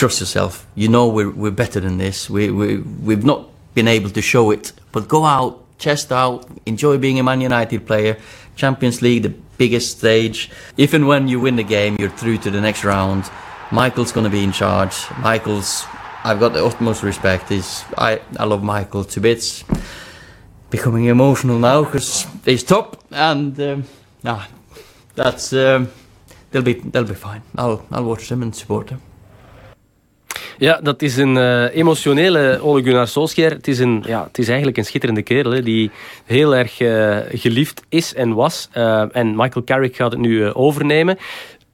trust 0.00 0.18
yourself. 0.18 0.66
You 0.74 0.88
know 0.88 1.08
we're, 1.08 1.30
we're 1.30 1.50
better 1.50 1.78
than 1.78 1.98
this. 1.98 2.30
We, 2.30 2.50
we, 2.50 2.78
we've 2.78 3.22
not 3.22 3.50
been 3.74 3.86
able 3.86 4.08
to 4.08 4.22
show 4.22 4.50
it. 4.50 4.72
But 4.92 5.08
go 5.08 5.26
out, 5.26 5.62
chest 5.78 6.10
out, 6.10 6.48
enjoy 6.64 6.96
being 6.96 7.20
a 7.20 7.22
Man 7.22 7.42
United 7.42 7.86
player. 7.86 8.16
Champions 8.56 9.02
League, 9.02 9.24
the 9.24 9.34
biggest 9.58 9.98
stage. 9.98 10.50
If 10.78 10.94
and 10.94 11.06
when 11.06 11.28
you 11.28 11.38
win 11.38 11.56
the 11.56 11.64
game, 11.64 11.96
you're 11.98 12.16
through 12.20 12.38
to 12.38 12.50
the 12.50 12.62
next 12.62 12.82
round. 12.82 13.30
Michael's 13.70 14.10
going 14.10 14.24
to 14.24 14.30
be 14.30 14.42
in 14.42 14.52
charge. 14.52 14.96
Michael's, 15.18 15.84
I've 16.24 16.40
got 16.40 16.54
the 16.54 16.64
utmost 16.64 17.02
respect. 17.02 17.50
He's, 17.50 17.84
I, 17.98 18.22
I 18.38 18.44
love 18.44 18.62
Michael 18.62 19.04
to 19.04 19.20
bits. 19.20 19.64
Becoming 20.70 21.04
emotional 21.06 21.58
now 21.58 21.84
because 21.84 22.26
he's 22.44 22.62
top, 22.62 23.02
and 23.10 23.60
um, 23.60 23.84
nah, 24.22 24.44
that's 25.16 25.52
um, 25.52 25.90
they'll 26.52 26.62
be 26.62 26.74
they'll 26.74 27.02
be 27.02 27.16
fine. 27.16 27.42
I'll 27.56 27.84
I'll 27.90 28.04
watch 28.04 28.28
them 28.28 28.40
and 28.40 28.54
support 28.54 28.86
them. 28.86 29.02
Ja, 30.58 30.80
dat 30.82 31.02
is 31.02 31.16
een 31.16 31.36
uh, 31.36 31.76
emotionele 31.76 32.58
Ole 32.62 32.82
Gunnar 32.82 33.08
Solskjaer. 33.08 33.50
Het 33.50 33.68
is, 33.68 33.78
een, 33.78 34.02
ja, 34.06 34.24
het 34.24 34.38
is 34.38 34.46
eigenlijk 34.46 34.76
een 34.76 34.84
schitterende 34.84 35.22
kerel 35.22 35.52
hè, 35.52 35.62
die 35.62 35.90
heel 36.24 36.56
erg 36.56 36.80
uh, 36.80 37.16
geliefd 37.32 37.82
is 37.88 38.14
en 38.14 38.34
was. 38.34 38.68
Uh, 38.76 39.16
en 39.16 39.36
Michael 39.36 39.64
Carrick 39.64 39.96
gaat 39.96 40.12
het 40.12 40.20
nu 40.20 40.52
overnemen. 40.52 41.18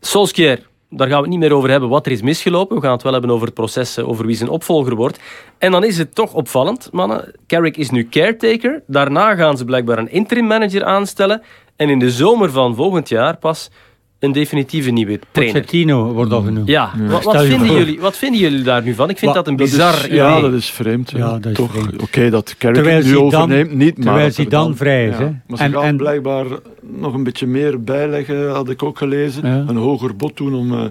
Solskjaer, 0.01 0.59
daar 0.91 1.09
gaan 1.09 1.17
we 1.17 1.23
het 1.23 1.31
niet 1.31 1.39
meer 1.39 1.53
over 1.53 1.71
hebben 1.71 1.89
wat 1.89 2.07
er 2.07 2.13
is 2.13 2.23
misgelopen. 2.23 2.77
We 2.77 2.83
gaan 2.83 2.93
het 2.93 3.03
wel 3.03 3.13
hebben 3.13 3.31
over 3.31 3.47
het 3.47 3.55
proces, 3.55 3.99
over 3.99 4.27
wie 4.27 4.37
zijn 4.37 4.49
opvolger 4.49 4.95
wordt. 4.95 5.19
En 5.59 5.71
dan 5.71 5.85
is 5.85 5.99
het 5.99 6.15
toch 6.15 6.33
opvallend, 6.33 6.89
mannen. 6.93 7.33
Carrick 7.47 7.77
is 7.77 7.91
nu 7.91 8.09
caretaker. 8.09 8.83
Daarna 8.87 9.35
gaan 9.35 9.57
ze 9.57 9.65
blijkbaar 9.65 9.99
een 9.99 10.11
interim 10.11 10.47
manager 10.47 10.85
aanstellen. 10.85 11.43
En 11.77 11.89
in 11.89 11.99
de 11.99 12.11
zomer 12.11 12.51
van 12.51 12.75
volgend 12.75 13.09
jaar 13.09 13.37
pas 13.37 13.71
een 14.19 14.33
definitieve 14.33 14.91
nieuwe 14.91 15.19
trainer. 15.31 15.55
Pochettino 15.55 16.13
wordt 16.13 16.33
al 16.33 16.43
genoemd. 16.43 16.69
Ja, 16.69 16.93
ja. 16.99 17.07
Wat, 17.07 17.25
wat, 17.25 17.45
vinden 17.45 17.73
jullie, 17.73 18.01
wat 18.01 18.17
vinden 18.17 18.41
jullie 18.41 18.63
daar 18.63 18.83
nu 18.83 18.95
van? 18.95 19.11
Ik 19.11 19.19
vind 19.19 19.35
dat 19.35 19.47
een 19.47 19.57
bizar 19.57 20.13
Ja, 20.13 20.41
dat 20.41 20.53
is 20.53 20.71
vreemd. 20.71 21.11
Ja, 21.11 21.39
dat 21.39 21.55
Toch, 21.55 21.77
oké, 21.77 22.03
okay, 22.03 22.31
dat 22.31 22.55
Carrick 22.59 23.05
nu 23.05 23.19
overneemt, 23.19 23.75
niet. 23.75 23.95
Terwijl 23.95 24.31
hij 24.35 24.47
dan 24.47 24.77
vrij 24.77 25.09
is. 25.09 25.19
Ja. 25.19 25.43
Maar 25.47 25.59
ze 25.59 25.65
en, 25.65 25.73
gaan 25.73 25.83
en, 25.83 25.97
blijkbaar 25.97 26.47
nog 26.81 27.15
een 27.15 27.23
beetje 27.23 27.47
meer 27.47 27.83
bijleggen, 27.83 28.51
had 28.51 28.69
ik 28.69 28.83
ook 28.83 28.99
gelezen. 28.99 29.45
Een 29.45 29.77
hoger 29.77 30.17
bod 30.17 30.37
doen 30.37 30.55
om 30.55 30.73
uh, 30.73 30.85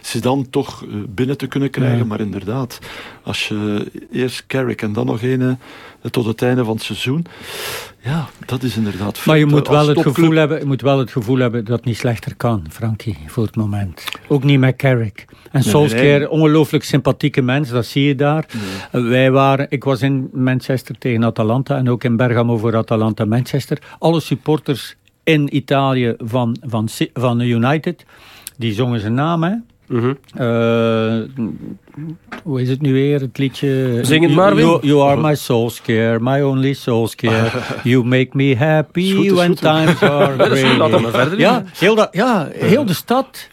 ze 0.00 0.20
dan 0.20 0.46
toch 0.50 0.84
binnen 1.08 1.36
te 1.36 1.46
kunnen 1.46 1.70
krijgen. 1.70 2.06
Maar 2.06 2.20
inderdaad, 2.20 2.78
als 3.22 3.48
je 3.48 3.86
eerst 4.12 4.46
Carrick 4.46 4.82
en 4.82 4.92
dan 4.92 5.06
nog 5.06 5.22
een 5.22 5.58
tot 6.10 6.24
het 6.24 6.42
einde 6.42 6.64
van 6.64 6.74
het 6.74 6.82
seizoen. 6.82 7.26
Ja, 8.04 8.28
dat 8.46 8.62
is 8.62 8.76
inderdaad 8.76 9.26
Maar 9.26 9.38
je 9.38 9.46
moet, 9.46 9.68
wel 9.68 9.88
het 9.88 10.00
gevoel 10.00 10.34
hebben, 10.34 10.58
je 10.58 10.64
moet 10.64 10.80
wel 10.80 10.98
het 10.98 11.10
gevoel 11.10 11.38
hebben 11.38 11.64
dat 11.64 11.76
het 11.76 11.84
niet 11.84 11.96
slechter 11.96 12.36
kan, 12.36 12.64
Frankie, 12.70 13.18
voor 13.26 13.44
het 13.44 13.56
moment. 13.56 14.04
Ook 14.28 14.44
niet 14.44 14.58
met 14.58 14.76
Carrick. 14.76 15.24
En 15.50 15.62
Solskjaer, 15.62 16.18
nee. 16.18 16.30
ongelooflijk 16.30 16.84
sympathieke 16.84 17.42
mens, 17.42 17.68
dat 17.68 17.86
zie 17.86 18.06
je 18.06 18.14
daar. 18.14 18.46
Wij 18.90 19.30
waren, 19.30 19.66
ik 19.68 19.84
was 19.84 20.02
in 20.02 20.30
Manchester 20.32 20.98
tegen 20.98 21.24
Atalanta 21.24 21.76
en 21.76 21.90
ook 21.90 22.04
in 22.04 22.16
Bergamo 22.16 22.56
voor 22.56 22.76
Atalanta 22.76 23.24
Manchester. 23.24 23.78
Alle 23.98 24.20
supporters 24.20 24.96
in 25.22 25.56
Italië 25.56 26.14
van, 26.18 26.56
van, 26.60 26.88
van 27.12 27.40
United, 27.40 28.04
die 28.56 28.72
zongen 28.72 29.00
zijn 29.00 29.14
naam, 29.14 29.42
hè. 29.42 29.54
Mm 29.86 30.18
hoe 32.44 32.60
is 32.60 32.68
het 32.68 32.80
nu 32.80 32.92
weer, 32.92 33.20
het 33.20 33.38
liedje? 33.38 33.98
Zing 34.02 34.24
het 34.24 34.34
maar 34.34 34.54
you, 34.56 34.86
you, 34.86 35.00
are 35.00 35.20
my 35.20 35.34
soul 35.34 35.70
scare, 35.70 36.18
my 36.20 36.40
only 36.40 36.72
soul 36.72 37.08
scare. 37.08 37.50
you 37.90 38.04
make 38.04 38.28
me 38.32 38.56
happy 38.56 39.30
when 39.30 39.54
times 39.54 40.02
are 40.02 40.36
great. 40.48 41.38
Ja, 41.38 41.64
heel, 41.78 41.94
dat, 41.94 42.08
ja, 42.12 42.48
heel 42.52 42.84
de 42.84 42.94
stad 42.94 43.48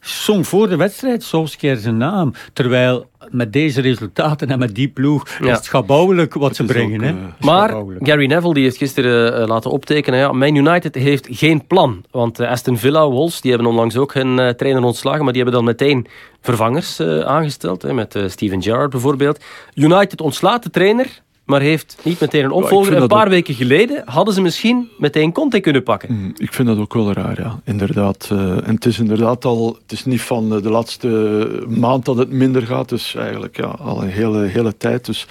zong 0.00 0.46
voor 0.46 0.68
de 0.68 0.76
wedstrijd 0.76 1.22
Solskjaer 1.22 1.76
zijn 1.76 1.96
naam. 1.96 2.34
Terwijl 2.52 3.10
met 3.30 3.52
deze 3.52 3.80
resultaten 3.80 4.48
en 4.48 4.58
met 4.58 4.74
die 4.74 4.88
ploeg 4.88 5.28
is 5.40 5.50
het 5.50 5.64
schabouwelijk 5.64 6.34
wat 6.34 6.56
ze 6.56 6.64
brengen. 6.64 7.00
hè? 7.00 7.08
Eh, 7.08 7.14
maar 7.40 7.74
Gary 7.98 8.26
Neville 8.26 8.54
die 8.54 8.62
heeft 8.62 8.76
gisteren 8.76 9.40
uh, 9.40 9.46
laten 9.46 9.70
optekenen. 9.70 10.18
Ja, 10.18 10.32
Man 10.32 10.54
United 10.54 10.94
heeft 10.94 11.26
geen 11.30 11.66
plan. 11.66 12.04
Want 12.10 12.40
uh, 12.40 12.50
Aston 12.50 12.78
Villa, 12.78 13.08
Wolves, 13.08 13.40
die 13.40 13.50
hebben 13.50 13.70
onlangs 13.70 13.96
ook 13.96 14.14
hun 14.14 14.38
uh, 14.38 14.48
trainer 14.48 14.82
ontslagen. 14.82 15.24
Maar 15.24 15.32
die 15.32 15.42
hebben 15.42 15.60
dan 15.60 15.68
meteen 15.68 16.06
vervangers 16.42 17.00
aangesteld. 17.24 17.82
Hè, 17.82 17.92
met 17.92 18.18
Steven 18.26 18.62
Gerrard 18.62 18.90
bijvoorbeeld. 18.90 19.44
United 19.74 20.20
ontslaat 20.20 20.62
de 20.62 20.70
trainer 20.70 21.22
maar 21.44 21.60
heeft 21.60 21.96
niet 22.02 22.20
meteen 22.20 22.44
een 22.44 22.50
opvolger. 22.50 22.96
een 22.96 23.08
paar 23.08 23.28
weken 23.28 23.54
geleden 23.54 24.02
hadden 24.04 24.34
ze 24.34 24.40
misschien 24.40 24.88
meteen 24.98 25.32
Conte 25.32 25.60
kunnen 25.60 25.82
pakken. 25.82 26.14
Mm, 26.14 26.32
ik 26.36 26.52
vind 26.52 26.68
dat 26.68 26.78
ook 26.78 26.94
wel 26.94 27.12
raar, 27.12 27.40
ja. 27.40 27.60
Inderdaad. 27.64 28.28
Uh, 28.32 28.38
en 28.40 28.74
het 28.74 28.84
is 28.84 28.98
inderdaad 28.98 29.44
al... 29.44 29.78
Het 29.82 29.92
is 29.92 30.04
niet 30.04 30.20
van 30.20 30.48
de 30.48 30.70
laatste 30.70 31.08
maand 31.68 32.04
dat 32.04 32.16
het 32.16 32.30
minder 32.30 32.62
gaat. 32.62 32.88
Dus 32.88 33.14
eigenlijk 33.14 33.56
ja, 33.56 33.64
al 33.66 34.02
een 34.02 34.08
hele, 34.08 34.46
hele 34.46 34.76
tijd. 34.76 35.06
Dus 35.06 35.26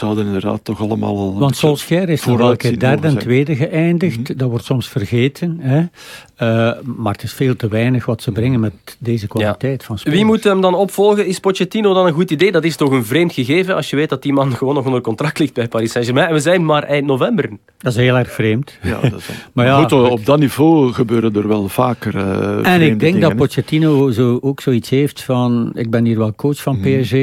zouden 0.00 0.26
inderdaad 0.26 0.64
toch 0.64 0.80
allemaal... 0.80 1.38
Want 1.38 1.56
Solskjaer 1.56 2.08
is 2.08 2.24
nog 2.24 2.38
wel 2.38 2.56
keer 2.56 2.78
derde 2.78 3.06
en 3.06 3.18
tweede 3.18 3.56
geëindigd. 3.56 4.28
Mhm. 4.28 4.38
Dat 4.38 4.48
wordt 4.48 4.64
soms 4.64 4.88
vergeten. 4.88 5.58
Hè? 5.60 5.78
Uh, 5.78 6.72
maar 6.96 7.12
het 7.12 7.22
is 7.22 7.32
veel 7.32 7.56
te 7.56 7.68
weinig 7.68 8.06
wat 8.06 8.22
ze 8.22 8.32
brengen 8.32 8.60
met 8.60 8.72
deze 8.98 9.26
kwaliteit 9.26 9.84
van 9.84 9.98
spelers. 9.98 10.20
Wie 10.20 10.30
moet 10.30 10.44
hem 10.44 10.60
dan 10.60 10.74
opvolgen? 10.74 11.26
Is 11.26 11.38
Pochettino 11.38 11.94
dan 11.94 12.06
een 12.06 12.12
goed 12.12 12.30
idee? 12.30 12.52
Dat 12.52 12.64
is 12.64 12.76
toch 12.76 12.90
een 12.90 13.04
vreemd 13.04 13.32
gegeven 13.32 13.74
als 13.74 13.90
je 13.90 13.96
weet 13.96 14.08
dat 14.08 14.22
die 14.22 14.32
man 14.32 14.52
gewoon 14.56 14.74
nog 14.74 14.84
onder 14.86 15.00
contract 15.00 15.38
ligt 15.38 15.54
bij 15.54 15.68
Paris 15.68 15.92
Saint-Germain. 15.92 16.28
En 16.28 16.34
we 16.34 16.40
zijn 16.40 16.64
maar 16.64 16.82
eind 16.82 17.06
november. 17.06 17.50
Dat 17.78 17.92
is 17.92 17.98
heel 17.98 18.16
erg 18.16 18.32
vreemd. 18.32 18.78
Ja, 18.82 19.00
dat 19.00 19.14
is 19.18 19.28
maar, 19.54 19.66
ja, 19.66 19.80
goed, 19.80 19.92
op 19.92 20.24
dat 20.24 20.38
niveau 20.38 20.92
gebeuren 20.92 21.34
er 21.34 21.48
wel 21.48 21.68
vaker 21.68 22.14
uh, 22.14 22.72
En 22.74 22.80
ik 22.80 23.00
denk 23.00 23.20
dat 23.20 23.36
Pochettino 23.36 24.10
zo, 24.10 24.38
ook 24.42 24.60
zoiets 24.60 24.90
heeft 24.90 25.22
van... 25.22 25.72
Ik 25.74 25.90
ben 25.90 26.04
hier 26.04 26.18
wel 26.18 26.34
coach 26.34 26.62
van 26.62 26.78
mhm. 26.78 27.00
PSG, 27.00 27.14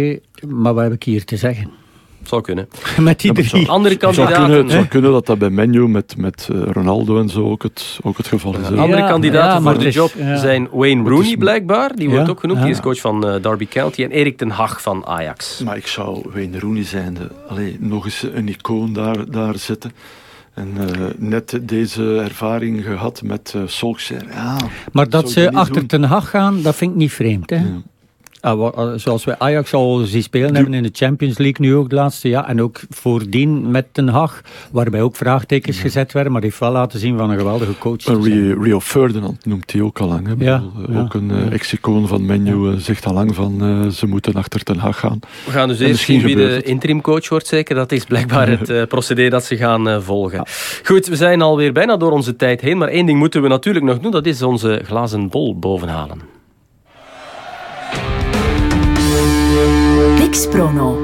maar 0.47 0.73
wat 0.73 0.83
heb 0.83 0.93
ik 0.93 1.03
hier 1.03 1.25
te 1.25 1.37
zeggen? 1.37 1.85
Zou 2.27 2.41
kunnen. 2.41 2.69
Met 2.99 3.19
die 3.19 3.31
drie. 3.31 3.69
Andere 3.69 3.95
kandidaten. 3.95 4.35
Zou 4.35 4.47
kunnen, 4.47 4.71
zou 4.71 4.85
kunnen 4.85 5.11
dat 5.11 5.25
dat 5.25 5.37
bij 5.37 5.49
Menu 5.49 5.87
met, 5.87 6.17
met 6.17 6.47
eh, 6.51 6.61
Ronaldo 6.71 7.19
en 7.19 7.29
zo 7.29 7.49
ook 7.49 7.63
het, 7.63 7.99
ook 8.03 8.17
het 8.17 8.27
geval 8.27 8.55
is. 8.57 8.77
Andere 8.77 9.07
kandidaten 9.07 9.63
voor 9.63 9.79
de 9.79 9.89
job 9.89 10.11
zijn 10.35 10.67
Wayne 10.71 11.09
Rooney 11.09 11.37
blijkbaar. 11.37 11.95
Die 11.95 12.09
wordt 12.09 12.29
ook 12.29 12.39
genoemd. 12.39 12.61
Die 12.61 12.71
is 12.71 12.79
coach 12.79 12.99
van 12.99 13.27
uh, 13.27 13.41
Derby 13.41 13.67
County. 13.67 14.03
En 14.03 14.11
Erik 14.11 14.37
ten 14.37 14.49
Hag 14.49 14.81
van 14.81 15.05
Ajax. 15.05 15.61
Maar 15.65 15.77
ik 15.77 15.87
zou 15.87 16.29
Wayne 16.33 16.59
Rooney 16.59 16.83
zijn. 16.83 17.17
Allee, 17.47 17.77
nog 17.79 18.05
eens 18.05 18.25
een 18.33 18.47
icoon 18.47 18.93
daar, 18.93 19.31
daar 19.31 19.57
zetten. 19.57 19.91
En 20.53 20.73
uh, 20.77 21.07
net 21.17 21.59
deze 21.61 22.17
ervaring 22.17 22.83
gehad 22.83 23.21
met 23.21 23.53
uh, 23.55 23.61
Solskjaer. 23.65 24.25
Ja, 24.31 24.57
maar 24.91 25.09
dat 25.09 25.31
ze 25.31 25.51
achter 25.51 25.75
doen. 25.75 25.85
Ten 25.85 26.03
Hag 26.03 26.29
gaan, 26.29 26.61
dat 26.61 26.75
vind 26.75 26.91
ik 26.91 26.97
niet 26.97 27.11
vreemd. 27.11 27.49
Hè? 27.49 27.61
Ja. 28.41 28.55
Uh, 28.55 28.91
zoals 28.95 29.23
wij 29.23 29.35
Ajax 29.37 29.73
al 29.73 29.97
zien 29.97 30.23
spelen 30.23 30.55
hebben 30.55 30.73
in 30.73 30.83
de 30.83 30.89
Champions 30.93 31.37
League 31.37 31.65
nu 31.65 31.75
ook 31.75 31.89
de 31.89 31.95
laatste 31.95 32.29
jaar. 32.29 32.45
En 32.45 32.61
ook 32.61 32.79
voordien 32.89 33.71
met 33.71 33.85
Den 33.91 34.07
Haag, 34.07 34.41
waarbij 34.71 35.01
ook 35.01 35.15
vraagtekens 35.15 35.79
gezet 35.79 36.11
werden. 36.11 36.31
Maar 36.31 36.41
die 36.41 36.49
heeft 36.49 36.61
wel 36.61 36.71
laten 36.71 36.99
zien 36.99 37.17
van 37.17 37.29
een 37.29 37.37
geweldige 37.37 37.77
coach. 37.77 38.03
Rio, 38.03 38.61
Rio, 38.61 38.79
Ferdinand 38.79 39.45
noemt 39.45 39.71
hij 39.71 39.81
ook 39.81 39.99
al 39.99 40.07
lang. 40.07 40.27
Hè? 40.27 40.33
Ja, 40.45 40.63
bedoel, 40.75 41.01
ook 41.01 41.13
een 41.13 41.29
uh, 41.29 41.51
ex-icoon 41.51 42.07
van 42.07 42.25
Menu 42.25 42.53
uh, 42.53 42.73
zegt 42.77 43.05
al 43.05 43.13
lang 43.13 43.35
van 43.35 43.63
uh, 43.63 43.87
ze 43.87 44.07
moeten 44.07 44.33
achter 44.33 44.65
Den 44.65 44.77
Haag 44.77 44.99
gaan. 44.99 45.19
We 45.45 45.51
gaan 45.51 45.67
dus 45.67 45.79
eerst 45.79 46.03
zien 46.03 46.21
wie 46.21 46.35
de 46.35 46.61
interim 46.63 47.01
coach 47.01 47.29
wordt 47.29 47.47
zeker. 47.47 47.75
Dat 47.75 47.91
is 47.91 48.03
blijkbaar 48.03 48.49
het 48.49 48.87
procedé 48.87 49.29
dat 49.29 49.43
ze 49.43 49.57
gaan 49.57 50.03
volgen. 50.03 50.45
Goed, 50.83 51.07
we 51.07 51.15
zijn 51.15 51.41
alweer 51.41 51.73
bijna 51.73 51.97
door 51.97 52.11
onze 52.11 52.35
tijd 52.35 52.61
heen. 52.61 52.77
Maar 52.77 52.87
één 52.87 53.05
ding 53.05 53.19
moeten 53.19 53.41
we 53.41 53.47
natuurlijk 53.47 53.85
nog 53.85 53.99
doen. 53.99 54.11
Dat 54.11 54.25
is 54.25 54.41
onze 54.41 54.81
glazen 54.85 55.29
bol 55.29 55.59
bovenhalen. 55.59 56.36
Prono. 60.27 60.97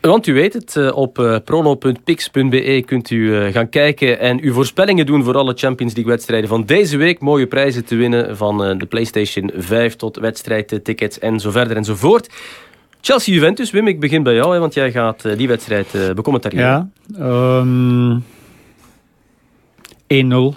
Want 0.00 0.26
u 0.26 0.34
weet 0.34 0.52
het, 0.52 0.76
eh, 0.76 0.96
op 0.96 1.18
eh, 1.18 1.36
prono.pix.be 1.44 2.82
kunt 2.86 3.10
u 3.10 3.36
eh, 3.36 3.52
gaan 3.52 3.68
kijken 3.68 4.18
en 4.18 4.40
uw 4.40 4.52
voorspellingen 4.52 5.06
doen 5.06 5.24
voor 5.24 5.36
alle 5.36 5.52
Champions 5.56 5.94
League 5.94 6.12
wedstrijden 6.12 6.48
van 6.48 6.64
deze 6.64 6.96
week. 6.96 7.20
Mooie 7.20 7.46
prijzen 7.46 7.84
te 7.84 7.96
winnen 7.96 8.36
van 8.36 8.78
de 8.78 8.86
PlayStation 8.86 9.50
5 9.56 9.96
tot 9.96 10.16
wedstrijdtickets 10.16 11.18
en 11.18 11.40
zo 11.40 11.50
verder 11.50 11.76
enzovoort. 11.76 12.30
Chelsea-Juventus, 13.00 13.70
Wim, 13.70 13.88
ik 13.88 14.00
begin 14.00 14.22
bij 14.22 14.34
jou, 14.34 14.58
want 14.58 14.74
jij 14.74 14.90
gaat 14.90 15.36
die 15.36 15.48
wedstrijd 15.48 15.86
becommentariëren. 16.14 16.92
Ja, 17.16 17.58
um, 17.58 18.22
ehm, 20.06 20.52
1-0 20.52 20.54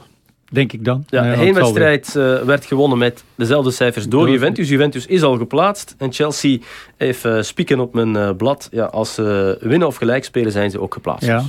denk 0.52 0.74
ik 0.74 0.86
dan. 0.86 1.04
Ja, 1.08 1.22
de 1.22 1.38
heenwedstrijd 1.38 2.14
uh, 2.18 2.42
werd 2.42 2.66
gewonnen 2.66 2.98
met 2.98 3.24
dezelfde 3.40 3.72
cijfers 3.72 4.08
door 4.08 4.30
Juventus. 4.30 4.70
Juventus 4.70 5.06
is 5.06 5.24
al 5.24 5.38
geplaatst 5.38 5.96
en 5.98 6.14
Chelsea 6.14 6.58
even 6.98 7.38
uh, 7.38 7.42
spieken 7.42 7.80
op 7.80 7.94
mijn 7.94 8.16
uh, 8.16 8.30
blad. 8.38 8.68
Ja, 8.72 8.86
als 8.86 9.14
ze 9.14 9.58
winnen 9.62 9.88
of 9.88 9.96
gelijk 9.96 10.24
spelen 10.24 10.52
zijn 10.52 10.72
ze 10.72 10.82
ook 10.82 10.94
geplaatst. 10.94 11.28
Ja. 11.28 11.44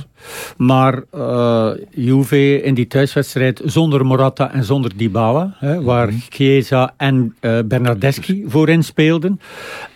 Maar 0.57 1.03
uh, 1.15 1.69
Juve 1.89 2.61
in 2.61 2.73
die 2.73 2.87
thuiswedstrijd 2.87 3.61
zonder 3.65 4.05
Morata 4.05 4.51
en 4.51 4.63
zonder 4.63 4.97
Dybala, 4.97 5.55
hè, 5.57 5.81
waar 5.81 6.07
-hmm. 6.07 6.21
Chiesa 6.29 6.93
en 6.97 7.35
Bernardeschi 7.65 8.43
voorin 8.47 8.83
speelden. 8.83 9.39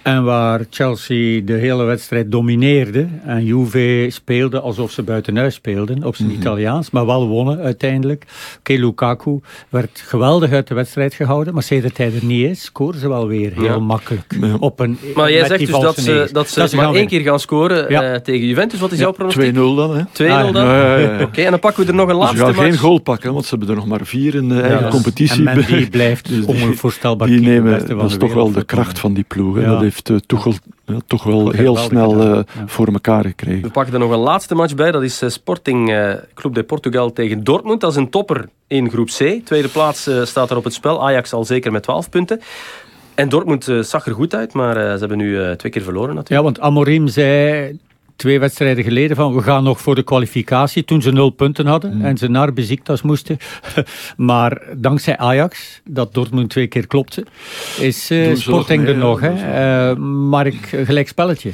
En 0.04 0.24
waar 0.24 0.66
Chelsea 0.70 1.42
de 1.46 1.54
hele 1.54 1.84
wedstrijd 1.84 2.32
domineerde. 2.32 3.08
En 3.24 3.46
Juve 3.46 4.08
speelde 4.10 4.60
alsof 4.60 4.92
ze 4.92 5.04
buitenuit 5.04 5.54
speelden, 5.54 6.04
op 6.04 6.16
zijn 6.16 6.28
mm 6.28 6.34
-hmm. 6.34 6.44
Italiaans, 6.44 6.90
maar 6.90 7.06
wel 7.06 7.28
wonnen 7.28 7.60
uiteindelijk. 7.60 8.26
Oké, 8.60 8.74
Lukaku 8.74 9.40
werd 9.70 10.04
geweldig 10.06 10.52
uit 10.52 10.68
de 10.68 10.74
wedstrijd 10.74 11.14
gehouden, 11.14 11.54
maar 11.54 11.64
sedert 11.86 12.14
hij 12.14 12.22
er 12.22 12.26
niet 12.28 12.50
is, 12.50 12.64
scoren 12.64 13.00
ze 13.00 13.08
wel 13.08 13.28
weer 13.28 13.54
heel 13.54 13.64
ja. 13.64 13.80
makkelijk. 13.80 14.36
Ja. 14.42 14.56
Op 14.60 14.80
een, 14.80 14.98
maar 15.16 15.32
jij 15.32 15.46
zegt 15.46 15.60
dus 15.60 15.70
dat 15.70 15.98
ze, 15.98 16.30
dat 16.32 16.50
ze, 16.50 16.60
dat 16.60 16.70
ze 16.70 16.76
maar 16.76 16.94
één 16.94 17.08
keer 17.08 17.22
gaan 17.22 17.40
scoren 17.40 17.92
ja. 17.92 18.14
uh, 18.14 18.20
tegen 18.20 18.48
Juventus. 18.48 18.80
Wat 18.80 18.92
is 18.92 19.00
jouw 19.00 19.12
pronostiek? 19.12 19.52
2-0 19.52 19.54
dan, 19.54 19.96
hè? 19.96 20.04
2-0 20.04 20.30
ah, 20.30 20.54
dan? 20.54 20.64
Oké, 20.64 21.24
okay, 21.24 21.46
en 21.46 21.52
dan 21.52 21.60
pakken 21.60 21.84
we 21.84 21.90
er 21.90 21.96
nog 21.96 22.10
een 22.10 22.16
laatste 22.16 22.38
Ze 22.38 22.44
gaan 22.44 22.56
match. 22.56 22.68
geen 22.68 22.78
goal 22.78 23.00
pakken, 23.00 23.34
want 23.34 23.46
ze 23.46 23.50
hebben 23.50 23.70
er 23.70 23.76
nog 23.76 23.86
maar 23.86 24.06
vier 24.06 24.36
in 24.36 24.50
de 24.50 24.62
eigen 24.62 24.90
competitie. 24.90 25.50
En 25.50 25.66
die 25.68 25.90
blijft 25.90 26.30
dus 26.30 26.46
onvoorstelbaar 26.46 27.28
die 27.28 27.40
nemen, 27.40 27.88
Dat 27.98 28.10
is 28.10 28.18
toch 28.18 28.34
wel 28.34 28.52
de 28.52 28.64
kracht 28.64 29.00
van 29.00 29.14
die 29.14 29.26
ploeg. 29.28 29.62
Dat 29.62 29.82
heeft 29.82 30.10
uh, 30.10 30.18
Tuchel 30.26 30.54
ja, 30.86 30.98
toch 31.08 31.24
wel 31.24 31.52
heel 31.52 31.76
snel 31.76 32.22
uh, 32.22 32.40
ja. 32.56 32.64
voor 32.66 32.88
elkaar 32.88 33.26
gekregen. 33.26 33.62
We 33.62 33.70
pakken 33.70 33.94
er 33.94 34.00
nog 34.00 34.12
een 34.12 34.18
laatste 34.18 34.56
match 34.56 34.76
bij. 34.76 34.92
Dat 34.92 35.04
is 35.04 35.24
uh, 35.24 35.30
Sporting 35.30 35.90
uh, 35.90 36.14
Club 36.34 36.54
de 36.54 36.64
Portugal 36.64 37.14
tegen 37.14 37.44
Dortmund. 37.44 37.82
Dat 37.82 37.92
is 37.92 37.98
een 37.98 38.10
topper 38.10 38.50
in 38.68 38.90
groep 38.90 39.08
C. 39.08 39.46
Tweede 39.46 39.68
plaats 39.68 40.10
staat 40.24 40.50
er 40.50 40.58
op 40.58 40.64
het 40.64 40.74
spel. 40.74 41.04
Ajax 41.08 41.34
al 41.34 41.46
zeker 41.46 41.72
met 41.72 41.84
12 41.84 42.10
punten. 42.10 42.42
En 43.16 43.30
Dortmund 43.30 43.72
zag 43.82 44.06
er 44.06 44.14
goed 44.14 44.36
uit, 44.36 44.54
maar 44.54 44.74
ze 44.74 45.00
hebben 45.00 45.18
nu 45.18 45.56
twee 45.56 45.72
keer 45.72 45.82
verloren 45.82 46.16
natuurlijk. 46.16 46.30
Ja, 46.30 46.42
want 46.42 46.60
Amorim 46.60 47.08
zei 47.08 47.80
twee 48.16 48.40
wedstrijden 48.40 48.84
geleden 48.84 49.16
van 49.16 49.36
we 49.36 49.42
gaan 49.42 49.64
nog 49.64 49.82
voor 49.82 49.96
de 49.96 50.04
kwalificatie 50.04 50.86
toen 50.86 51.02
ze 51.02 51.12
nul 51.12 51.30
punten 51.30 51.66
hadden 51.66 51.96
mm. 51.96 52.06
en 52.06 52.18
ze 52.18 52.28
naar 52.28 52.54
Beziktas 52.54 53.02
moesten. 53.02 53.38
maar 54.18 54.62
dankzij 54.76 55.18
Ajax, 55.18 55.82
dat 55.90 56.14
Dortmund 56.14 56.50
twee 56.50 56.68
keer 56.68 56.88
klopte, 56.88 57.26
is 57.80 58.12
uh, 58.12 58.36
Sporting 58.36 58.88
er 58.88 58.98
nog. 58.98 59.20
Hè. 59.20 59.92
Uh, 59.92 59.98
maar 60.30 60.48
ik, 60.48 60.76
gelijk 60.84 61.08
spelletje. 61.08 61.52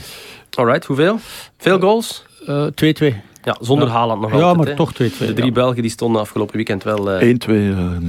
Alright, 0.52 0.86
hoeveel? 0.86 1.20
Veel 1.58 1.80
goals? 1.80 2.24
2-2. 2.44 3.31
Ja, 3.44 3.58
zonder 3.62 3.88
ja. 3.88 3.94
Haaland 3.94 4.22
nog 4.22 4.32
ja, 4.32 4.38
altijd. 4.38 4.58
maar 4.58 4.68
hè. 4.68 4.76
toch 4.76 4.94
2-2. 4.94 4.96
De 4.96 5.34
drie 5.34 5.46
ja. 5.46 5.52
Belgen 5.52 5.82
die 5.82 5.92
stonden 5.92 6.22
afgelopen 6.22 6.56
weekend 6.56 6.84
wel 6.84 7.22
uh, 7.22 7.36
1-2 7.48 7.50
uh, 7.50 7.56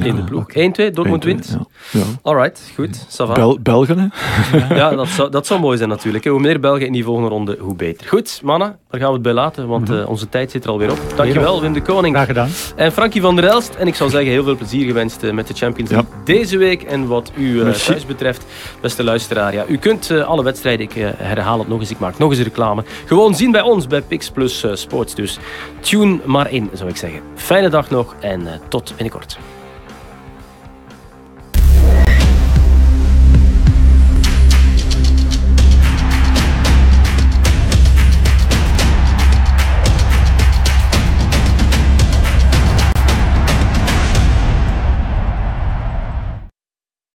in 0.06 0.16
de 0.16 0.24
ploeg. 0.24 0.44
1-2, 0.90 0.94
Dortmund 0.94 1.24
wint? 1.24 1.56
Ja. 1.58 2.00
ja. 2.00 2.04
Alright, 2.22 2.72
goed. 2.74 3.06
Bel 3.34 3.58
Belgen, 3.60 3.98
hè? 3.98 4.74
ja, 4.74 4.90
dat 4.94 5.08
zou, 5.08 5.30
dat 5.30 5.46
zou 5.46 5.60
mooi 5.60 5.76
zijn 5.76 5.88
natuurlijk. 5.88 6.24
Hè. 6.24 6.30
Hoe 6.30 6.40
meer 6.40 6.60
Belgen 6.60 6.86
in 6.86 6.92
die 6.92 7.04
volgende 7.04 7.28
ronde, 7.28 7.56
hoe 7.60 7.76
beter. 7.76 8.08
Goed, 8.08 8.40
mannen. 8.44 8.78
Daar 8.92 9.00
gaan 9.00 9.10
we 9.10 9.14
het 9.14 9.22
bij 9.22 9.32
laten, 9.32 9.66
want 9.66 9.88
mhm. 9.88 10.04
onze 10.04 10.28
tijd 10.28 10.50
zit 10.50 10.64
er 10.64 10.70
alweer 10.70 10.90
op. 10.90 10.98
Dankjewel, 11.16 11.60
Wim 11.60 11.72
de 11.72 11.82
Koning. 11.82 12.14
Graag 12.14 12.26
gedaan. 12.26 12.48
En 12.76 12.92
Frankie 12.92 13.20
van 13.20 13.36
der 13.36 13.44
Elst. 13.44 13.74
En 13.74 13.86
ik 13.86 13.94
zou 13.94 14.10
zeggen, 14.10 14.30
heel 14.30 14.44
veel 14.44 14.56
plezier 14.56 14.86
gewenst 14.86 15.32
met 15.32 15.46
de 15.46 15.54
Champions 15.54 15.90
League 15.90 16.10
deze 16.24 16.56
week. 16.56 16.82
En 16.82 17.06
wat 17.06 17.32
u 17.36 17.72
thuis 17.86 18.06
betreft, 18.06 18.44
beste 18.80 19.04
luisteraar, 19.04 19.54
ja, 19.54 19.64
u 19.68 19.78
kunt 19.78 20.10
alle 20.10 20.42
wedstrijden, 20.42 20.86
ik 20.86 20.92
herhaal 21.16 21.58
het 21.58 21.68
nog 21.68 21.80
eens, 21.80 21.90
ik 21.90 21.98
maak 21.98 22.18
nog 22.18 22.30
eens 22.30 22.40
reclame, 22.40 22.84
gewoon 23.06 23.34
zien 23.34 23.50
bij 23.50 23.62
ons 23.62 23.86
bij 23.86 24.02
Pix 24.02 24.30
Plus 24.30 24.64
Sports. 24.72 25.14
Dus 25.14 25.38
tune 25.80 26.18
maar 26.24 26.50
in, 26.50 26.70
zou 26.72 26.88
ik 26.88 26.96
zeggen. 26.96 27.20
Fijne 27.34 27.68
dag 27.68 27.90
nog 27.90 28.14
en 28.20 28.60
tot 28.68 28.92
binnenkort. 28.96 29.38